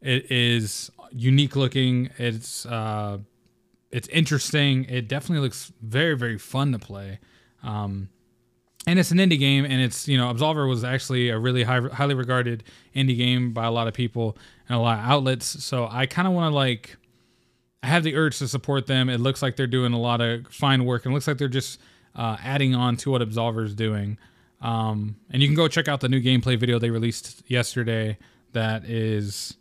it 0.02 0.32
is 0.32 0.92
unique 1.12 1.56
looking. 1.56 2.10
It's 2.18 2.66
uh, 2.66 3.20
it's 3.96 4.10
interesting. 4.10 4.86
It 4.90 5.08
definitely 5.08 5.42
looks 5.44 5.72
very 5.82 6.18
very 6.18 6.38
fun 6.38 6.74
to 6.74 6.80
play. 6.80 7.20
Um, 7.64 8.10
and 8.86 9.00
it's 9.00 9.12
an 9.12 9.18
indie 9.18 9.40
game, 9.40 9.64
and 9.64 9.82
it's 9.82 10.08
you 10.08 10.18
know 10.18 10.32
Absolver 10.34 10.68
was 10.68 10.84
actually 10.84 11.30
a 11.30 11.40
really 11.40 11.64
high, 11.64 11.80
highly 11.80 12.14
regarded 12.14 12.66
indie 12.94 13.18
game 13.18 13.54
by 13.54 13.66
a 13.66 13.72
lot 13.72 13.88
of 13.88 13.94
people 13.94 14.38
and 14.68 14.78
a 14.78 14.82
lot 14.82 15.00
of 15.00 15.06
outlets. 15.06 15.64
So 15.64 15.88
I 15.90 16.08
kind 16.08 16.28
of 16.28 16.34
want 16.34 16.52
to 16.52 16.56
like 16.56 16.98
I 17.82 17.88
have 17.88 18.04
the 18.04 18.16
urge 18.16 18.38
to 18.40 18.50
support 18.50 18.86
them. 18.86 19.10
It 19.10 19.20
looks 19.20 19.42
like 19.42 19.56
they're 19.56 19.66
doing 19.66 19.94
a 19.94 20.00
lot 20.00 20.20
of 20.20 20.48
fine 20.48 20.84
work, 20.84 21.06
and 21.06 21.14
it 21.14 21.16
looks 21.16 21.28
like 21.28 21.38
they're 21.38 21.48
just 21.48 21.80
uh, 22.16 22.36
adding 22.44 22.76
on 22.76 22.98
to 22.98 23.12
what 23.12 23.22
Absolver's 23.22 23.74
doing. 23.74 24.18
Um, 24.60 25.16
and 25.32 25.42
you 25.42 25.48
can 25.48 25.56
go 25.56 25.70
check 25.70 25.88
out 25.88 26.02
the 26.02 26.10
new 26.10 26.22
gameplay 26.22 26.60
video 26.60 26.80
they 26.80 26.90
released 26.90 27.44
yesterday. 27.48 28.18
That 28.52 28.86
is 28.86 29.56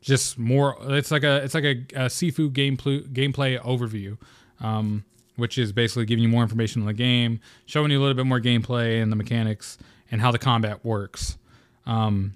just 0.00 0.38
more. 0.38 0.76
It's 0.82 1.10
like 1.10 1.24
a 1.24 1.36
it's 1.36 1.54
like 1.54 1.64
a, 1.64 1.76
a 1.94 2.06
Sifu 2.06 2.50
gameplay 2.50 3.06
gameplay 3.12 3.60
overview, 3.60 4.18
um, 4.60 5.04
which 5.36 5.58
is 5.58 5.72
basically 5.72 6.06
giving 6.06 6.22
you 6.22 6.28
more 6.28 6.42
information 6.42 6.82
on 6.82 6.86
the 6.86 6.94
game, 6.94 7.40
showing 7.66 7.90
you 7.90 7.98
a 7.98 8.00
little 8.00 8.14
bit 8.14 8.26
more 8.26 8.40
gameplay 8.40 9.02
and 9.02 9.12
the 9.12 9.16
mechanics 9.16 9.78
and 10.10 10.20
how 10.20 10.30
the 10.30 10.38
combat 10.38 10.84
works. 10.84 11.38
Um, 11.86 12.34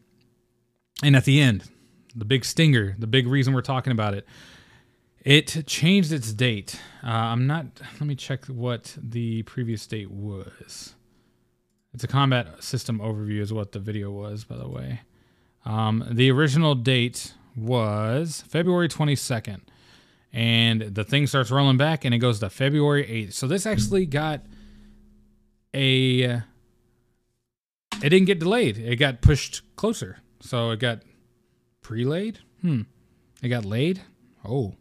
and 1.02 1.16
at 1.16 1.24
the 1.24 1.40
end, 1.40 1.64
the 2.14 2.24
big 2.24 2.44
stinger, 2.44 2.94
the 2.98 3.06
big 3.06 3.26
reason 3.26 3.54
we're 3.54 3.62
talking 3.62 3.92
about 3.92 4.14
it, 4.14 4.26
it 5.22 5.64
changed 5.66 6.12
its 6.12 6.32
date. 6.32 6.80
Uh, 7.02 7.10
I'm 7.10 7.46
not. 7.46 7.66
Let 7.94 8.02
me 8.02 8.14
check 8.14 8.46
what 8.46 8.96
the 9.00 9.42
previous 9.42 9.86
date 9.86 10.10
was. 10.10 10.94
It's 11.92 12.04
a 12.04 12.08
combat 12.08 12.62
system 12.62 12.98
overview, 12.98 13.40
is 13.40 13.52
what 13.52 13.72
the 13.72 13.78
video 13.78 14.10
was, 14.10 14.44
by 14.44 14.56
the 14.56 14.68
way. 14.68 15.02
Um, 15.64 16.04
the 16.10 16.30
original 16.30 16.74
date 16.74 17.34
was 17.56 18.42
February 18.48 18.88
22nd, 18.88 19.60
and 20.32 20.82
the 20.82 21.04
thing 21.04 21.26
starts 21.26 21.50
rolling 21.50 21.76
back, 21.76 22.04
and 22.04 22.14
it 22.14 22.18
goes 22.18 22.40
to 22.40 22.50
February 22.50 23.04
8th. 23.04 23.32
So 23.34 23.46
this 23.46 23.66
actually 23.66 24.06
got 24.06 24.42
a. 25.72 26.42
It 28.02 28.10
didn't 28.10 28.26
get 28.26 28.40
delayed. 28.40 28.76
It 28.76 28.96
got 28.96 29.20
pushed 29.20 29.62
closer. 29.76 30.18
So 30.40 30.70
it 30.70 30.80
got 30.80 31.02
pre-laid. 31.80 32.40
Hmm. 32.60 32.82
It 33.42 33.48
got 33.48 33.64
laid. 33.64 34.00
Oh. 34.44 34.74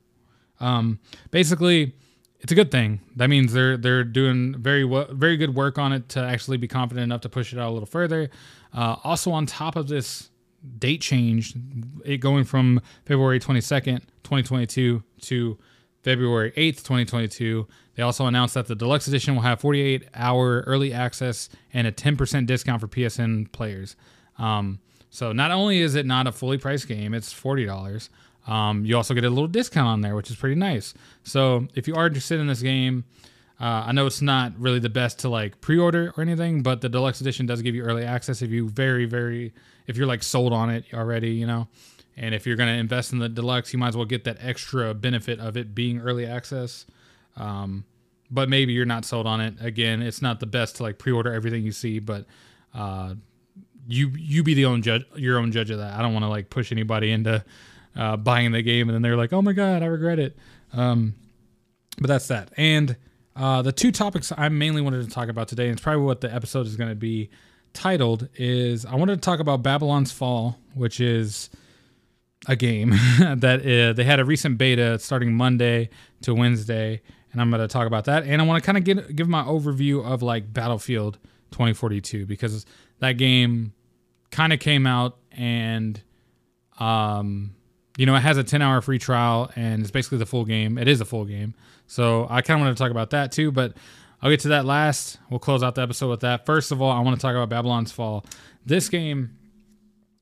Um, 0.59 0.99
basically, 1.31 1.95
it's 2.39 2.51
a 2.51 2.55
good 2.55 2.71
thing. 2.71 3.01
That 3.15 3.29
means 3.29 3.53
they're 3.53 3.77
they're 3.77 4.03
doing 4.03 4.55
very 4.57 4.83
well, 4.83 5.07
very 5.11 5.37
good 5.37 5.55
work 5.55 5.77
on 5.77 5.93
it 5.93 6.09
to 6.09 6.19
actually 6.19 6.57
be 6.57 6.67
confident 6.67 7.03
enough 7.03 7.21
to 7.21 7.29
push 7.29 7.53
it 7.53 7.59
out 7.59 7.69
a 7.69 7.71
little 7.73 7.85
further. 7.85 8.29
Uh, 8.73 8.97
also, 9.03 9.31
on 9.31 9.45
top 9.45 9.75
of 9.75 9.87
this 9.87 10.29
date 10.77 11.01
change, 11.01 11.55
it 12.05 12.17
going 12.17 12.43
from 12.43 12.81
February 13.05 13.39
22nd, 13.39 14.01
2022 14.23 15.03
to 15.21 15.57
February 16.01 16.51
8th, 16.51 16.77
2022. 16.77 17.67
They 17.95 18.03
also 18.03 18.25
announced 18.25 18.53
that 18.55 18.67
the 18.67 18.75
deluxe 18.75 19.07
edition 19.07 19.35
will 19.35 19.41
have 19.43 19.61
48 19.61 20.09
hour 20.13 20.61
early 20.61 20.93
access 20.93 21.49
and 21.73 21.87
a 21.87 21.91
10% 21.91 22.45
discount 22.45 22.81
for 22.81 22.87
PSN 22.87 23.51
players. 23.51 23.95
Um, 24.37 24.79
so 25.09 25.31
not 25.31 25.51
only 25.51 25.79
is 25.79 25.95
it 25.95 26.05
not 26.05 26.27
a 26.27 26.31
fully 26.31 26.57
priced 26.57 26.87
game, 26.87 27.13
it's 27.13 27.33
$40. 27.33 28.09
Um, 28.47 28.85
you 28.85 28.97
also 28.97 29.13
get 29.13 29.23
a 29.23 29.29
little 29.29 29.47
discount 29.47 29.87
on 29.87 30.01
there, 30.01 30.15
which 30.15 30.29
is 30.29 30.35
pretty 30.35 30.55
nice. 30.55 30.93
So 31.23 31.67
if 31.75 31.87
you 31.87 31.95
are 31.95 32.07
interested 32.07 32.39
in 32.39 32.47
this 32.47 32.61
game, 32.61 33.05
uh, 33.59 33.83
I 33.87 33.91
know 33.91 34.05
it's 34.07 34.21
not 34.21 34.53
really 34.57 34.79
the 34.79 34.89
best 34.89 35.19
to 35.19 35.29
like 35.29 35.61
pre-order 35.61 36.13
or 36.17 36.21
anything, 36.21 36.63
but 36.63 36.81
the 36.81 36.89
deluxe 36.89 37.21
edition 37.21 37.45
does 37.45 37.61
give 37.61 37.75
you 37.75 37.83
early 37.83 38.03
access 38.03 38.41
if 38.41 38.49
you 38.49 38.67
very, 38.67 39.05
very, 39.05 39.53
if 39.87 39.95
you're 39.95 40.07
like 40.07 40.23
sold 40.23 40.53
on 40.53 40.69
it 40.69 40.85
already, 40.93 41.31
you 41.31 41.45
know. 41.45 41.67
And 42.15 42.35
if 42.35 42.45
you're 42.45 42.57
to 42.57 42.67
invest 42.67 43.11
in 43.11 43.19
the 43.19 43.29
deluxe, 43.29 43.73
you 43.73 43.79
might 43.79 43.89
as 43.89 43.97
well 43.97 44.05
get 44.05 44.23
that 44.25 44.37
extra 44.39 44.93
benefit 44.93 45.39
of 45.39 45.57
it 45.57 45.73
being 45.73 45.99
early 45.99 46.25
access. 46.25 46.85
Um, 47.37 47.85
but 48.29 48.49
maybe 48.49 48.73
you're 48.73 48.85
not 48.85 49.05
sold 49.05 49.27
on 49.27 49.41
it. 49.41 49.55
Again, 49.61 50.01
it's 50.01 50.21
not 50.21 50.39
the 50.39 50.45
best 50.45 50.77
to 50.77 50.83
like 50.83 50.97
pre-order 50.97 51.31
everything 51.33 51.63
you 51.63 51.71
see, 51.71 51.99
but 51.99 52.25
uh, 52.73 53.15
you 53.87 54.09
you 54.17 54.43
be 54.43 54.53
the 54.53 54.65
own 54.65 54.81
judge, 54.81 55.05
your 55.15 55.37
own 55.37 55.51
judge 55.51 55.69
of 55.69 55.77
that. 55.79 55.97
I 55.97 56.01
don't 56.01 56.13
want 56.13 56.23
to 56.23 56.29
like 56.29 56.49
push 56.49 56.71
anybody 56.71 57.11
into 57.11 57.43
uh, 57.95 58.17
buying 58.17 58.51
the 58.51 58.61
game 58.61 58.89
and 58.89 58.95
then 58.95 59.01
they're 59.01 59.17
like, 59.17 59.33
oh 59.33 59.41
my 59.41 59.53
god, 59.53 59.83
I 59.83 59.87
regret 59.87 60.19
it. 60.19 60.35
Um, 60.73 61.15
but 61.99 62.07
that's 62.07 62.27
that. 62.27 62.51
And 62.57 62.95
uh, 63.35 63.61
the 63.61 63.71
two 63.71 63.91
topics 63.91 64.31
I 64.35 64.49
mainly 64.49 64.81
wanted 64.81 65.03
to 65.05 65.09
talk 65.09 65.29
about 65.29 65.47
today, 65.47 65.65
and 65.65 65.73
it's 65.73 65.81
probably 65.81 66.03
what 66.03 66.21
the 66.21 66.33
episode 66.33 66.67
is 66.67 66.75
going 66.75 66.89
to 66.89 66.95
be 66.95 67.29
titled, 67.73 68.29
is 68.35 68.85
I 68.85 68.95
wanted 68.95 69.15
to 69.15 69.21
talk 69.21 69.39
about 69.39 69.63
Babylon's 69.63 70.11
Fall, 70.11 70.57
which 70.75 70.99
is 70.99 71.49
a 72.47 72.55
game 72.55 72.89
that 73.19 73.61
uh, 73.61 73.93
they 73.93 74.03
had 74.03 74.19
a 74.19 74.25
recent 74.25 74.57
beta 74.57 74.99
starting 74.99 75.33
Monday 75.33 75.89
to 76.21 76.35
Wednesday, 76.35 77.01
and 77.31 77.41
I'm 77.41 77.49
going 77.49 77.61
to 77.61 77.67
talk 77.67 77.87
about 77.87 78.05
that. 78.05 78.23
And 78.23 78.41
I 78.41 78.45
want 78.45 78.63
to 78.63 78.65
kind 78.65 78.77
of 78.77 78.83
give 78.83 79.15
give 79.15 79.27
my 79.27 79.43
overview 79.43 80.05
of 80.05 80.21
like 80.21 80.53
Battlefield 80.53 81.17
2042 81.51 82.25
because 82.25 82.65
that 82.99 83.13
game 83.13 83.73
kind 84.31 84.51
of 84.53 84.59
came 84.59 84.87
out 84.87 85.17
and 85.31 86.01
um 86.79 87.53
you 87.97 88.05
know, 88.05 88.15
it 88.15 88.21
has 88.21 88.37
a 88.37 88.43
10 88.43 88.61
hour 88.61 88.81
free 88.81 88.99
trial 88.99 89.51
and 89.55 89.81
it's 89.81 89.91
basically 89.91 90.17
the 90.17 90.25
full 90.25 90.45
game. 90.45 90.77
It 90.77 90.87
is 90.87 91.01
a 91.01 91.05
full 91.05 91.25
game. 91.25 91.53
So 91.87 92.27
I 92.29 92.41
kind 92.41 92.59
of 92.59 92.65
want 92.65 92.77
to 92.77 92.83
talk 92.83 92.91
about 92.91 93.11
that 93.11 93.31
too, 93.31 93.51
but 93.51 93.73
I'll 94.21 94.29
get 94.29 94.39
to 94.41 94.49
that 94.49 94.65
last. 94.65 95.19
We'll 95.29 95.39
close 95.39 95.61
out 95.61 95.75
the 95.75 95.81
episode 95.81 96.09
with 96.09 96.21
that. 96.21 96.45
First 96.45 96.71
of 96.71 96.81
all, 96.81 96.91
I 96.91 96.99
want 97.01 97.17
to 97.17 97.21
talk 97.21 97.35
about 97.35 97.49
Babylon's 97.49 97.91
Fall. 97.91 98.25
This 98.65 98.89
game, 98.89 99.37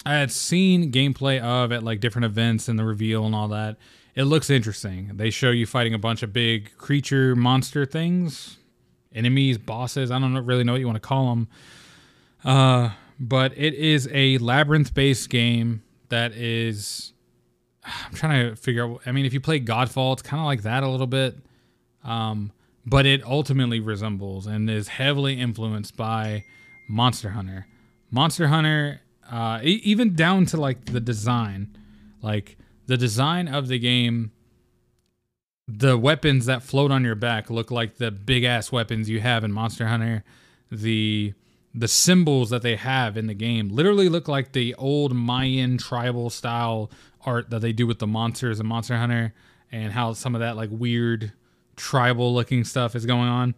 I 0.05 0.15
had 0.15 0.31
seen 0.31 0.91
gameplay 0.91 1.39
of 1.39 1.71
at 1.71 1.83
like 1.83 1.99
different 1.99 2.25
events 2.25 2.67
and 2.67 2.77
the 2.77 2.83
reveal 2.83 3.25
and 3.25 3.35
all 3.35 3.47
that. 3.49 3.77
It 4.15 4.23
looks 4.23 4.49
interesting. 4.49 5.11
They 5.13 5.29
show 5.29 5.51
you 5.51 5.65
fighting 5.65 5.93
a 5.93 5.99
bunch 5.99 6.23
of 6.23 6.33
big 6.33 6.75
creature 6.77 7.35
monster 7.35 7.85
things, 7.85 8.57
enemies, 9.13 9.57
bosses. 9.57 10.11
I 10.11 10.19
don't 10.19 10.35
really 10.45 10.63
know 10.63 10.73
what 10.73 10.81
you 10.81 10.87
want 10.87 10.97
to 10.97 11.07
call 11.07 11.29
them. 11.29 11.47
Uh, 12.43 12.89
but 13.19 13.55
it 13.55 13.75
is 13.75 14.09
a 14.11 14.39
labyrinth 14.39 14.93
based 14.93 15.29
game 15.29 15.83
that 16.09 16.33
is 16.33 17.13
I'm 17.83 18.13
trying 18.13 18.49
to 18.49 18.55
figure 18.55 18.85
out. 18.85 19.01
I 19.05 19.11
mean, 19.11 19.25
if 19.25 19.33
you 19.33 19.41
play 19.41 19.59
Godfall, 19.59 20.13
it's 20.13 20.21
kind 20.21 20.39
of 20.39 20.45
like 20.45 20.63
that 20.63 20.83
a 20.83 20.87
little 20.87 21.07
bit, 21.07 21.37
um, 22.03 22.51
but 22.85 23.05
it 23.05 23.23
ultimately 23.23 23.79
resembles 23.79 24.45
and 24.45 24.69
is 24.69 24.87
heavily 24.87 25.39
influenced 25.39 25.97
by 25.97 26.45
Monster 26.87 27.29
Hunter. 27.29 27.67
Monster 28.11 28.47
Hunter, 28.47 29.01
uh, 29.29 29.59
even 29.63 30.15
down 30.15 30.45
to 30.47 30.57
like 30.57 30.85
the 30.85 30.99
design, 30.99 31.75
like 32.21 32.57
the 32.87 32.97
design 32.97 33.47
of 33.47 33.67
the 33.67 33.79
game. 33.79 34.31
The 35.67 35.97
weapons 35.97 36.47
that 36.47 36.63
float 36.63 36.91
on 36.91 37.05
your 37.05 37.15
back 37.15 37.49
look 37.49 37.71
like 37.71 37.95
the 37.95 38.11
big 38.11 38.43
ass 38.43 38.73
weapons 38.73 39.09
you 39.09 39.21
have 39.21 39.45
in 39.45 39.53
Monster 39.53 39.87
Hunter. 39.87 40.25
The 40.69 41.33
the 41.73 41.87
symbols 41.87 42.49
that 42.49 42.61
they 42.61 42.75
have 42.75 43.15
in 43.15 43.27
the 43.27 43.33
game 43.33 43.69
literally 43.69 44.09
look 44.09 44.27
like 44.27 44.51
the 44.51 44.75
old 44.75 45.15
Mayan 45.15 45.77
tribal 45.77 46.29
style 46.29 46.91
art 47.25 47.49
that 47.49 47.59
they 47.59 47.73
do 47.73 47.87
with 47.87 47.99
the 47.99 48.07
monsters 48.07 48.59
and 48.59 48.67
Monster 48.67 48.97
Hunter 48.97 49.33
and 49.71 49.91
how 49.93 50.13
some 50.13 50.35
of 50.35 50.41
that 50.41 50.55
like 50.55 50.69
weird 50.71 51.31
tribal 51.75 52.33
looking 52.33 52.63
stuff 52.63 52.95
is 52.95 53.05
going 53.05 53.29
on. 53.29 53.55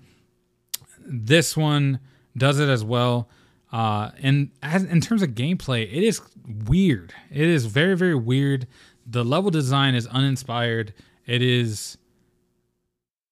This 0.99 1.57
one 1.57 1.99
does 2.37 2.59
it 2.59 2.69
as 2.69 2.83
well. 2.83 3.29
Uh, 3.71 4.11
and 4.21 4.51
as, 4.61 4.83
in 4.83 5.01
terms 5.01 5.21
of 5.23 5.31
gameplay, 5.31 5.83
it 5.83 6.03
is 6.03 6.21
weird. 6.65 7.13
It 7.31 7.47
is 7.47 7.65
very, 7.65 7.95
very 7.97 8.15
weird. 8.15 8.67
The 9.05 9.25
level 9.25 9.49
design 9.49 9.95
is 9.95 10.07
uninspired. 10.07 10.93
It 11.25 11.41
is. 11.41 11.97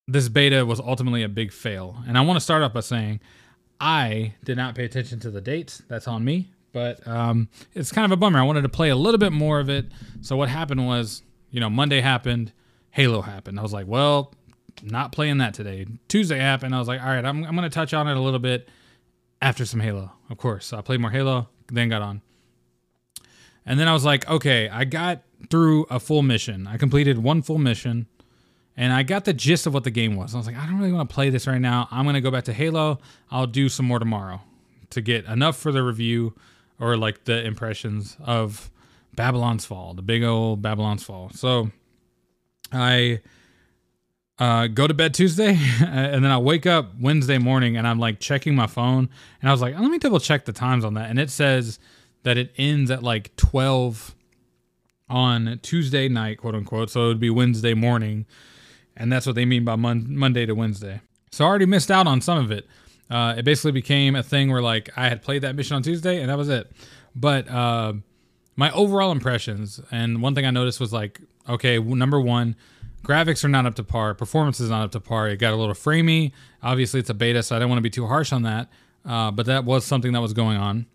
This 0.08 0.28
beta 0.30 0.66
was 0.66 0.80
ultimately 0.80 1.24
a 1.24 1.30
big 1.30 1.54
fail. 1.54 1.98
And 2.08 2.18
I 2.18 2.22
want 2.22 2.38
to 2.38 2.42
start 2.42 2.64
off 2.64 2.74
by 2.74 2.80
saying 2.82 3.22
I 3.80 4.34
did 4.44 4.58
not 4.58 4.76
pay 4.76 4.84
attention 4.84 5.20
to 5.22 5.32
the 5.32 5.42
dates. 5.42 5.84
That's 5.88 6.08
on 6.08 6.26
me 6.26 6.50
but 6.72 7.06
um, 7.08 7.50
it's 7.74 7.92
kind 7.92 8.06
of 8.06 8.12
a 8.12 8.18
bummer. 8.18 8.40
I 8.40 8.44
wanted 8.44 8.62
to 8.64 8.70
play 8.70 8.90
a 8.90 8.96
little 8.96 9.18
bit 9.18 9.32
more 9.32 9.60
of 9.60 9.70
it. 9.70 9.92
So 10.22 10.36
what 10.36 10.50
happened 10.50 10.86
was, 10.86 11.24
you 11.50 11.60
know, 11.60 11.70
Monday 11.70 12.02
happened, 12.02 12.54
Halo 12.92 13.22
happened. 13.22 13.60
I 13.60 13.62
was 13.62 13.74
like, 13.74 13.88
well, 13.88 14.34
not 14.84 15.12
playing 15.12 15.40
that 15.40 15.54
today. 15.54 15.86
Tuesday 16.08 16.38
happened. 16.38 16.74
I 16.74 16.80
was 16.80 16.88
like, 16.88 17.02
all 17.02 17.08
right, 17.08 17.26
I'm, 17.26 17.44
I'm 17.44 17.56
going 17.56 17.70
to 17.70 17.74
touch 17.74 17.94
on 17.94 18.08
it 18.08 18.18
a 18.18 18.22
little 18.22 18.40
bit 18.40 18.70
after 19.42 19.66
some 19.66 19.80
Halo, 19.80 20.12
of 20.30 20.38
course. 20.38 20.66
So 20.68 20.78
I 20.78 20.82
played 20.82 21.00
more 21.00 21.12
Halo, 21.12 21.50
then 21.68 21.90
got 21.90 22.02
on. 22.02 22.22
And 23.66 23.80
then 23.80 23.88
I 23.88 23.94
was 23.94 24.06
like, 24.06 24.28
okay, 24.30 24.70
I 24.70 24.86
got 24.86 25.22
through 25.50 25.86
a 25.90 26.00
full 26.00 26.24
mission. 26.24 26.68
I 26.68 26.78
completed 26.78 27.20
one 27.20 27.42
full 27.42 27.58
mission 27.58 28.08
and 28.78 28.94
I 28.94 29.04
got 29.04 29.26
the 29.26 29.34
gist 29.34 29.68
of 29.68 29.74
what 29.74 29.84
the 29.84 29.92
game 29.92 30.16
was. 30.16 30.34
I 30.34 30.38
was 30.38 30.48
like, 30.48 30.58
I 30.58 30.66
don't 30.66 30.80
really 30.80 30.94
want 30.94 31.10
to 31.10 31.14
play 31.14 31.30
this 31.30 31.46
right 31.46 31.62
now. 31.62 31.88
I'm 31.92 32.06
going 32.06 32.16
to 32.16 32.22
go 32.22 32.32
back 32.32 32.46
to 32.46 32.54
Halo. 32.54 33.00
I'll 33.30 33.48
do 33.48 33.70
some 33.70 33.86
more 33.86 34.00
tomorrow 34.00 34.42
to 34.92 35.02
get 35.02 35.26
enough 35.26 35.58
for 35.58 35.72
the 35.72 35.84
review 35.84 36.34
or 36.82 36.98
like 36.98 37.24
the 37.26 37.46
impressions 37.46 38.18
of 38.26 38.72
Babylon's 39.14 39.66
Fall, 39.66 39.94
the 39.94 40.02
big 40.02 40.24
old 40.24 40.62
Babylon's 40.62 41.04
Fall. 41.04 41.30
So 41.34 41.70
I 42.74 43.22
uh, 44.40 44.66
go 44.68 44.88
to 44.88 44.94
bed 44.94 45.14
Tuesday 45.14 45.58
and 45.80 46.26
then 46.26 46.32
I 46.32 46.40
wake 46.40 46.66
up 46.66 46.92
Wednesday 47.00 47.38
morning 47.38 47.78
and 47.78 47.88
I'm 47.88 48.00
like 48.00 48.20
checking 48.20 48.56
my 48.56 48.68
phone 48.68 49.10
and 49.42 49.50
I 49.50 49.54
was 49.54 49.62
like, 49.62 49.80
let 49.80 49.92
me 49.92 50.00
double 50.00 50.20
check 50.20 50.46
the 50.46 50.54
times 50.54 50.84
on 50.84 50.96
that. 50.96 51.10
And 51.10 51.20
it 51.20 51.30
says 51.30 51.80
that 52.24 52.38
it 52.38 52.52
ends 52.58 52.90
at 52.90 53.04
like 53.04 53.36
12 53.36 54.16
on 55.08 55.60
Tuesday 55.62 56.10
night, 56.10 56.40
quote 56.40 56.56
unquote. 56.56 56.90
So 56.90 57.06
it 57.06 57.08
would 57.10 57.20
be 57.20 57.30
Wednesday 57.30 57.76
morning. 57.76 58.26
And 58.98 59.12
that's 59.12 59.26
what 59.26 59.36
they 59.36 59.46
mean 59.46 59.64
by 59.64 59.76
mon- 59.76 60.16
Monday 60.16 60.46
to 60.48 60.56
Wednesday. 60.56 61.02
So 61.32 61.46
I 61.46 61.48
already 61.48 61.66
missed 61.66 61.92
out 61.92 62.08
on 62.08 62.22
some 62.22 62.40
of 62.40 62.52
it. 62.52 62.68
Uh, 63.12 63.36
it 63.38 63.44
basically 63.44 63.74
became 63.74 64.16
a 64.16 64.24
thing 64.24 64.50
where 64.50 64.62
like 64.62 64.90
I 64.96 65.10
had 65.10 65.22
played 65.22 65.42
that 65.42 65.54
mission 65.56 65.76
on 65.76 65.84
Tuesday 65.84 66.22
and 66.22 66.30
that 66.30 66.38
was 66.38 66.48
it. 66.48 66.72
But 67.14 67.50
uh, 67.50 67.94
my 68.56 68.72
overall 68.72 69.12
impressions 69.12 69.82
and 69.92 70.22
one 70.22 70.34
thing 70.34 70.46
I 70.46 70.52
noticed 70.52 70.80
was 70.80 70.94
like, 70.94 71.20
okay, 71.50 71.78
number 71.78 72.22
one, 72.22 72.56
graphics 73.04 73.44
are 73.44 73.50
not 73.50 73.66
up 73.66 73.76
to 73.76 73.84
par, 73.84 74.14
performance 74.14 74.62
is 74.62 74.70
not 74.70 74.84
up 74.84 74.92
to 74.92 75.02
par. 75.02 75.28
It 75.28 75.38
got 75.38 75.52
a 75.52 75.58
little 75.58 75.76
framey. 75.76 76.32
Obviously, 76.64 77.02
it's 77.02 77.10
a 77.10 77.14
beta, 77.14 77.44
so 77.44 77.56
I 77.56 77.60
don't 77.60 77.68
want 77.68 77.80
to 77.80 77.84
be 77.84 77.90
too 77.90 78.08
harsh 78.08 78.32
on 78.32 78.44
that. 78.44 78.70
Uh, 79.06 79.30
but 79.32 79.46
that 79.48 79.66
was 79.66 79.84
something 79.84 80.14
that 80.14 80.22
was 80.22 80.34
going 80.34 80.58
on. 80.58 80.86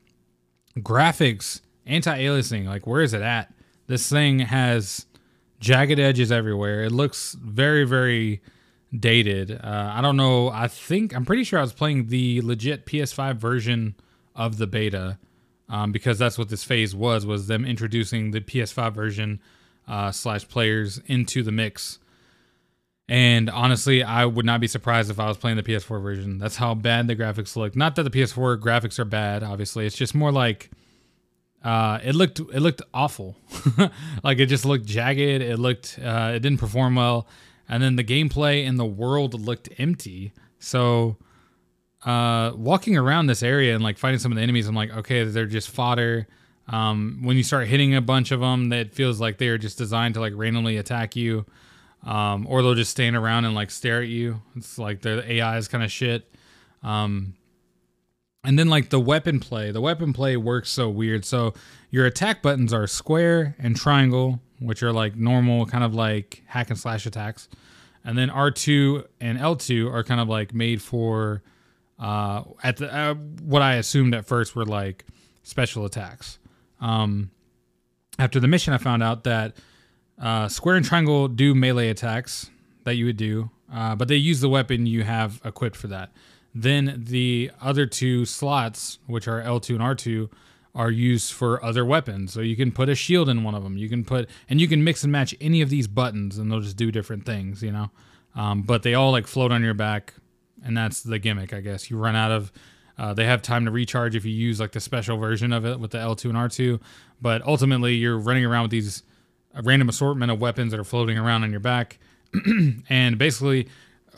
Graphics, 0.79 1.61
anti-aliasing, 1.85 2.67
like 2.67 2.87
where 2.87 3.03
is 3.03 3.13
it 3.13 3.23
at? 3.23 3.53
This 3.89 4.09
thing 4.09 4.39
has 4.39 5.05
jagged 5.61 5.99
edges 5.99 6.33
everywhere. 6.33 6.85
It 6.85 6.93
looks 6.93 7.35
very, 7.35 7.85
very 7.85 8.41
dated. 8.95 9.53
Uh, 9.53 9.93
I 9.95 10.01
don't 10.01 10.17
know. 10.17 10.49
I 10.49 10.69
think 10.69 11.15
I'm 11.15 11.25
pretty 11.25 11.45
sure 11.45 11.59
I 11.59 11.63
was 11.63 11.73
playing 11.73 12.07
the 12.07 12.41
legit 12.43 12.87
PS5 12.87 13.37
version 13.37 13.95
of 14.35 14.59
the 14.59 14.67
beta 14.67 15.19
um, 15.69 15.93
because 15.93 16.19
that's 16.19 16.39
what 16.39 16.49
this 16.49 16.65
phase 16.65 16.95
was 16.95 17.27
was 17.27 17.47
them 17.47 17.65
introducing 17.65 18.31
the 18.31 18.41
PS5 18.41 18.93
version 18.93 19.41
uh, 19.89 20.13
slash 20.13 20.47
players 20.49 21.01
into 21.07 21.43
the 21.43 21.53
mix. 21.53 21.99
And 23.09 23.49
honestly, 23.49 24.03
I 24.03 24.25
would 24.25 24.45
not 24.45 24.61
be 24.61 24.67
surprised 24.67 25.11
if 25.11 25.21
I 25.21 25.29
was 25.29 25.37
playing 25.37 25.57
the 25.57 25.63
PS4 25.63 26.03
version. 26.03 26.39
That's 26.39 26.57
how 26.57 26.75
bad 26.75 27.07
the 27.07 27.15
graphics 27.15 27.55
look. 27.55 27.77
Not 27.77 27.95
that 27.97 28.03
the 28.03 28.11
PS4 28.11 28.59
graphics 28.59 28.99
are 28.99 29.05
bad, 29.05 29.45
obviously. 29.45 29.87
It's 29.87 29.97
just 29.97 30.15
more 30.15 30.33
like 30.33 30.71
uh, 31.63 32.01
it 32.03 32.17
looked 32.17 32.41
it 32.41 32.61
looked 32.61 32.83
awful. 32.93 33.37
like 34.25 34.39
it 34.39 34.47
just 34.47 34.65
looked 34.65 34.87
jagged. 34.87 35.43
It 35.43 35.59
looked 35.59 36.01
uh, 36.03 36.33
it 36.35 36.41
didn't 36.41 36.59
perform 36.59 36.97
well 36.97 37.29
and 37.69 37.83
then 37.83 37.97
the 37.97 38.05
gameplay 38.05 38.65
in 38.65 38.77
the 38.77 38.85
world 38.87 39.41
looked 39.41 39.69
empty. 39.79 40.33
So 40.59 41.17
uh, 42.05 42.53
walking 42.55 42.97
around 42.97 43.27
this 43.27 43.43
area 43.43 43.75
and 43.75 43.83
like 43.83 43.99
fighting 43.99 44.19
some 44.19 44.33
of 44.33 44.37
the 44.37 44.43
enemies, 44.43 44.69
I'm 44.69 44.75
like, 44.75 44.91
okay, 44.97 45.25
they're 45.25 45.47
just 45.47 45.71
fodder. 45.71 46.29
Um, 46.69 47.21
when 47.23 47.37
you 47.37 47.43
start 47.43 47.69
hitting 47.69 47.95
a 47.95 48.01
bunch 48.01 48.31
of 48.33 48.41
them, 48.41 48.71
that 48.71 48.93
feels 48.93 49.21
like 49.21 49.39
they're 49.39 49.59
just 49.59 49.79
designed 49.79 50.15
to 50.15 50.21
like 50.21 50.33
randomly 50.37 50.77
attack 50.77 51.17
you, 51.17 51.47
um, 52.05 52.47
or 52.49 52.63
they'll 52.63 52.75
just 52.75 52.91
stand 52.91 53.17
around 53.17 53.45
and 53.45 53.55
like 53.55 53.71
stare 53.71 54.03
at 54.03 54.09
you. 54.09 54.43
It's 54.57 54.79
like 54.79 55.03
the 55.03 55.31
AI 55.33 55.59
is 55.59 55.69
kind 55.69 55.85
of 55.85 55.91
shit. 55.91 56.33
Um, 56.83 57.35
and 58.45 58.57
then 58.59 58.69
like 58.69 58.91
the 58.91 59.01
weapon 59.01 59.41
play, 59.41 59.73
the 59.73 59.81
weapon 59.81 60.13
play 60.13 60.37
works 60.37 60.71
so 60.71 60.89
weird. 60.89 61.25
So 61.25 61.55
your 61.91 62.07
attack 62.07 62.43
buttons 62.43 62.73
are 62.73 62.87
square 62.87 63.57
and 63.59 63.75
triangle, 63.75 64.41
which 64.59 64.83
are 64.83 64.93
like 64.93 65.17
normal 65.17 65.67
kind 65.67 65.85
of 65.85 65.95
like 65.95 66.43
hack 66.47 66.71
and 66.71 66.79
slash 66.79 67.07
attacks. 67.07 67.49
And 68.05 68.17
then 68.17 68.29
R2 68.29 69.05
and 69.21 69.39
L2 69.39 69.93
are 69.93 70.05
kind 70.05 70.21
of 70.21 70.29
like 70.29 70.55
made 70.55 70.81
for 70.81 71.43
uh, 71.99 72.43
at 72.63 72.77
the 72.77 72.95
uh, 72.95 73.15
what 73.15 73.63
I 73.63 73.75
assumed 73.75 74.15
at 74.15 74.27
first 74.27 74.55
were 74.55 74.65
like 74.65 75.05
special 75.43 75.85
attacks. 75.85 76.39
Um, 76.81 77.31
after 78.19 78.41
the 78.41 78.49
mission, 78.49 78.73
I 78.73 78.79
found 78.79 79.03
out 79.03 79.25
that 79.25 79.57
uh, 80.21 80.49
square 80.49 80.77
and 80.77 80.85
triangle 80.85 81.29
do 81.29 81.55
melee 81.55 81.89
attacks 81.89 82.51
that 82.85 82.97
you 82.97 83.07
would 83.07 83.17
do, 83.17 83.51
uh, 83.73 83.95
but 83.97 84.09
they 84.09 84.17
use 84.17 84.41
the 84.41 84.49
weapon 84.49 84.87
you 84.87 85.03
have 85.03 85.41
equipped 85.45 85.77
for 85.77 85.89
that. 85.89 86.13
Then 86.55 87.03
the 87.07 87.51
other 87.61 87.85
two 87.87 88.25
slots, 88.25 88.99
which 89.07 89.29
are 89.29 89.43
L2 89.43 89.71
and 89.71 89.81
R2, 89.81 90.31
are 90.77 90.91
used 90.91 91.33
for 91.33 91.65
other 91.65 91.85
weapons. 91.85 92.35
So 92.35 92.41
you 92.41 92.55
can 92.55 92.71
put 92.71 92.91
a 92.91 92.95
shield 92.95 93.31
in 93.31 93.43
one 93.43 93.55
of 93.55 93.65
them. 93.65 93.79
You 93.79 93.89
can 93.89 94.05
put, 94.05 94.29
and 94.49 94.61
you 94.61 94.69
can 94.69 94.85
mix 94.85 95.03
and 95.03 95.11
match 95.11 95.35
any 95.41 95.63
of 95.63 95.71
these 95.71 95.89
buttons 95.89 96.37
and 96.37 96.53
they'll 96.53 96.61
just 96.61 96.77
do 96.77 96.93
different 96.93 97.25
things, 97.25 97.63
you 97.63 97.73
know? 97.73 97.91
Um, 98.35 98.61
but 98.61 98.83
they 98.83 98.93
all 98.93 99.11
like 99.11 99.27
float 99.27 99.51
on 99.51 99.63
your 99.63 99.73
back. 99.73 100.13
And 100.63 100.77
that's 100.77 101.03
the 101.03 101.19
gimmick, 101.19 101.55
I 101.55 101.61
guess. 101.61 101.91
You 101.91 101.97
run 101.97 102.15
out 102.15 102.31
of, 102.31 102.53
uh, 102.99 103.15
they 103.15 103.25
have 103.25 103.41
time 103.41 103.65
to 103.65 103.71
recharge 103.71 104.15
if 104.15 104.27
you 104.27 104.33
use 104.33 104.61
like 104.61 104.73
the 104.73 104.81
special 104.81 105.17
version 105.17 105.53
of 105.53 105.65
it 105.65 105.81
with 105.81 105.93
the 105.93 105.99
L2 105.99 106.27
and 106.27 106.35
R2. 106.35 106.81
But 107.23 107.43
ultimately, 107.47 107.95
you're 107.95 108.19
running 108.19 108.45
around 108.45 108.63
with 108.63 108.71
these 108.73 109.03
random 109.63 109.89
assortment 109.89 110.31
of 110.31 110.41
weapons 110.41 110.73
that 110.73 110.81
are 110.81 110.85
floating 110.85 111.17
around 111.17 111.43
on 111.43 111.51
your 111.51 111.61
back. 111.61 111.99
and 112.91 113.17
basically, 113.17 113.69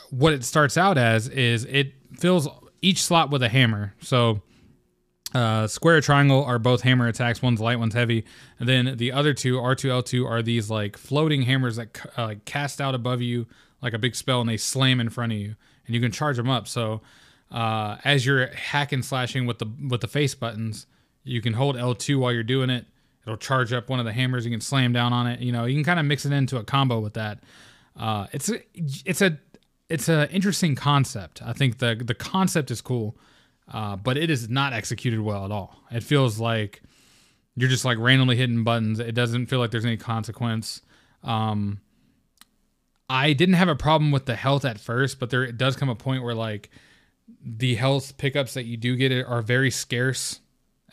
what 0.09 0.33
it 0.33 0.43
starts 0.43 0.77
out 0.77 0.97
as 0.97 1.29
is 1.29 1.63
it 1.65 1.93
fills 2.17 2.49
each 2.81 3.01
slot 3.01 3.29
with 3.29 3.43
a 3.43 3.49
hammer. 3.49 3.93
So 4.01 4.41
uh, 5.33 5.67
square 5.67 6.01
triangle 6.01 6.43
are 6.43 6.59
both 6.59 6.81
hammer 6.81 7.07
attacks. 7.07 7.41
One's 7.41 7.61
light, 7.61 7.79
one's 7.79 7.93
heavy. 7.93 8.25
And 8.59 8.67
then 8.67 8.97
the 8.97 9.11
other 9.11 9.33
two, 9.33 9.57
R2, 9.57 9.89
L2, 9.89 10.27
are 10.27 10.41
these 10.41 10.69
like 10.69 10.97
floating 10.97 11.43
hammers 11.43 11.75
that 11.75 11.99
uh, 12.17 12.35
cast 12.45 12.81
out 12.81 12.95
above 12.95 13.21
you 13.21 13.47
like 13.81 13.93
a 13.93 13.99
big 13.99 14.15
spell 14.15 14.41
and 14.41 14.49
they 14.49 14.57
slam 14.57 14.99
in 14.99 15.09
front 15.09 15.31
of 15.31 15.37
you. 15.37 15.55
And 15.85 15.95
you 15.95 16.01
can 16.01 16.11
charge 16.11 16.37
them 16.37 16.49
up. 16.49 16.67
So 16.67 17.01
uh, 17.51 17.97
as 18.03 18.25
you're 18.25 18.47
hacking 18.47 19.01
slashing 19.01 19.45
with 19.45 19.59
the 19.59 19.67
with 19.89 20.01
the 20.01 20.07
face 20.07 20.35
buttons, 20.35 20.87
you 21.23 21.41
can 21.41 21.53
hold 21.53 21.75
L2 21.75 22.19
while 22.19 22.31
you're 22.31 22.43
doing 22.43 22.69
it. 22.69 22.85
It'll 23.25 23.37
charge 23.37 23.73
up 23.73 23.89
one 23.89 23.99
of 23.99 24.05
the 24.05 24.13
hammers. 24.13 24.45
You 24.45 24.51
can 24.51 24.61
slam 24.61 24.93
down 24.93 25.13
on 25.13 25.27
it. 25.27 25.39
You 25.39 25.51
know, 25.51 25.65
you 25.65 25.75
can 25.75 25.83
kind 25.83 25.99
of 25.99 26.05
mix 26.05 26.25
it 26.25 26.31
into 26.31 26.57
a 26.57 26.63
combo 26.63 26.99
with 26.99 27.13
that. 27.13 27.39
Uh, 27.97 28.27
it's 28.31 28.49
a, 28.49 28.61
it's 28.73 29.21
a 29.21 29.37
it's 29.89 30.07
an 30.07 30.29
interesting 30.29 30.75
concept. 30.75 31.41
I 31.43 31.53
think 31.53 31.79
the 31.79 31.95
the 31.95 32.13
concept 32.13 32.71
is 32.71 32.81
cool, 32.81 33.17
uh, 33.71 33.95
but 33.95 34.17
it 34.17 34.29
is 34.29 34.49
not 34.49 34.73
executed 34.73 35.19
well 35.21 35.45
at 35.45 35.51
all. 35.51 35.75
It 35.91 36.03
feels 36.03 36.39
like 36.39 36.81
you're 37.55 37.69
just 37.69 37.85
like 37.85 37.97
randomly 37.97 38.35
hitting 38.35 38.63
buttons. 38.63 38.99
It 38.99 39.13
doesn't 39.13 39.47
feel 39.47 39.59
like 39.59 39.71
there's 39.71 39.85
any 39.85 39.97
consequence. 39.97 40.81
Um, 41.23 41.81
I 43.09 43.33
didn't 43.33 43.55
have 43.55 43.67
a 43.67 43.75
problem 43.75 44.11
with 44.11 44.25
the 44.25 44.35
health 44.35 44.65
at 44.65 44.79
first, 44.79 45.19
but 45.19 45.29
there 45.29 45.51
does 45.51 45.75
come 45.75 45.89
a 45.89 45.95
point 45.95 46.23
where 46.23 46.35
like 46.35 46.69
the 47.43 47.75
health 47.75 48.17
pickups 48.17 48.53
that 48.53 48.65
you 48.65 48.77
do 48.77 48.95
get 48.95 49.11
are 49.25 49.41
very 49.41 49.71
scarce 49.71 50.39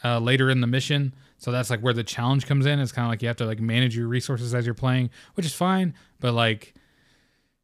uh, 0.04 0.18
later 0.18 0.50
in 0.50 0.60
the 0.60 0.66
mission. 0.66 1.14
So 1.38 1.52
that's 1.52 1.70
like 1.70 1.80
where 1.80 1.92
the 1.92 2.04
challenge 2.04 2.46
comes 2.46 2.66
in. 2.66 2.80
It's 2.80 2.92
kind 2.92 3.06
of 3.06 3.10
like 3.10 3.22
you 3.22 3.28
have 3.28 3.36
to 3.36 3.46
like 3.46 3.60
manage 3.60 3.96
your 3.96 4.08
resources 4.08 4.54
as 4.54 4.64
you're 4.64 4.74
playing, 4.74 5.10
which 5.34 5.44
is 5.44 5.54
fine. 5.54 5.94
But 6.20 6.32
like 6.32 6.74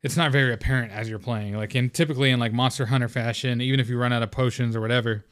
it's 0.03 0.17
not 0.17 0.33
very 0.33 0.53
apparent 0.53 0.93
as 0.93 1.09
you're 1.09 1.19
playing. 1.19 1.57
Like 1.57 1.75
in 1.75 1.91
typically 1.91 2.31
in 2.31 2.41
like 2.41 2.53
Monster 2.53 2.87
Hunter 2.87 3.09
fashion, 3.09 3.61
even 3.61 3.79
if 3.79 3.88
you 3.88 3.99
run 3.99 4.12
out 4.12 4.23
of 4.23 4.31
potions 4.31 4.75
or 4.75 4.81
whatever, 4.81 5.25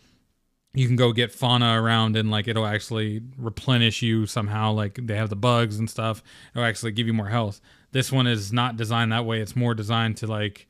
you 0.73 0.87
can 0.87 0.95
go 0.95 1.13
get 1.13 1.33
fauna 1.33 1.81
around 1.81 2.17
and 2.17 2.31
like 2.31 2.47
it'll 2.47 2.67
actually 2.67 3.21
replenish 3.37 4.03
you 4.03 4.27
somehow. 4.27 4.73
Like 4.73 5.01
they 5.03 5.17
have 5.17 5.29
the 5.29 5.37
bugs 5.37 5.79
and 5.79 5.91
stuff. 5.91 6.23
It'll 6.55 6.67
actually 6.67 6.93
give 6.93 7.09
you 7.09 7.13
more 7.13 7.29
health. 7.29 7.61
This 7.91 8.13
one 8.13 8.29
is 8.29 8.53
not 8.53 8.77
designed 8.77 9.11
that 9.11 9.27
way. 9.27 9.41
It's 9.41 9.57
more 9.57 9.75
designed 9.75 10.17
to 10.19 10.29
like 10.29 10.69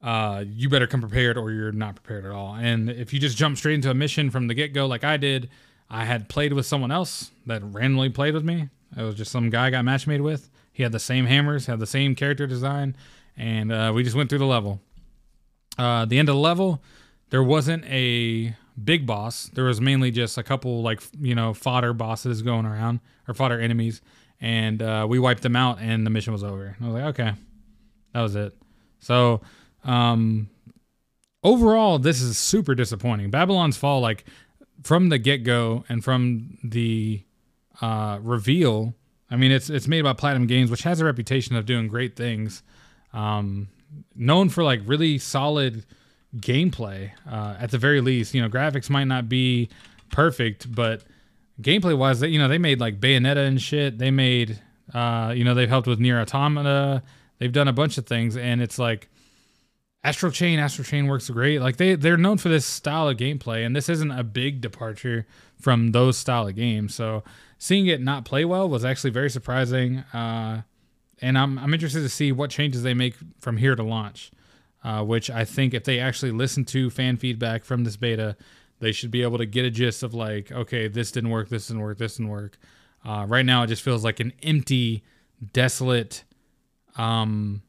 uh 0.00 0.44
you 0.46 0.68
better 0.68 0.86
come 0.86 1.00
prepared 1.00 1.36
or 1.36 1.50
you're 1.50 1.72
not 1.72 1.96
prepared 1.96 2.24
at 2.24 2.30
all. 2.30 2.54
And 2.54 2.88
if 2.88 3.12
you 3.12 3.18
just 3.18 3.36
jump 3.36 3.58
straight 3.58 3.74
into 3.74 3.90
a 3.90 3.94
mission 3.94 4.30
from 4.30 4.46
the 4.46 4.54
get 4.54 4.72
go 4.72 4.86
like 4.86 5.02
I 5.02 5.16
did, 5.16 5.50
I 5.90 6.04
had 6.04 6.28
played 6.28 6.52
with 6.52 6.66
someone 6.66 6.92
else 6.92 7.32
that 7.46 7.64
randomly 7.64 8.10
played 8.10 8.34
with 8.34 8.44
me. 8.44 8.68
It 8.96 9.02
was 9.02 9.16
just 9.16 9.32
some 9.32 9.50
guy 9.50 9.66
I 9.66 9.70
got 9.70 9.84
match 9.84 10.06
made 10.06 10.20
with 10.20 10.48
he 10.78 10.84
had 10.84 10.92
the 10.92 11.00
same 11.00 11.26
hammers, 11.26 11.66
had 11.66 11.80
the 11.80 11.88
same 11.88 12.14
character 12.14 12.46
design, 12.46 12.94
and 13.36 13.72
uh, 13.72 13.90
we 13.92 14.04
just 14.04 14.14
went 14.14 14.30
through 14.30 14.38
the 14.38 14.46
level. 14.46 14.80
Uh, 15.76 16.04
the 16.04 16.20
end 16.20 16.28
of 16.28 16.36
the 16.36 16.40
level, 16.40 16.80
there 17.30 17.42
wasn't 17.42 17.84
a 17.86 18.54
big 18.84 19.04
boss. 19.04 19.50
There 19.52 19.64
was 19.64 19.80
mainly 19.80 20.12
just 20.12 20.38
a 20.38 20.44
couple 20.44 20.80
like 20.82 21.02
you 21.20 21.34
know 21.34 21.52
fodder 21.52 21.92
bosses 21.92 22.42
going 22.42 22.64
around 22.64 23.00
or 23.26 23.34
fodder 23.34 23.58
enemies, 23.58 24.00
and 24.40 24.80
uh, 24.80 25.04
we 25.08 25.18
wiped 25.18 25.42
them 25.42 25.56
out, 25.56 25.78
and 25.80 26.06
the 26.06 26.10
mission 26.10 26.32
was 26.32 26.44
over. 26.44 26.76
I 26.80 26.84
was 26.84 26.94
like, 26.94 27.04
okay, 27.06 27.32
that 28.14 28.20
was 28.20 28.36
it. 28.36 28.54
So, 29.00 29.40
um, 29.82 30.48
overall, 31.42 31.98
this 31.98 32.22
is 32.22 32.38
super 32.38 32.76
disappointing. 32.76 33.30
Babylon's 33.30 33.76
Fall, 33.76 34.00
like 34.00 34.26
from 34.84 35.08
the 35.08 35.18
get 35.18 35.38
go 35.38 35.84
and 35.88 36.04
from 36.04 36.56
the 36.62 37.24
uh, 37.80 38.20
reveal, 38.22 38.94
I 39.30 39.36
mean, 39.36 39.50
it's 39.50 39.68
it's 39.70 39.86
made 39.86 40.02
by 40.02 40.12
Platinum 40.14 40.46
Games, 40.46 40.70
which 40.70 40.82
has 40.82 41.00
a 41.00 41.04
reputation 41.04 41.56
of 41.56 41.66
doing 41.66 41.88
great 41.88 42.16
things. 42.16 42.62
Um, 43.12 43.68
known 44.14 44.48
for 44.48 44.62
like 44.62 44.80
really 44.84 45.18
solid 45.18 45.84
gameplay, 46.36 47.10
uh, 47.30 47.56
at 47.58 47.70
the 47.70 47.78
very 47.78 48.00
least. 48.00 48.34
You 48.34 48.42
know, 48.42 48.48
graphics 48.48 48.90
might 48.90 49.04
not 49.04 49.28
be 49.28 49.68
perfect, 50.10 50.74
but 50.74 51.02
gameplay 51.60 51.96
wise, 51.96 52.22
you 52.22 52.38
know, 52.38 52.48
they 52.48 52.58
made 52.58 52.80
like 52.80 53.00
Bayonetta 53.00 53.46
and 53.46 53.60
shit. 53.60 53.98
They 53.98 54.10
made, 54.10 54.60
uh, 54.94 55.32
you 55.36 55.44
know, 55.44 55.54
they've 55.54 55.68
helped 55.68 55.86
with 55.86 56.00
Nier 56.00 56.20
Automata. 56.20 57.02
They've 57.38 57.52
done 57.52 57.68
a 57.68 57.72
bunch 57.72 57.98
of 57.98 58.06
things, 58.06 58.36
and 58.36 58.60
it's 58.62 58.78
like 58.78 59.08
Astral 60.02 60.32
Chain. 60.32 60.58
Astral 60.58 60.84
Chain 60.84 61.06
works 61.06 61.28
great. 61.30 61.60
Like 61.60 61.76
they 61.76 61.94
they're 61.94 62.16
known 62.16 62.38
for 62.38 62.48
this 62.48 62.66
style 62.66 63.08
of 63.08 63.16
gameplay, 63.16 63.64
and 63.64 63.76
this 63.76 63.88
isn't 63.88 64.10
a 64.10 64.24
big 64.24 64.60
departure 64.60 65.26
from 65.60 65.92
those 65.92 66.16
style 66.16 66.46
of 66.46 66.54
games. 66.54 66.94
So 66.94 67.22
seeing 67.58 67.86
it 67.86 68.00
not 68.00 68.24
play 68.24 68.44
well 68.44 68.68
was 68.68 68.84
actually 68.84 69.10
very 69.10 69.30
surprising. 69.30 69.98
Uh, 70.12 70.62
and 71.20 71.36
I'm, 71.36 71.58
I'm 71.58 71.74
interested 71.74 72.02
to 72.02 72.08
see 72.08 72.32
what 72.32 72.50
changes 72.50 72.82
they 72.82 72.94
make 72.94 73.14
from 73.40 73.56
here 73.56 73.74
to 73.74 73.82
launch, 73.82 74.30
uh, 74.84 75.02
which 75.04 75.30
I 75.30 75.44
think 75.44 75.74
if 75.74 75.84
they 75.84 75.98
actually 75.98 76.30
listen 76.30 76.64
to 76.66 76.90
fan 76.90 77.16
feedback 77.16 77.64
from 77.64 77.84
this 77.84 77.96
beta, 77.96 78.36
they 78.80 78.92
should 78.92 79.10
be 79.10 79.22
able 79.22 79.38
to 79.38 79.46
get 79.46 79.64
a 79.64 79.70
gist 79.70 80.02
of 80.02 80.14
like, 80.14 80.52
okay, 80.52 80.86
this 80.86 81.10
didn't 81.10 81.30
work, 81.30 81.48
this 81.48 81.66
didn't 81.66 81.82
work, 81.82 81.98
this 81.98 82.16
didn't 82.16 82.30
work. 82.30 82.58
Uh, 83.04 83.26
right 83.28 83.44
now, 83.44 83.62
it 83.62 83.66
just 83.68 83.82
feels 83.82 84.04
like 84.04 84.20
an 84.20 84.32
empty, 84.42 85.02
desolate 85.52 86.24
um, 86.96 87.62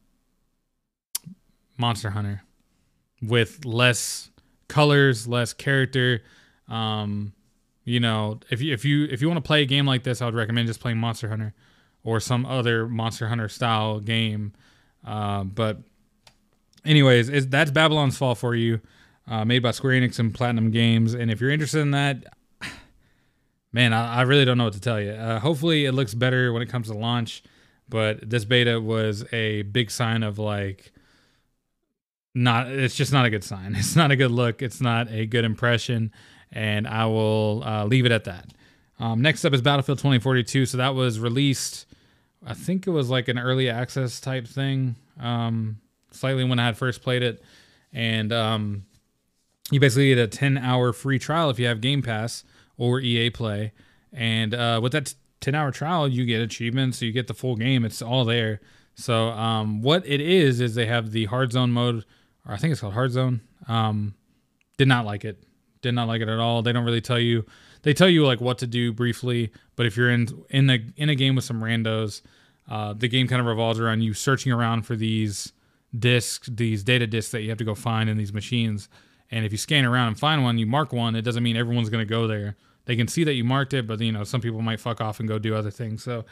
Monster 1.77 2.11
Hunter 2.11 2.43
with 3.21 3.65
less 3.65 4.29
colors, 4.67 5.27
less 5.27 5.53
character. 5.53 6.21
Um, 6.67 7.33
you 7.89 7.99
know, 7.99 8.39
if 8.51 8.61
you 8.61 8.71
if 8.73 8.85
you 8.85 9.05
if 9.05 9.21
you 9.21 9.27
want 9.27 9.43
to 9.43 9.47
play 9.47 9.63
a 9.63 9.65
game 9.65 9.87
like 9.87 10.03
this, 10.03 10.21
I 10.21 10.25
would 10.25 10.35
recommend 10.35 10.67
just 10.67 10.79
playing 10.79 10.99
Monster 10.99 11.29
Hunter 11.29 11.55
or 12.03 12.19
some 12.19 12.45
other 12.45 12.87
Monster 12.87 13.27
Hunter 13.27 13.49
style 13.49 13.99
game 13.99 14.53
Uh, 15.03 15.43
but 15.43 15.79
anyways, 16.85 17.47
that's 17.47 17.71
Babylon's 17.71 18.17
Fall 18.17 18.35
for 18.35 18.53
you, 18.53 18.81
uh, 19.27 19.43
made 19.45 19.63
by 19.63 19.71
Square 19.71 20.01
Enix 20.01 20.19
and 20.19 20.33
Platinum 20.33 20.71
Games. 20.71 21.13
And 21.15 21.31
if 21.31 21.41
you're 21.41 21.49
interested 21.49 21.79
in 21.79 21.91
that, 21.91 22.25
man, 23.73 23.93
I, 23.93 24.17
I 24.17 24.21
really 24.23 24.45
don't 24.45 24.57
know 24.57 24.65
what 24.65 24.73
to 24.73 24.81
tell 24.81 25.01
you. 25.01 25.11
Uh, 25.11 25.39
hopefully, 25.39 25.85
it 25.85 25.93
looks 25.93 26.13
better 26.13 26.53
when 26.53 26.61
it 26.61 26.69
comes 26.69 26.89
to 26.89 26.93
launch. 26.93 27.43
But 27.87 28.29
this 28.29 28.45
beta 28.45 28.79
was 28.79 29.25
a 29.33 29.63
big 29.63 29.89
sign 29.89 30.21
of 30.21 30.37
like, 30.37 30.91
not. 32.35 32.67
It's 32.67 32.95
just 32.95 33.11
not 33.11 33.25
a 33.25 33.29
good 33.31 33.43
sign. 33.43 33.75
It's 33.79 33.95
not 33.95 34.11
a 34.11 34.15
good 34.15 34.31
look. 34.31 34.61
It's 34.61 34.81
not 34.81 35.09
a 35.09 35.25
good 35.25 35.43
impression. 35.45 36.11
And 36.51 36.87
I 36.87 37.05
will 37.05 37.63
uh, 37.63 37.85
leave 37.85 38.05
it 38.05 38.11
at 38.11 38.23
that. 38.25 38.47
Um, 38.99 39.21
next 39.21 39.45
up 39.45 39.53
is 39.53 39.61
Battlefield 39.61 39.99
2042. 39.99 40.65
So 40.65 40.77
that 40.77 40.95
was 40.95 41.19
released. 41.19 41.85
I 42.45 42.53
think 42.53 42.87
it 42.87 42.91
was 42.91 43.09
like 43.09 43.27
an 43.27 43.37
early 43.37 43.69
access 43.69 44.19
type 44.19 44.47
thing. 44.47 44.95
Um, 45.19 45.79
slightly 46.11 46.43
when 46.43 46.59
I 46.59 46.65
had 46.65 46.77
first 46.77 47.01
played 47.01 47.23
it, 47.23 47.43
and 47.93 48.31
um, 48.31 48.85
you 49.71 49.79
basically 49.79 50.09
get 50.09 50.17
a 50.19 50.27
10 50.27 50.57
hour 50.57 50.93
free 50.93 51.19
trial 51.19 51.49
if 51.49 51.59
you 51.59 51.67
have 51.67 51.81
Game 51.81 52.01
Pass 52.01 52.43
or 52.77 52.99
EA 52.99 53.29
Play. 53.29 53.73
And 54.11 54.53
uh, 54.53 54.79
with 54.81 54.93
that 54.93 55.13
10 55.41 55.55
hour 55.55 55.71
trial, 55.71 56.07
you 56.07 56.25
get 56.25 56.41
achievements, 56.41 56.99
so 56.99 57.05
you 57.05 57.11
get 57.11 57.27
the 57.27 57.33
full 57.33 57.55
game. 57.55 57.85
It's 57.85 58.01
all 58.01 58.25
there. 58.25 58.61
So 58.95 59.29
um, 59.29 59.81
what 59.81 60.05
it 60.05 60.19
is 60.19 60.59
is 60.59 60.75
they 60.75 60.87
have 60.87 61.11
the 61.11 61.25
hard 61.25 61.51
zone 61.51 61.71
mode, 61.71 62.05
or 62.45 62.53
I 62.53 62.57
think 62.57 62.71
it's 62.71 62.81
called 62.81 62.93
hard 62.93 63.11
zone. 63.11 63.41
Um, 63.67 64.15
did 64.77 64.87
not 64.87 65.05
like 65.05 65.23
it. 65.23 65.43
Did 65.81 65.93
not 65.93 66.07
like 66.07 66.21
it 66.21 66.29
at 66.29 66.39
all. 66.39 66.61
They 66.61 66.73
don't 66.73 66.85
really 66.85 67.01
tell 67.01 67.19
you. 67.19 67.45
They 67.83 67.93
tell 67.93 68.09
you 68.09 68.25
like 68.25 68.41
what 68.41 68.57
to 68.57 68.67
do 68.67 68.91
briefly, 68.91 69.51
but 69.75 69.85
if 69.85 69.95
you're 69.95 70.11
in 70.11 70.27
in 70.49 70.67
the 70.67 70.83
in 70.97 71.09
a 71.09 71.15
game 71.15 71.35
with 71.35 71.45
some 71.45 71.61
randos, 71.61 72.21
uh, 72.69 72.93
the 72.93 73.07
game 73.07 73.27
kind 73.27 73.39
of 73.39 73.45
revolves 73.45 73.79
around 73.79 74.01
you 74.01 74.13
searching 74.13 74.51
around 74.51 74.83
for 74.83 74.95
these 74.95 75.53
disks, 75.97 76.49
these 76.51 76.83
data 76.83 77.07
disks 77.07 77.31
that 77.31 77.41
you 77.41 77.49
have 77.49 77.57
to 77.57 77.63
go 77.63 77.75
find 77.75 78.09
in 78.09 78.17
these 78.17 78.33
machines. 78.33 78.89
And 79.31 79.45
if 79.45 79.51
you 79.51 79.57
scan 79.57 79.85
around 79.85 80.09
and 80.09 80.19
find 80.19 80.43
one, 80.43 80.57
you 80.57 80.65
mark 80.65 80.91
one, 80.91 81.15
it 81.15 81.21
doesn't 81.21 81.43
mean 81.43 81.55
everyone's 81.55 81.89
going 81.89 82.05
to 82.05 82.09
go 82.09 82.27
there. 82.27 82.55
They 82.85 82.95
can 82.95 83.07
see 83.07 83.23
that 83.23 83.33
you 83.33 83.43
marked 83.43 83.73
it, 83.73 83.87
but 83.87 83.99
you 83.99 84.11
know 84.11 84.23
some 84.23 84.41
people 84.41 84.61
might 84.61 84.79
fuck 84.79 84.99
off 85.01 85.19
and 85.19 85.29
go 85.29 85.39
do 85.39 85.55
other 85.55 85.71
things. 85.71 86.03
So 86.03 86.25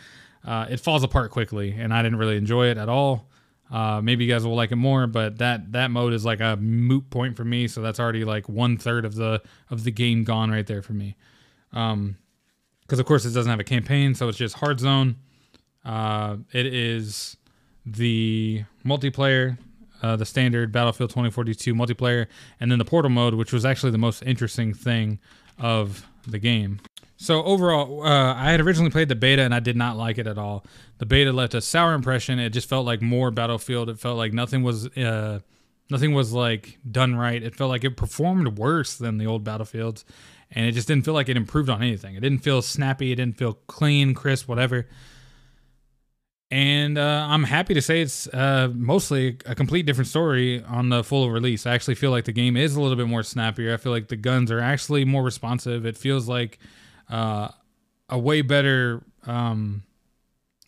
uh, 0.45 0.65
it 0.69 0.79
falls 0.79 1.03
apart 1.03 1.31
quickly, 1.31 1.75
and 1.77 1.93
I 1.93 2.01
didn't 2.01 2.17
really 2.17 2.37
enjoy 2.37 2.67
it 2.67 2.77
at 2.77 2.89
all. 2.89 3.27
Uh, 3.71 4.01
maybe 4.01 4.23
you 4.25 4.31
guys 4.31 4.45
will 4.45 4.55
like 4.55 4.71
it 4.71 4.77
more, 4.77 5.07
but 5.07 5.37
that 5.39 5.73
that 5.73 5.91
mode 5.91 6.13
is 6.13 6.23
like 6.23 6.39
a 6.39 6.55
moot 6.57 7.09
point 7.09 7.35
for 7.35 7.43
me. 7.43 7.67
So 7.67 7.81
that's 7.81 7.99
already 7.99 8.23
like 8.23 8.47
one 8.47 8.77
third 8.77 9.05
of 9.05 9.15
the 9.15 9.41
of 9.69 9.83
the 9.83 9.91
game 9.91 10.23
gone 10.23 10.51
right 10.51 10.65
there 10.65 10.81
for 10.81 10.93
me. 10.93 11.15
Um, 11.73 12.17
because 12.81 12.99
of 12.99 13.05
course 13.05 13.25
it 13.25 13.31
doesn't 13.31 13.49
have 13.49 13.59
a 13.59 13.65
campaign, 13.65 14.15
so 14.15 14.29
it's 14.29 14.37
just 14.37 14.55
hard 14.55 14.79
zone. 14.79 15.17
Uh, 15.83 16.37
it 16.53 16.65
is 16.65 17.35
the 17.85 18.63
multiplayer, 18.85 19.57
uh, 20.01 20.15
the 20.15 20.25
standard 20.25 20.71
Battlefield 20.71 21.09
2042 21.09 21.73
multiplayer, 21.75 22.27
and 22.59 22.71
then 22.71 22.79
the 22.79 22.85
portal 22.85 23.09
mode, 23.09 23.33
which 23.33 23.51
was 23.51 23.65
actually 23.65 23.91
the 23.91 23.97
most 23.97 24.23
interesting 24.23 24.73
thing 24.73 25.19
of 25.59 26.07
the 26.25 26.39
game. 26.39 26.79
So 27.17 27.43
overall, 27.43 28.03
uh, 28.03 28.35
I 28.35 28.51
had 28.51 28.61
originally 28.61 28.91
played 28.91 29.09
the 29.09 29.15
beta 29.15 29.41
and 29.41 29.53
I 29.53 29.59
did 29.59 29.75
not 29.75 29.97
like 29.97 30.17
it 30.17 30.27
at 30.27 30.37
all. 30.37 30.65
The 30.99 31.05
beta 31.05 31.31
left 31.31 31.53
a 31.55 31.61
sour 31.61 31.93
impression. 31.93 32.39
It 32.39 32.51
just 32.51 32.69
felt 32.69 32.85
like 32.85 33.01
more 33.01 33.31
Battlefield. 33.31 33.89
It 33.89 33.99
felt 33.99 34.17
like 34.17 34.33
nothing 34.33 34.63
was 34.63 34.87
uh, 34.95 35.39
nothing 35.89 36.13
was 36.13 36.31
like 36.31 36.77
done 36.89 37.15
right. 37.15 37.41
It 37.41 37.55
felt 37.55 37.69
like 37.69 37.83
it 37.83 37.97
performed 37.97 38.59
worse 38.59 38.95
than 38.95 39.17
the 39.17 39.25
old 39.25 39.43
Battlefields, 39.43 40.05
and 40.51 40.65
it 40.67 40.73
just 40.73 40.87
didn't 40.87 41.05
feel 41.05 41.15
like 41.15 41.27
it 41.27 41.37
improved 41.37 41.69
on 41.69 41.81
anything. 41.81 42.15
It 42.15 42.21
didn't 42.21 42.39
feel 42.39 42.61
snappy. 42.61 43.11
It 43.11 43.15
didn't 43.15 43.37
feel 43.37 43.53
clean, 43.67 44.13
crisp, 44.13 44.47
whatever 44.47 44.87
and 46.49 46.97
uh, 46.97 47.27
I'm 47.29 47.43
happy 47.43 47.73
to 47.73 47.81
say 47.81 48.01
it's 48.01 48.27
uh, 48.27 48.69
mostly 48.73 49.37
a 49.45 49.53
complete 49.53 49.85
different 49.85 50.07
story 50.07 50.63
on 50.63 50.89
the 50.89 51.03
full 51.03 51.29
release. 51.29 51.65
I 51.65 51.73
actually 51.73 51.95
feel 51.95 52.11
like 52.11 52.23
the 52.23 52.31
game 52.31 52.55
is 52.55 52.75
a 52.75 52.81
little 52.81 52.95
bit 52.95 53.07
more 53.07 53.23
snappier. 53.23 53.73
I 53.73 53.77
feel 53.77 53.91
like 53.91 54.07
the 54.07 54.15
guns 54.15 54.49
are 54.49 54.59
actually 54.59 55.03
more 55.03 55.23
responsive. 55.23 55.85
It 55.85 55.97
feels 55.97 56.29
like 56.29 56.57
uh, 57.09 57.49
a 58.09 58.17
way 58.17 58.41
better 58.41 59.03
um, 59.25 59.83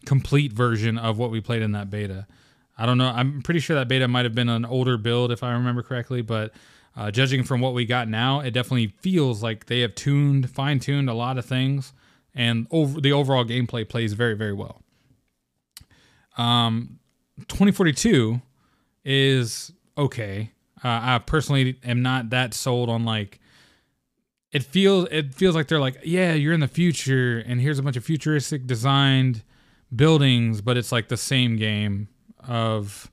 complete 0.05 0.53
version 0.53 0.97
of 0.97 1.17
what 1.17 1.31
we 1.31 1.41
played 1.41 1.61
in 1.61 1.71
that 1.73 1.89
beta. 1.89 2.27
I 2.77 2.85
don't 2.85 2.97
know. 2.97 3.11
I'm 3.13 3.41
pretty 3.41 3.59
sure 3.59 3.75
that 3.75 3.87
beta 3.87 4.07
might 4.07 4.25
have 4.25 4.33
been 4.33 4.49
an 4.49 4.65
older 4.65 4.97
build 4.97 5.31
if 5.31 5.43
I 5.43 5.51
remember 5.51 5.83
correctly, 5.83 6.21
but 6.21 6.53
uh, 6.95 7.11
judging 7.11 7.43
from 7.43 7.61
what 7.61 7.73
we 7.73 7.85
got 7.85 8.07
now, 8.07 8.39
it 8.39 8.51
definitely 8.51 8.87
feels 8.99 9.43
like 9.43 9.65
they 9.65 9.81
have 9.81 9.95
tuned, 9.95 10.49
fine 10.49 10.79
tuned 10.79 11.09
a 11.09 11.13
lot 11.13 11.37
of 11.37 11.45
things, 11.45 11.93
and 12.33 12.67
over 12.71 13.01
the 13.01 13.11
overall 13.11 13.43
gameplay 13.43 13.87
plays 13.87 14.13
very, 14.13 14.33
very 14.33 14.53
well. 14.53 14.81
Um, 16.37 16.99
2042 17.47 18.41
is 19.03 19.71
okay. 19.97 20.51
Uh, 20.83 20.99
I 21.03 21.19
personally 21.19 21.77
am 21.83 22.01
not 22.01 22.29
that 22.29 22.53
sold 22.53 22.89
on 22.89 23.03
like 23.03 23.39
it 24.51 24.63
feels 24.63 25.07
it 25.11 25.33
feels 25.33 25.55
like 25.55 25.67
they're 25.67 25.79
like 25.79 25.97
yeah 26.03 26.33
you're 26.33 26.53
in 26.53 26.59
the 26.59 26.67
future 26.67 27.39
and 27.39 27.61
here's 27.61 27.79
a 27.79 27.83
bunch 27.83 27.97
of 27.97 28.03
futuristic 28.03 28.65
designed 28.65 29.43
buildings 29.95 30.61
but 30.61 30.77
it's 30.77 30.91
like 30.91 31.07
the 31.07 31.17
same 31.17 31.55
game 31.55 32.07
of 32.47 33.11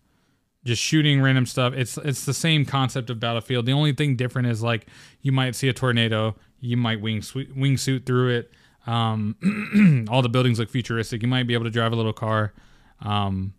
just 0.65 0.83
shooting 0.83 1.21
random 1.21 1.47
stuff 1.47 1.73
it's 1.75 1.99
it's 1.99 2.25
the 2.25 2.35
same 2.35 2.65
concept 2.65 3.11
of 3.11 3.21
battlefield 3.21 3.67
the 3.67 3.73
only 3.73 3.93
thing 3.93 4.17
different 4.17 4.49
is 4.49 4.63
like 4.63 4.87
you 5.23 5.33
might 5.33 5.55
see 5.55 5.69
a 5.69 5.73
tornado 5.73 6.35
you 6.61 6.77
might 6.77 7.01
wing 7.01 7.21
wingsuit 7.21 8.07
through 8.07 8.31
it 8.31 8.51
um, 8.87 10.07
all 10.11 10.23
the 10.23 10.29
buildings 10.29 10.61
look 10.61 10.71
futuristic 10.71 11.23
you 11.23 11.29
might 11.29 11.47
be 11.47 11.55
able 11.55 11.65
to 11.65 11.71
drive 11.71 11.93
a 11.93 11.97
little 11.97 12.13
car 12.13 12.53
um, 13.01 13.53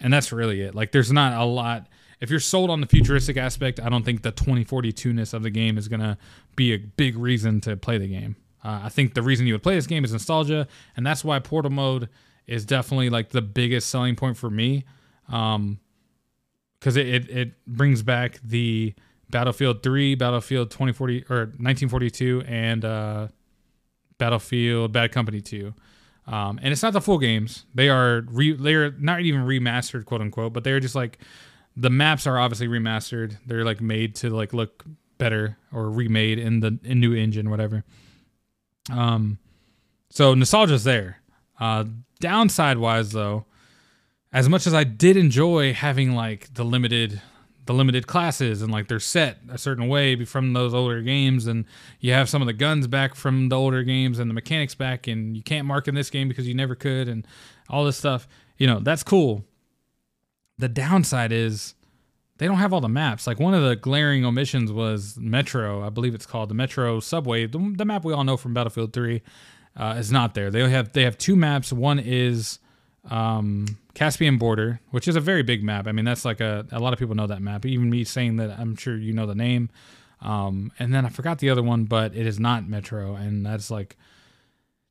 and 0.00 0.12
that's 0.12 0.32
really 0.32 0.60
it. 0.60 0.74
Like, 0.74 0.92
there's 0.92 1.12
not 1.12 1.32
a 1.40 1.44
lot. 1.44 1.86
If 2.20 2.30
you're 2.30 2.40
sold 2.40 2.70
on 2.70 2.80
the 2.80 2.86
futuristic 2.86 3.36
aspect, 3.36 3.80
I 3.80 3.88
don't 3.88 4.04
think 4.04 4.22
the 4.22 4.32
2042ness 4.32 5.34
of 5.34 5.42
the 5.42 5.50
game 5.50 5.78
is 5.78 5.88
gonna 5.88 6.18
be 6.56 6.72
a 6.72 6.78
big 6.78 7.16
reason 7.16 7.60
to 7.62 7.76
play 7.76 7.98
the 7.98 8.08
game. 8.08 8.36
Uh, 8.64 8.82
I 8.84 8.88
think 8.88 9.14
the 9.14 9.22
reason 9.22 9.46
you 9.46 9.54
would 9.54 9.62
play 9.62 9.74
this 9.74 9.86
game 9.86 10.04
is 10.04 10.12
nostalgia, 10.12 10.66
and 10.96 11.06
that's 11.06 11.24
why 11.24 11.38
portal 11.38 11.70
mode 11.70 12.08
is 12.46 12.64
definitely 12.64 13.10
like 13.10 13.30
the 13.30 13.42
biggest 13.42 13.88
selling 13.88 14.16
point 14.16 14.36
for 14.36 14.50
me. 14.50 14.84
Um, 15.28 15.80
because 16.78 16.98
it, 16.98 17.06
it, 17.06 17.30
it 17.30 17.66
brings 17.66 18.02
back 18.02 18.40
the 18.44 18.92
Battlefield 19.30 19.82
3, 19.82 20.16
Battlefield 20.16 20.70
2040 20.70 21.24
or 21.30 21.36
1942, 21.36 22.42
and 22.46 22.84
uh, 22.84 23.28
Battlefield 24.18 24.92
Bad 24.92 25.10
Company 25.10 25.40
2. 25.40 25.72
Um, 26.26 26.60
and 26.62 26.72
it's 26.72 26.82
not 26.82 26.92
the 26.92 27.00
full 27.00 27.18
games. 27.18 27.64
They 27.74 27.88
are 27.88 28.22
re- 28.30 28.52
they're 28.52 28.92
not 28.92 29.20
even 29.20 29.42
remastered, 29.42 30.04
quote 30.04 30.20
unquote, 30.20 30.52
but 30.52 30.62
they're 30.62 30.78
just 30.78 30.94
like 30.94 31.18
the 31.76 31.90
maps 31.90 32.26
are 32.26 32.38
obviously 32.38 32.68
remastered. 32.68 33.36
They're 33.46 33.64
like 33.64 33.80
made 33.80 34.14
to 34.16 34.30
like 34.30 34.52
look 34.52 34.84
better 35.18 35.56
or 35.72 35.90
remade 35.90 36.38
in 36.38 36.60
the 36.60 36.78
in 36.84 37.00
new 37.00 37.14
engine, 37.14 37.50
whatever. 37.50 37.84
Um, 38.90 39.38
so 40.10 40.34
nostalgia's 40.34 40.84
there. 40.84 41.20
Uh, 41.58 41.84
downside 42.20 42.78
wise 42.78 43.12
though, 43.12 43.46
as 44.32 44.48
much 44.48 44.66
as 44.66 44.74
I 44.74 44.84
did 44.84 45.16
enjoy 45.16 45.72
having 45.72 46.14
like 46.14 46.52
the 46.54 46.64
limited 46.64 47.20
the 47.66 47.72
limited 47.72 48.06
classes 48.06 48.60
and 48.60 48.70
like 48.70 48.88
they're 48.88 49.00
set 49.00 49.38
a 49.50 49.56
certain 49.56 49.88
way 49.88 50.22
from 50.24 50.52
those 50.52 50.74
older 50.74 51.00
games 51.00 51.46
and 51.46 51.64
you 51.98 52.12
have 52.12 52.28
some 52.28 52.42
of 52.42 52.46
the 52.46 52.52
guns 52.52 52.86
back 52.86 53.14
from 53.14 53.48
the 53.48 53.56
older 53.56 53.82
games 53.82 54.18
and 54.18 54.28
the 54.28 54.34
mechanics 54.34 54.74
back 54.74 55.06
and 55.06 55.34
you 55.36 55.42
can't 55.42 55.66
mark 55.66 55.88
in 55.88 55.94
this 55.94 56.10
game 56.10 56.28
because 56.28 56.46
you 56.46 56.54
never 56.54 56.74
could 56.74 57.08
and 57.08 57.26
all 57.70 57.84
this 57.84 57.96
stuff 57.96 58.28
you 58.58 58.66
know 58.66 58.80
that's 58.80 59.02
cool 59.02 59.44
the 60.58 60.68
downside 60.68 61.32
is 61.32 61.74
they 62.38 62.46
don't 62.46 62.56
have 62.56 62.72
all 62.72 62.80
the 62.80 62.88
maps 62.88 63.26
like 63.26 63.38
one 63.38 63.54
of 63.54 63.62
the 63.62 63.76
glaring 63.76 64.24
omissions 64.24 64.72
was 64.72 65.16
metro 65.18 65.84
i 65.84 65.88
believe 65.88 66.14
it's 66.14 66.26
called 66.26 66.48
the 66.48 66.54
metro 66.54 67.00
subway 67.00 67.46
the, 67.46 67.74
the 67.76 67.84
map 67.84 68.04
we 68.04 68.12
all 68.12 68.24
know 68.24 68.36
from 68.36 68.54
battlefield 68.54 68.92
3 68.92 69.22
uh, 69.76 69.96
is 69.98 70.12
not 70.12 70.34
there 70.34 70.50
they 70.50 70.68
have 70.68 70.92
they 70.92 71.02
have 71.02 71.18
two 71.18 71.36
maps 71.36 71.72
one 71.72 71.98
is 71.98 72.58
um, 73.10 73.78
Caspian 73.94 74.38
border, 74.38 74.80
which 74.90 75.06
is 75.06 75.16
a 75.16 75.20
very 75.20 75.42
big 75.42 75.62
map. 75.62 75.86
I 75.86 75.92
mean, 75.92 76.04
that's 76.04 76.24
like 76.24 76.40
a 76.40 76.66
a 76.72 76.80
lot 76.80 76.92
of 76.92 76.98
people 76.98 77.14
know 77.14 77.26
that 77.26 77.42
map. 77.42 77.64
Even 77.66 77.90
me 77.90 78.04
saying 78.04 78.36
that, 78.36 78.58
I'm 78.58 78.76
sure 78.76 78.96
you 78.96 79.12
know 79.12 79.26
the 79.26 79.34
name. 79.34 79.70
Um, 80.20 80.72
and 80.78 80.94
then 80.94 81.04
I 81.04 81.10
forgot 81.10 81.38
the 81.38 81.50
other 81.50 81.62
one, 81.62 81.84
but 81.84 82.16
it 82.16 82.26
is 82.26 82.40
not 82.40 82.66
Metro, 82.66 83.14
and 83.14 83.44
that's 83.44 83.70
like 83.70 83.96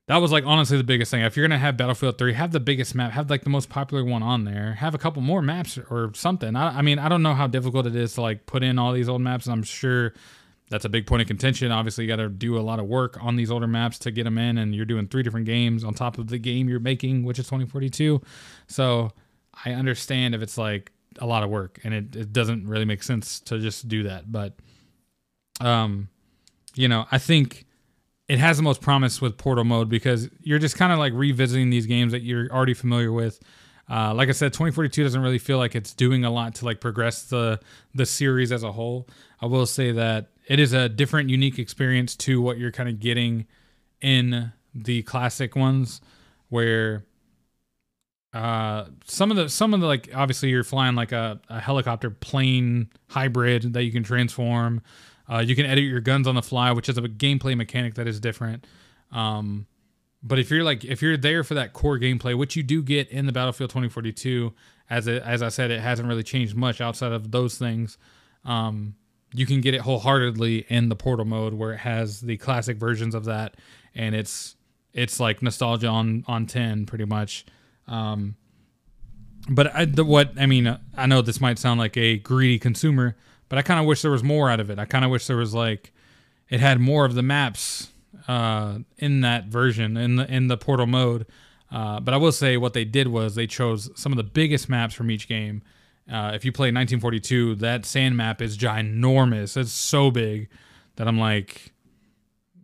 that 0.07 0.17
was 0.17 0.31
like 0.31 0.45
honestly 0.45 0.77
the 0.77 0.83
biggest 0.83 1.11
thing. 1.11 1.21
If 1.21 1.37
you're 1.37 1.47
gonna 1.47 1.59
have 1.59 1.77
Battlefield 1.77 2.17
3, 2.17 2.33
have 2.33 2.51
the 2.51 2.59
biggest 2.59 2.93
map, 2.93 3.11
have 3.11 3.29
like 3.29 3.43
the 3.43 3.49
most 3.49 3.69
popular 3.69 4.03
one 4.03 4.23
on 4.23 4.43
there, 4.43 4.73
have 4.73 4.93
a 4.93 4.97
couple 4.97 5.21
more 5.21 5.41
maps 5.41 5.77
or 5.89 6.11
something. 6.13 6.55
I, 6.55 6.79
I 6.79 6.81
mean, 6.81 6.99
I 6.99 7.09
don't 7.09 7.23
know 7.23 7.33
how 7.33 7.47
difficult 7.47 7.87
it 7.87 7.95
is 7.95 8.13
to 8.15 8.21
like 8.21 8.45
put 8.45 8.63
in 8.63 8.77
all 8.77 8.91
these 8.91 9.07
old 9.07 9.21
maps. 9.21 9.47
I'm 9.47 9.63
sure 9.63 10.13
that's 10.69 10.85
a 10.85 10.89
big 10.89 11.05
point 11.05 11.21
of 11.21 11.27
contention. 11.27 11.71
Obviously, 11.71 12.03
you 12.03 12.07
got 12.07 12.17
to 12.17 12.29
do 12.29 12.57
a 12.57 12.61
lot 12.61 12.79
of 12.79 12.87
work 12.87 13.17
on 13.21 13.35
these 13.35 13.51
older 13.51 13.67
maps 13.67 13.99
to 13.99 14.11
get 14.11 14.23
them 14.23 14.37
in, 14.37 14.57
and 14.57 14.73
you're 14.73 14.85
doing 14.85 15.07
three 15.07 15.23
different 15.23 15.45
games 15.45 15.83
on 15.83 15.93
top 15.93 16.17
of 16.17 16.27
the 16.27 16.37
game 16.37 16.67
you're 16.67 16.79
making, 16.79 17.23
which 17.23 17.37
is 17.39 17.45
2042. 17.45 18.21
So 18.67 19.11
I 19.65 19.71
understand 19.73 20.33
if 20.33 20.41
it's 20.41 20.57
like 20.57 20.91
a 21.19 21.25
lot 21.25 21.43
of 21.43 21.49
work, 21.49 21.79
and 21.83 21.93
it, 21.93 22.15
it 22.15 22.33
doesn't 22.33 22.67
really 22.67 22.85
make 22.85 23.03
sense 23.03 23.39
to 23.41 23.59
just 23.59 23.87
do 23.87 24.03
that. 24.03 24.31
But, 24.31 24.55
um, 25.61 26.09
you 26.75 26.87
know, 26.87 27.05
I 27.11 27.19
think 27.19 27.65
it 28.27 28.39
has 28.39 28.57
the 28.57 28.63
most 28.63 28.81
promise 28.81 29.21
with 29.21 29.37
Portal 29.37 29.63
mode 29.63 29.89
because 29.89 30.29
you're 30.41 30.59
just 30.59 30.77
kind 30.77 30.93
of 30.93 30.99
like 30.99 31.13
revisiting 31.13 31.69
these 31.69 31.85
games 31.85 32.11
that 32.13 32.21
you're 32.21 32.49
already 32.51 32.73
familiar 32.73 33.11
with. 33.11 33.39
Uh, 33.89 34.13
like 34.13 34.29
I 34.29 34.31
said, 34.31 34.53
2042 34.53 35.03
doesn't 35.03 35.21
really 35.21 35.39
feel 35.39 35.57
like 35.57 35.75
it's 35.75 35.93
doing 35.93 36.23
a 36.23 36.31
lot 36.31 36.55
to 36.55 36.65
like 36.65 36.79
progress 36.79 37.23
the 37.23 37.59
the 37.93 38.05
series 38.05 38.51
as 38.51 38.63
a 38.63 38.71
whole. 38.71 39.07
I 39.41 39.45
will 39.45 39.65
say 39.65 39.91
that 39.91 40.29
it 40.47 40.59
is 40.59 40.73
a 40.73 40.87
different, 40.87 41.29
unique 41.29 41.59
experience 41.59 42.15
to 42.17 42.41
what 42.41 42.57
you're 42.57 42.71
kind 42.71 42.87
of 42.87 42.99
getting 42.99 43.45
in 44.01 44.53
the 44.73 45.03
classic 45.03 45.55
ones, 45.55 45.99
where 46.49 47.05
uh, 48.33 48.85
some 49.05 49.31
of 49.31 49.37
the 49.37 49.49
some 49.49 49.73
of 49.73 49.81
the 49.81 49.87
like 49.87 50.09
obviously 50.15 50.49
you're 50.49 50.63
flying 50.63 50.95
like 50.95 51.11
a, 51.11 51.39
a 51.49 51.59
helicopter 51.59 52.09
plane 52.09 52.89
hybrid 53.09 53.73
that 53.73 53.83
you 53.83 53.91
can 53.91 54.03
transform. 54.03 54.81
Uh, 55.29 55.39
you 55.39 55.55
can 55.55 55.65
edit 55.65 55.83
your 55.83 56.01
guns 56.01 56.27
on 56.27 56.35
the 56.35 56.41
fly, 56.41 56.71
which 56.71 56.89
is 56.89 56.97
a 56.97 57.01
gameplay 57.01 57.55
mechanic 57.55 57.95
that 57.95 58.07
is 58.07 58.19
different. 58.19 58.65
Um, 59.11 59.67
but 60.21 60.39
if 60.39 60.49
you're 60.49 60.63
like 60.63 60.85
if 60.85 61.01
you're 61.01 61.17
there 61.17 61.43
for 61.43 61.53
that 61.55 61.73
core 61.73 61.99
gameplay, 61.99 62.37
which 62.37 62.55
you 62.55 62.63
do 62.63 62.81
get 62.81 63.09
in 63.09 63.25
the 63.25 63.31
Battlefield 63.31 63.69
2042, 63.69 64.53
as 64.89 65.07
it, 65.07 65.21
as 65.23 65.41
I 65.41 65.49
said, 65.49 65.71
it 65.71 65.81
hasn't 65.81 66.07
really 66.07 66.23
changed 66.23 66.55
much 66.55 66.81
outside 66.81 67.11
of 67.11 67.31
those 67.31 67.57
things. 67.57 67.97
Um, 68.45 68.95
you 69.33 69.45
can 69.45 69.61
get 69.61 69.73
it 69.73 69.81
wholeheartedly 69.81 70.65
in 70.69 70.89
the 70.89 70.95
Portal 70.95 71.25
mode, 71.25 71.53
where 71.53 71.73
it 71.73 71.79
has 71.79 72.21
the 72.21 72.37
classic 72.37 72.77
versions 72.77 73.15
of 73.15 73.25
that, 73.25 73.55
and 73.95 74.15
it's 74.15 74.55
it's 74.93 75.19
like 75.19 75.41
nostalgia 75.41 75.87
on 75.87 76.23
on 76.27 76.45
10 76.45 76.85
pretty 76.85 77.05
much. 77.05 77.45
Um, 77.87 78.35
but 79.49 79.75
I, 79.75 79.85
the, 79.85 80.05
what 80.05 80.31
I 80.39 80.45
mean, 80.45 80.77
I 80.95 81.05
know 81.05 81.21
this 81.21 81.41
might 81.41 81.59
sound 81.59 81.79
like 81.79 81.97
a 81.97 82.17
greedy 82.17 82.59
consumer, 82.59 83.17
but 83.53 83.59
I 83.59 83.61
kind 83.61 83.79
of 83.79 83.85
wish 83.85 84.01
there 84.01 84.09
was 84.09 84.23
more 84.23 84.49
out 84.49 84.59
of 84.59 84.71
it. 84.71 84.79
I 84.79 84.85
kind 84.85 85.05
of 85.05 85.11
wish 85.11 85.27
there 85.27 85.37
was 85.37 85.53
like 85.53 85.93
it 86.49 86.59
had 86.59 86.79
more 86.79 87.05
of 87.05 87.13
the 87.13 87.21
maps 87.21 87.93
uh, 88.27 88.79
in 88.97 89.21
that 89.21 89.45
version 89.45 89.95
in 89.95 90.15
the 90.15 90.25
in 90.33 90.47
the 90.47 90.57
portal 90.57 90.87
mode. 90.87 91.27
Uh, 91.71 91.99
but 91.99 92.15
I 92.15 92.17
will 92.17 92.31
say 92.31 92.57
what 92.57 92.73
they 92.73 92.83
did 92.83 93.09
was 93.09 93.35
they 93.35 93.45
chose 93.45 93.91
some 93.95 94.11
of 94.11 94.17
the 94.17 94.23
biggest 94.23 94.69
maps 94.69 94.95
from 94.95 95.11
each 95.11 95.27
game. 95.27 95.61
Uh, 96.11 96.31
if 96.33 96.43
you 96.43 96.51
play 96.51 96.69
1942, 96.69 97.53
that 97.57 97.85
sand 97.85 98.17
map 98.17 98.41
is 98.41 98.57
ginormous. 98.57 99.55
It's 99.55 99.71
so 99.71 100.09
big 100.09 100.49
that 100.95 101.07
I'm 101.07 101.19
like, 101.19 101.73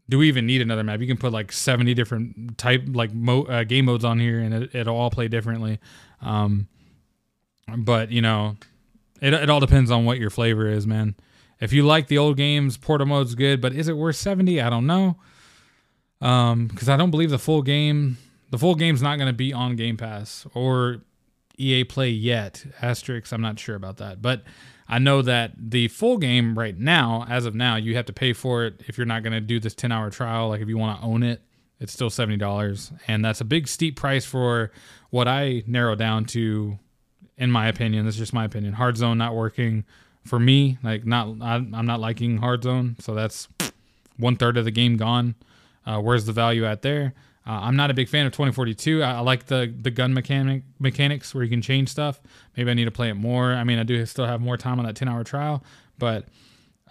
do 0.09 0.17
we 0.17 0.27
even 0.27 0.47
need 0.47 0.59
another 0.59 0.83
map? 0.83 1.01
You 1.01 1.05
can 1.05 1.17
put 1.17 1.31
like 1.31 1.51
70 1.51 1.93
different 1.93 2.57
type 2.57 2.81
like 2.87 3.13
mo- 3.13 3.45
uh, 3.45 3.63
game 3.63 3.85
modes 3.85 4.05
on 4.05 4.19
here, 4.19 4.39
and 4.39 4.55
it, 4.55 4.73
it'll 4.73 4.97
all 4.97 5.11
play 5.11 5.27
differently. 5.27 5.77
Um, 6.19 6.67
but 7.77 8.11
you 8.11 8.23
know, 8.23 8.57
it 9.21 9.33
it 9.33 9.49
all 9.49 9.59
depends 9.59 9.91
on 9.91 10.05
what 10.05 10.19
your 10.19 10.29
flavor 10.29 10.67
is, 10.67 10.87
man. 10.87 11.15
If 11.59 11.73
you 11.73 11.85
like 11.85 12.07
the 12.07 12.17
old 12.17 12.37
games, 12.37 12.77
portal 12.77 13.07
mode's 13.07 13.35
good, 13.35 13.59
but 13.61 13.73
is 13.73 13.87
it 13.87 13.97
worth 13.97 14.15
70? 14.15 14.61
I 14.61 14.69
don't 14.69 14.87
know. 14.87 15.17
Um, 16.21 16.67
because 16.67 16.87
I 16.89 16.97
don't 16.97 17.11
believe 17.11 17.29
the 17.29 17.39
full 17.39 17.61
game, 17.61 18.17
the 18.49 18.57
full 18.57 18.75
game's 18.75 19.01
not 19.01 19.17
going 19.17 19.27
to 19.27 19.33
be 19.33 19.53
on 19.53 19.75
Game 19.75 19.97
Pass 19.97 20.47
or 20.53 21.01
EA 21.57 21.83
Play 21.83 22.09
yet. 22.11 22.65
Asterix, 22.81 23.33
I'm 23.33 23.41
not 23.41 23.59
sure 23.59 23.75
about 23.75 23.97
that, 23.97 24.21
but 24.21 24.43
I 24.87 24.99
know 24.99 25.21
that 25.21 25.51
the 25.57 25.89
full 25.89 26.17
game 26.17 26.57
right 26.57 26.77
now, 26.77 27.25
as 27.29 27.45
of 27.45 27.55
now, 27.55 27.75
you 27.75 27.95
have 27.95 28.05
to 28.05 28.13
pay 28.13 28.33
for 28.33 28.65
it 28.65 28.81
if 28.87 28.97
you're 28.97 29.05
not 29.05 29.23
going 29.23 29.33
to 29.33 29.41
do 29.41 29.59
this 29.59 29.75
10 29.75 29.91
hour 29.91 30.09
trial. 30.09 30.49
Like 30.49 30.61
if 30.61 30.69
you 30.69 30.77
want 30.77 30.99
to 30.99 31.05
own 31.05 31.23
it, 31.23 31.41
it's 31.79 31.93
still 31.93 32.09
seventy 32.09 32.37
dollars, 32.37 32.91
and 33.07 33.23
that's 33.23 33.39
a 33.39 33.45
big 33.45 33.67
steep 33.67 33.95
price 33.95 34.25
for 34.25 34.71
what 35.11 35.27
I 35.27 35.63
narrow 35.65 35.95
down 35.95 36.25
to, 36.25 36.77
in 37.39 37.49
my 37.49 37.67
opinion. 37.67 38.05
That's 38.05 38.17
just 38.17 38.33
my 38.33 38.45
opinion. 38.45 38.73
Hard 38.73 38.97
zone 38.97 39.17
not 39.17 39.35
working 39.35 39.85
for 40.25 40.39
me. 40.39 40.77
Like 40.83 41.05
not, 41.05 41.27
I'm 41.41 41.85
not 41.85 41.99
liking 41.99 42.37
hard 42.37 42.63
zone, 42.63 42.97
so 42.99 43.15
that's 43.15 43.47
one 44.17 44.35
third 44.35 44.57
of 44.57 44.65
the 44.65 44.71
game 44.71 44.97
gone. 44.97 45.35
Uh, 45.85 45.99
where's 45.99 46.25
the 46.25 46.33
value 46.33 46.65
at 46.65 46.81
there? 46.81 47.13
Uh, 47.47 47.61
I'm 47.61 47.75
not 47.75 47.89
a 47.89 47.93
big 47.95 48.09
fan 48.09 48.27
of 48.27 48.33
2042. 48.33 49.01
I, 49.01 49.13
I, 49.13 49.19
like 49.21 49.47
the 49.47 49.73
the 49.75 49.89
gun 49.89 50.13
mechanic 50.13 50.63
mechanics 50.77 51.33
where 51.33 51.43
you 51.43 51.49
can 51.49 51.61
change 51.61 51.89
stuff. 51.89 52.21
Maybe 52.55 52.69
I 52.69 52.73
need 52.75 52.85
to 52.85 52.91
play 52.91 53.09
it 53.09 53.15
more. 53.15 53.53
I 53.53 53.63
mean, 53.63 53.79
I 53.79 53.83
do 53.83 54.05
still 54.05 54.25
have 54.25 54.39
more 54.41 54.57
time 54.57 54.77
on 54.77 54.85
that 54.85 54.95
10 54.95 55.07
hour 55.07 55.23
trial, 55.23 55.63
but 55.97 56.27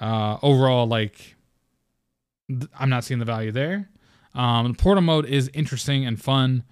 uh, 0.01 0.39
overall, 0.43 0.87
like 0.87 1.37
th- 2.49 2.71
I'm 2.77 2.89
not 2.89 3.05
seeing 3.05 3.21
the 3.21 3.27
value 3.27 3.53
there. 3.53 3.89
Um, 4.35 4.75
portal 4.75 5.03
mode 5.03 5.27
is 5.27 5.49
interesting 5.55 6.07
and 6.07 6.21
fun, 6.21 6.65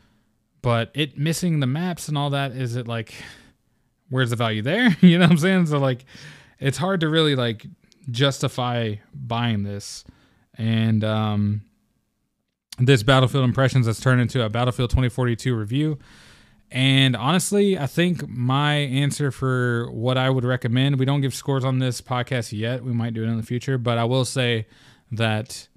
but 0.63 0.91
it 0.95 1.17
missing 1.17 1.61
the 1.61 1.67
maps 1.67 2.09
and 2.09 2.19
all 2.19 2.31
that 2.31 2.53
is 2.53 2.75
it 2.75 2.89
like 2.89 3.15
where's 4.11 4.31
the 4.31 4.37
value 4.37 4.63
there? 4.63 4.97
you 5.01 5.19
know 5.19 5.25
what 5.25 5.33
I'm 5.33 5.39
saying? 5.39 5.67
So 5.67 5.79
like 5.79 6.05
it's 6.59 6.79
hard 6.79 7.01
to 7.01 7.09
really 7.09 7.37
like 7.37 7.67
justify 8.11 8.97
buying 9.15 9.63
this. 9.63 10.05
And 10.57 11.05
um 11.05 11.63
this 12.79 13.03
Battlefield 13.03 13.45
Impressions 13.45 13.87
has 13.87 14.01
turned 14.01 14.21
into 14.21 14.45
a 14.45 14.51
Battlefield 14.51 14.91
2042 14.91 15.55
review. 15.55 15.99
And 16.71 17.15
honestly, 17.15 17.79
I 17.79 17.87
think 17.87 18.29
my 18.29 18.75
answer 18.75 19.31
for 19.31 19.89
what 19.93 20.19
I 20.19 20.29
would 20.29 20.45
recommend, 20.45 20.99
we 20.99 21.07
don't 21.07 21.21
give 21.21 21.35
scores 21.35 21.65
on 21.65 21.79
this 21.79 22.01
podcast 22.01 22.53
yet. 22.53 22.85
We 22.85 22.93
might 22.93 23.15
do 23.15 23.23
it 23.23 23.29
in 23.29 23.37
the 23.37 23.43
future, 23.43 23.79
but 23.79 23.99
I 23.99 24.05
will 24.05 24.25
say 24.25 24.67
that 25.13 25.69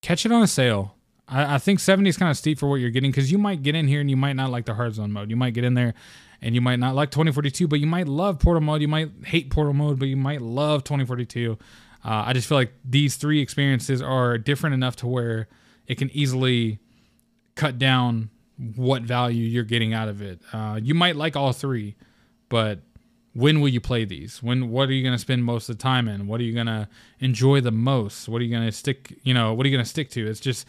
catch 0.00 0.24
it 0.24 0.32
on 0.32 0.42
a 0.42 0.46
sale. 0.46 0.94
I, 1.28 1.56
I 1.56 1.58
think 1.58 1.80
70 1.80 2.08
is 2.08 2.16
kind 2.16 2.30
of 2.30 2.36
steep 2.36 2.58
for 2.58 2.68
what 2.68 2.76
you're 2.76 2.90
getting 2.90 3.10
because 3.10 3.32
you 3.32 3.38
might 3.38 3.62
get 3.62 3.74
in 3.74 3.88
here 3.88 4.00
and 4.00 4.08
you 4.08 4.16
might 4.16 4.34
not 4.34 4.50
like 4.50 4.66
the 4.66 4.74
hard 4.74 4.94
zone 4.94 5.10
mode. 5.12 5.30
You 5.30 5.36
might 5.36 5.54
get 5.54 5.64
in 5.64 5.74
there 5.74 5.94
and 6.42 6.54
you 6.54 6.60
might 6.60 6.78
not 6.78 6.94
like 6.94 7.10
2042, 7.10 7.68
but 7.68 7.80
you 7.80 7.86
might 7.86 8.08
love 8.08 8.38
portal 8.38 8.60
mode. 8.60 8.80
You 8.82 8.88
might 8.88 9.10
hate 9.24 9.50
portal 9.50 9.72
mode, 9.72 9.98
but 9.98 10.08
you 10.08 10.16
might 10.16 10.42
love 10.42 10.84
2042. 10.84 11.56
Uh, 12.04 12.24
I 12.26 12.32
just 12.32 12.48
feel 12.48 12.58
like 12.58 12.72
these 12.84 13.16
three 13.16 13.40
experiences 13.40 14.02
are 14.02 14.36
different 14.38 14.74
enough 14.74 14.96
to 14.96 15.06
where 15.06 15.48
it 15.86 15.98
can 15.98 16.10
easily 16.10 16.80
cut 17.54 17.78
down 17.78 18.30
what 18.76 19.02
value 19.02 19.44
you're 19.44 19.64
getting 19.64 19.94
out 19.94 20.08
of 20.08 20.20
it. 20.20 20.40
Uh, 20.52 20.78
you 20.82 20.94
might 20.94 21.16
like 21.16 21.36
all 21.36 21.52
three, 21.52 21.94
but 22.48 22.80
when 23.34 23.60
will 23.60 23.68
you 23.68 23.80
play 23.80 24.04
these? 24.04 24.42
When 24.42 24.70
what 24.70 24.88
are 24.88 24.92
you 24.92 25.02
going 25.02 25.14
to 25.14 25.18
spend 25.18 25.44
most 25.44 25.68
of 25.68 25.78
the 25.78 25.82
time 25.82 26.08
in? 26.08 26.26
What 26.26 26.40
are 26.40 26.44
you 26.44 26.52
going 26.52 26.66
to 26.66 26.88
enjoy 27.20 27.60
the 27.60 27.70
most? 27.70 28.28
What 28.28 28.40
are 28.42 28.44
you 28.44 28.50
going 28.50 28.66
to 28.66 28.72
stick, 28.72 29.16
you 29.22 29.32
know, 29.32 29.54
what 29.54 29.64
are 29.64 29.68
you 29.68 29.76
going 29.76 29.84
to 29.84 29.88
stick 29.88 30.10
to? 30.10 30.26
It's 30.26 30.40
just 30.40 30.66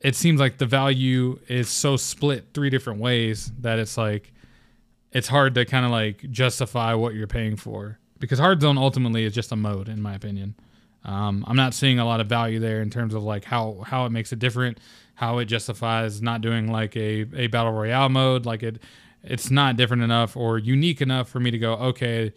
it 0.00 0.14
seems 0.14 0.38
like 0.38 0.58
the 0.58 0.66
value 0.66 1.38
is 1.48 1.68
so 1.70 1.96
split 1.96 2.48
three 2.52 2.68
different 2.68 3.00
ways 3.00 3.50
that 3.60 3.78
it's 3.78 3.96
like 3.96 4.33
it's 5.14 5.28
hard 5.28 5.54
to 5.54 5.64
kind 5.64 5.86
of 5.86 5.92
like 5.92 6.28
justify 6.30 6.92
what 6.92 7.14
you're 7.14 7.28
paying 7.28 7.56
for 7.56 7.98
because 8.18 8.38
hard 8.38 8.60
zone 8.60 8.76
ultimately 8.76 9.24
is 9.24 9.32
just 9.32 9.52
a 9.52 9.56
mode 9.56 9.88
in 9.88 10.02
my 10.02 10.14
opinion. 10.14 10.56
Um, 11.04 11.44
I'm 11.46 11.56
not 11.56 11.74
seeing 11.74 11.98
a 11.98 12.04
lot 12.04 12.20
of 12.20 12.26
value 12.26 12.58
there 12.58 12.82
in 12.82 12.90
terms 12.90 13.14
of 13.14 13.22
like 13.22 13.44
how 13.44 13.84
how 13.86 14.06
it 14.06 14.10
makes 14.10 14.32
it 14.32 14.38
different, 14.38 14.78
how 15.14 15.38
it 15.38 15.44
justifies 15.44 16.20
not 16.20 16.40
doing 16.40 16.70
like 16.70 16.96
a, 16.96 17.26
a 17.34 17.46
battle 17.46 17.72
royale 17.72 18.08
mode. 18.08 18.44
Like 18.44 18.62
it 18.62 18.82
it's 19.22 19.50
not 19.50 19.76
different 19.76 20.02
enough 20.02 20.36
or 20.36 20.58
unique 20.58 21.00
enough 21.00 21.28
for 21.28 21.40
me 21.40 21.50
to 21.50 21.58
go, 21.58 21.74
okay, 21.74 22.32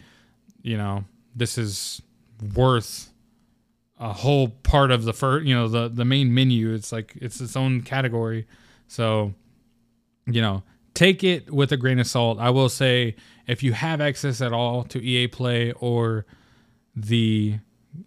you 0.61 0.77
know, 0.77 1.05
this 1.35 1.57
is 1.57 2.01
worth 2.55 3.09
a 3.99 4.13
whole 4.13 4.49
part 4.49 4.91
of 4.91 5.03
the 5.03 5.13
first, 5.13 5.45
you 5.45 5.55
know, 5.55 5.67
the 5.67 5.87
the 5.87 6.05
main 6.05 6.33
menu. 6.33 6.73
It's 6.73 6.91
like 6.91 7.17
it's 7.21 7.41
its 7.41 7.55
own 7.55 7.81
category. 7.81 8.45
So, 8.87 9.33
you 10.25 10.41
know, 10.41 10.63
take 10.97 11.23
it 11.23 11.51
with 11.51 11.71
a 11.71 11.77
grain 11.77 11.99
of 11.99 12.07
salt. 12.07 12.39
I 12.39 12.49
will 12.49 12.69
say 12.69 13.15
if 13.45 13.61
you 13.61 13.73
have 13.73 14.01
access 14.01 14.41
at 14.41 14.51
all 14.51 14.83
to 14.85 14.99
EA 14.99 15.27
Play 15.27 15.71
or 15.73 16.25
the 16.95 17.59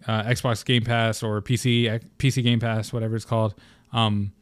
uh, 0.05 0.23
Xbox 0.23 0.65
Game 0.65 0.83
Pass 0.83 1.23
or 1.23 1.41
PC 1.41 2.03
PC 2.17 2.43
Game 2.43 2.59
Pass, 2.59 2.91
whatever 2.91 3.15
it's 3.15 3.23
called, 3.23 3.55
um, 3.93 4.33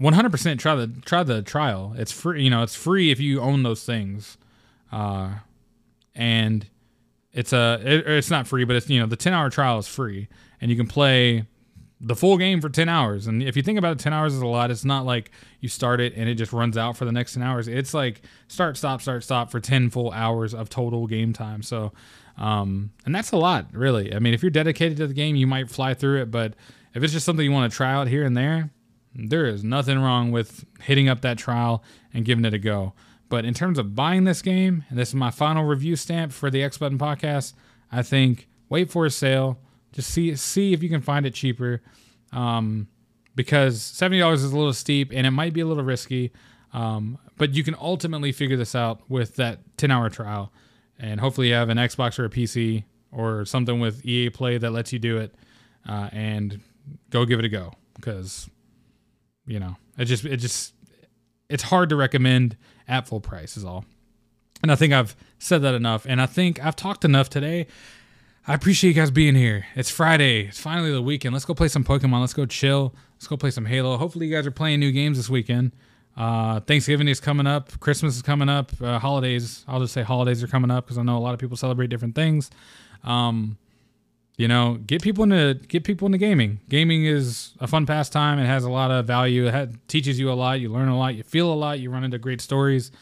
100% 0.00 0.58
try 0.58 0.74
the 0.74 0.88
try 1.04 1.22
the 1.22 1.40
trial. 1.42 1.94
It's 1.96 2.10
free. 2.10 2.42
You 2.42 2.50
know, 2.50 2.64
it's 2.64 2.74
free 2.74 3.12
if 3.12 3.20
you 3.20 3.40
own 3.40 3.62
those 3.62 3.84
things, 3.84 4.38
uh, 4.90 5.34
and 6.16 6.66
it's 7.32 7.52
a 7.52 7.80
it, 7.80 8.08
it's 8.08 8.30
not 8.30 8.48
free, 8.48 8.64
but 8.64 8.74
it's 8.74 8.90
you 8.90 8.98
know 8.98 9.06
the 9.06 9.16
10 9.16 9.32
hour 9.32 9.50
trial 9.50 9.78
is 9.78 9.86
free, 9.86 10.26
and 10.60 10.68
you 10.68 10.76
can 10.76 10.88
play 10.88 11.46
the 12.06 12.14
full 12.14 12.36
game 12.36 12.60
for 12.60 12.68
10 12.68 12.86
hours. 12.86 13.26
And 13.26 13.42
if 13.42 13.56
you 13.56 13.62
think 13.62 13.78
about 13.78 13.92
it, 13.92 13.98
10 13.98 14.12
hours 14.12 14.34
is 14.34 14.42
a 14.42 14.46
lot. 14.46 14.70
It's 14.70 14.84
not 14.84 15.06
like 15.06 15.30
you 15.60 15.70
start 15.70 16.00
it 16.00 16.12
and 16.14 16.28
it 16.28 16.34
just 16.34 16.52
runs 16.52 16.76
out 16.76 16.98
for 16.98 17.06
the 17.06 17.12
next 17.12 17.32
10 17.32 17.42
hours. 17.42 17.66
It's 17.66 17.94
like 17.94 18.20
start, 18.46 18.76
stop, 18.76 19.00
start, 19.00 19.24
stop 19.24 19.50
for 19.50 19.58
10 19.58 19.88
full 19.88 20.12
hours 20.12 20.52
of 20.52 20.68
total 20.68 21.06
game 21.06 21.32
time. 21.32 21.62
So, 21.62 21.92
um, 22.36 22.90
and 23.06 23.14
that's 23.14 23.32
a 23.32 23.38
lot, 23.38 23.68
really. 23.72 24.14
I 24.14 24.18
mean, 24.18 24.34
if 24.34 24.42
you're 24.42 24.50
dedicated 24.50 24.98
to 24.98 25.06
the 25.06 25.14
game, 25.14 25.34
you 25.34 25.46
might 25.46 25.70
fly 25.70 25.94
through 25.94 26.20
it. 26.20 26.30
But 26.30 26.54
if 26.92 27.02
it's 27.02 27.12
just 27.12 27.24
something 27.24 27.44
you 27.44 27.52
want 27.52 27.72
to 27.72 27.76
try 27.76 27.92
out 27.92 28.08
here 28.08 28.24
and 28.24 28.36
there, 28.36 28.70
there 29.14 29.46
is 29.46 29.64
nothing 29.64 29.98
wrong 29.98 30.30
with 30.30 30.66
hitting 30.82 31.08
up 31.08 31.22
that 31.22 31.38
trial 31.38 31.82
and 32.12 32.26
giving 32.26 32.44
it 32.44 32.52
a 32.52 32.58
go. 32.58 32.92
But 33.30 33.46
in 33.46 33.54
terms 33.54 33.78
of 33.78 33.94
buying 33.94 34.24
this 34.24 34.42
game, 34.42 34.84
and 34.90 34.98
this 34.98 35.08
is 35.08 35.14
my 35.14 35.30
final 35.30 35.64
review 35.64 35.96
stamp 35.96 36.32
for 36.32 36.50
the 36.50 36.62
X 36.62 36.76
Button 36.76 36.98
podcast, 36.98 37.54
I 37.90 38.02
think 38.02 38.46
wait 38.68 38.90
for 38.90 39.06
a 39.06 39.10
sale 39.10 39.58
just 39.94 40.10
see 40.10 40.34
see 40.36 40.72
if 40.72 40.82
you 40.82 40.88
can 40.88 41.00
find 41.00 41.24
it 41.24 41.34
cheaper, 41.34 41.82
um, 42.32 42.88
because 43.34 43.80
seventy 43.80 44.18
dollars 44.18 44.42
is 44.42 44.52
a 44.52 44.56
little 44.56 44.72
steep 44.72 45.10
and 45.12 45.26
it 45.26 45.30
might 45.30 45.52
be 45.52 45.60
a 45.60 45.66
little 45.66 45.84
risky. 45.84 46.32
Um, 46.72 47.18
but 47.36 47.54
you 47.54 47.62
can 47.62 47.76
ultimately 47.80 48.32
figure 48.32 48.56
this 48.56 48.74
out 48.74 49.08
with 49.08 49.36
that 49.36 49.60
ten 49.76 49.90
hour 49.90 50.10
trial, 50.10 50.52
and 50.98 51.20
hopefully 51.20 51.48
you 51.48 51.54
have 51.54 51.68
an 51.68 51.78
Xbox 51.78 52.18
or 52.18 52.24
a 52.24 52.30
PC 52.30 52.84
or 53.12 53.44
something 53.44 53.78
with 53.78 54.04
EA 54.04 54.30
Play 54.30 54.58
that 54.58 54.70
lets 54.70 54.92
you 54.92 54.98
do 54.98 55.18
it, 55.18 55.34
uh, 55.88 56.08
and 56.12 56.60
go 57.10 57.24
give 57.24 57.38
it 57.38 57.44
a 57.44 57.48
go 57.48 57.72
because 57.94 58.50
you 59.46 59.60
know 59.60 59.76
it 59.96 60.06
just 60.06 60.24
it 60.24 60.38
just 60.38 60.74
it's 61.48 61.62
hard 61.62 61.88
to 61.90 61.96
recommend 61.96 62.56
at 62.88 63.06
full 63.06 63.20
price 63.20 63.56
is 63.56 63.64
all. 63.64 63.84
And 64.62 64.72
I 64.72 64.76
think 64.76 64.92
I've 64.92 65.14
said 65.38 65.62
that 65.62 65.74
enough. 65.74 66.06
And 66.08 66.20
I 66.20 66.26
think 66.26 66.64
I've 66.64 66.76
talked 66.76 67.04
enough 67.04 67.28
today. 67.28 67.66
I 68.46 68.52
appreciate 68.52 68.90
you 68.90 68.94
guys 68.94 69.10
being 69.10 69.34
here. 69.34 69.64
It's 69.74 69.88
Friday. 69.88 70.48
It's 70.48 70.60
finally 70.60 70.92
the 70.92 71.00
weekend. 71.00 71.32
Let's 71.32 71.46
go 71.46 71.54
play 71.54 71.68
some 71.68 71.82
Pokemon. 71.82 72.20
Let's 72.20 72.34
go 72.34 72.44
chill. 72.44 72.94
Let's 73.14 73.26
go 73.26 73.38
play 73.38 73.50
some 73.50 73.64
Halo. 73.64 73.96
Hopefully, 73.96 74.26
you 74.26 74.36
guys 74.36 74.46
are 74.46 74.50
playing 74.50 74.80
new 74.80 74.92
games 74.92 75.16
this 75.16 75.30
weekend. 75.30 75.72
Uh, 76.14 76.60
Thanksgiving 76.60 77.08
is 77.08 77.20
coming 77.20 77.46
up. 77.46 77.80
Christmas 77.80 78.16
is 78.16 78.22
coming 78.22 78.50
up. 78.50 78.70
Uh, 78.82 78.98
holidays, 78.98 79.64
I'll 79.66 79.80
just 79.80 79.94
say 79.94 80.02
holidays 80.02 80.42
are 80.42 80.46
coming 80.46 80.70
up 80.70 80.84
because 80.84 80.98
I 80.98 81.02
know 81.02 81.16
a 81.16 81.20
lot 81.20 81.32
of 81.32 81.40
people 81.40 81.56
celebrate 81.56 81.88
different 81.88 82.14
things. 82.14 82.50
Um, 83.02 83.56
you 84.36 84.46
know, 84.46 84.74
get 84.74 85.00
people 85.00 85.24
into 85.24 85.54
get 85.66 85.84
people 85.84 86.04
into 86.04 86.18
gaming. 86.18 86.60
Gaming 86.68 87.06
is 87.06 87.54
a 87.60 87.66
fun 87.66 87.86
pastime. 87.86 88.38
It 88.38 88.46
has 88.46 88.64
a 88.64 88.70
lot 88.70 88.90
of 88.90 89.06
value. 89.06 89.46
It 89.46 89.70
teaches 89.88 90.20
you 90.20 90.30
a 90.30 90.34
lot. 90.34 90.60
You 90.60 90.70
learn 90.70 90.88
a 90.88 90.98
lot. 90.98 91.14
You 91.14 91.22
feel 91.22 91.50
a 91.50 91.54
lot. 91.54 91.80
You 91.80 91.88
run 91.88 92.04
into 92.04 92.18
great 92.18 92.42
stories. 92.42 92.92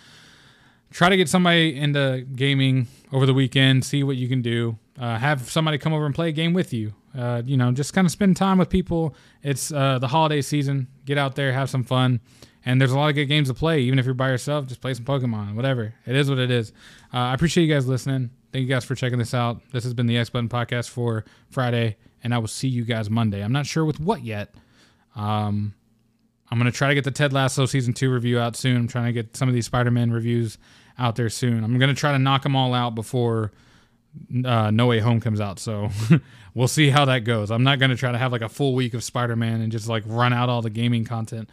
Try 0.93 1.09
to 1.09 1.17
get 1.17 1.29
somebody 1.29 1.77
into 1.77 2.27
gaming 2.35 2.87
over 3.13 3.27
the 3.27 3.35
weekend. 3.35 3.85
See 3.85 4.03
what 4.03 4.17
you 4.17 4.29
can 4.29 4.43
do. 4.43 4.79
Uh, 4.99 5.19
have 5.19 5.51
somebody 5.51 5.79
come 5.79 5.93
over 5.93 6.05
and 6.05 6.15
play 6.15 6.29
a 6.29 6.33
game 6.33 6.53
with 6.53 6.73
you. 6.73 6.93
Uh, 7.17 7.43
you 7.45 7.57
know, 7.57 7.73
just 7.73 7.93
kind 7.95 8.07
of 8.07 8.11
spend 8.11 8.37
time 8.37 8.59
with 8.59 8.69
people. 8.69 9.15
It's 9.43 9.73
uh, 9.73 9.99
the 9.99 10.09
holiday 10.09 10.43
season. 10.43 10.89
Get 11.05 11.19
out 11.19 11.35
there, 11.35 11.53
have 11.53 11.71
some 11.71 11.83
fun. 11.83 12.21
And 12.65 12.81
there's 12.81 12.93
a 12.93 12.97
lot 12.97 13.09
of 13.09 13.15
good 13.15 13.27
games 13.27 13.49
to 13.49 13.55
play. 13.55 13.81
Even 13.81 13.99
if 13.99 14.05
you're 14.05 14.15
by 14.15 14.29
yourself, 14.29 14.67
just 14.67 14.81
play 14.81 14.95
some 14.95 15.05
Pokemon. 15.05 15.55
Whatever. 15.55 15.95
It 16.07 16.15
is 16.15 16.29
what 16.29 16.39
it 16.39 16.51
is. 16.51 16.73
Uh, 17.13 17.19
I 17.19 17.35
appreciate 17.35 17.65
you 17.65 17.75
guys 17.75 17.87
listening. 17.89 18.31
Thank 18.53 18.63
you 18.63 18.69
guys 18.69 18.85
for 18.85 18.95
checking 18.95 19.19
this 19.19 19.35
out. 19.35 19.61
This 19.73 19.85
has 19.85 19.95
been 19.95 20.07
the 20.07 20.19
X 20.19 20.31
Button 20.31 20.49
Podcast 20.49 20.91
for 20.91 21.25
Friday, 21.51 21.97
and 22.23 22.35
I 22.35 22.39
will 22.39 22.49
see 22.49 22.69
you 22.69 22.85
guys 22.85 23.09
Monday. 23.09 23.43
I'm 23.43 23.53
not 23.53 23.67
sure 23.67 23.85
with 23.85 23.99
what 23.99 24.23
yet. 24.23 24.55
Um, 25.17 25.75
I'm 26.51 26.59
gonna 26.59 26.71
try 26.71 26.89
to 26.89 26.95
get 26.95 27.05
the 27.05 27.11
Ted 27.11 27.33
Lasso 27.33 27.65
season 27.65 27.95
two 27.95 28.13
review 28.13 28.39
out 28.39 28.57
soon. 28.57 28.77
I'm 28.77 28.89
trying 28.89 29.07
to 29.07 29.13
get 29.13 29.37
some 29.37 29.49
of 29.49 29.55
these 29.55 29.65
Spider-Man 29.67 30.13
reviews 30.13 30.59
out 30.99 31.17
there 31.17 31.29
soon. 31.29 31.65
I'm 31.65 31.79
gonna 31.79 31.95
try 31.95 32.13
to 32.13 32.19
knock 32.19 32.43
them 32.43 32.57
all 32.57 32.75
out 32.75 32.95
before 32.95 33.53
uh, 34.45 34.71
No 34.71 34.87
Way 34.87 35.01
Home 35.01 35.21
comes 35.21 35.41
out. 35.41 35.59
So 35.59 35.91
we'll 36.55 36.69
see 36.69 36.91
how 36.91 37.05
that 37.07 37.21
goes. 37.21 37.51
I'm 37.51 37.65
not 37.65 37.79
gonna 37.79 37.97
try 37.97 38.13
to 38.13 38.19
have 38.19 38.33
like 38.33 38.43
a 38.43 38.49
full 38.49 38.75
week 38.75 38.95
of 38.95 39.03
Spider-Man 39.05 39.61
and 39.61 39.73
just 39.73 39.89
like 39.89 40.05
run 40.07 40.33
out 40.33 40.49
all 40.49 40.63
the 40.63 40.71
gaming 40.71 41.05
content. 41.05 41.49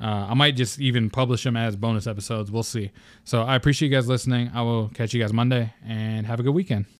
Uh, 0.00 0.26
I 0.30 0.34
might 0.34 0.56
just 0.56 0.80
even 0.80 1.08
publish 1.08 1.44
them 1.44 1.56
as 1.56 1.76
bonus 1.76 2.06
episodes. 2.06 2.50
We'll 2.50 2.62
see. 2.64 2.90
So 3.24 3.42
I 3.42 3.54
appreciate 3.54 3.90
you 3.90 3.96
guys 3.96 4.08
listening. 4.08 4.50
I 4.52 4.62
will 4.62 4.88
catch 4.88 5.14
you 5.14 5.20
guys 5.20 5.32
Monday 5.32 5.72
and 5.86 6.26
have 6.26 6.40
a 6.40 6.42
good 6.42 6.54
weekend. 6.54 6.86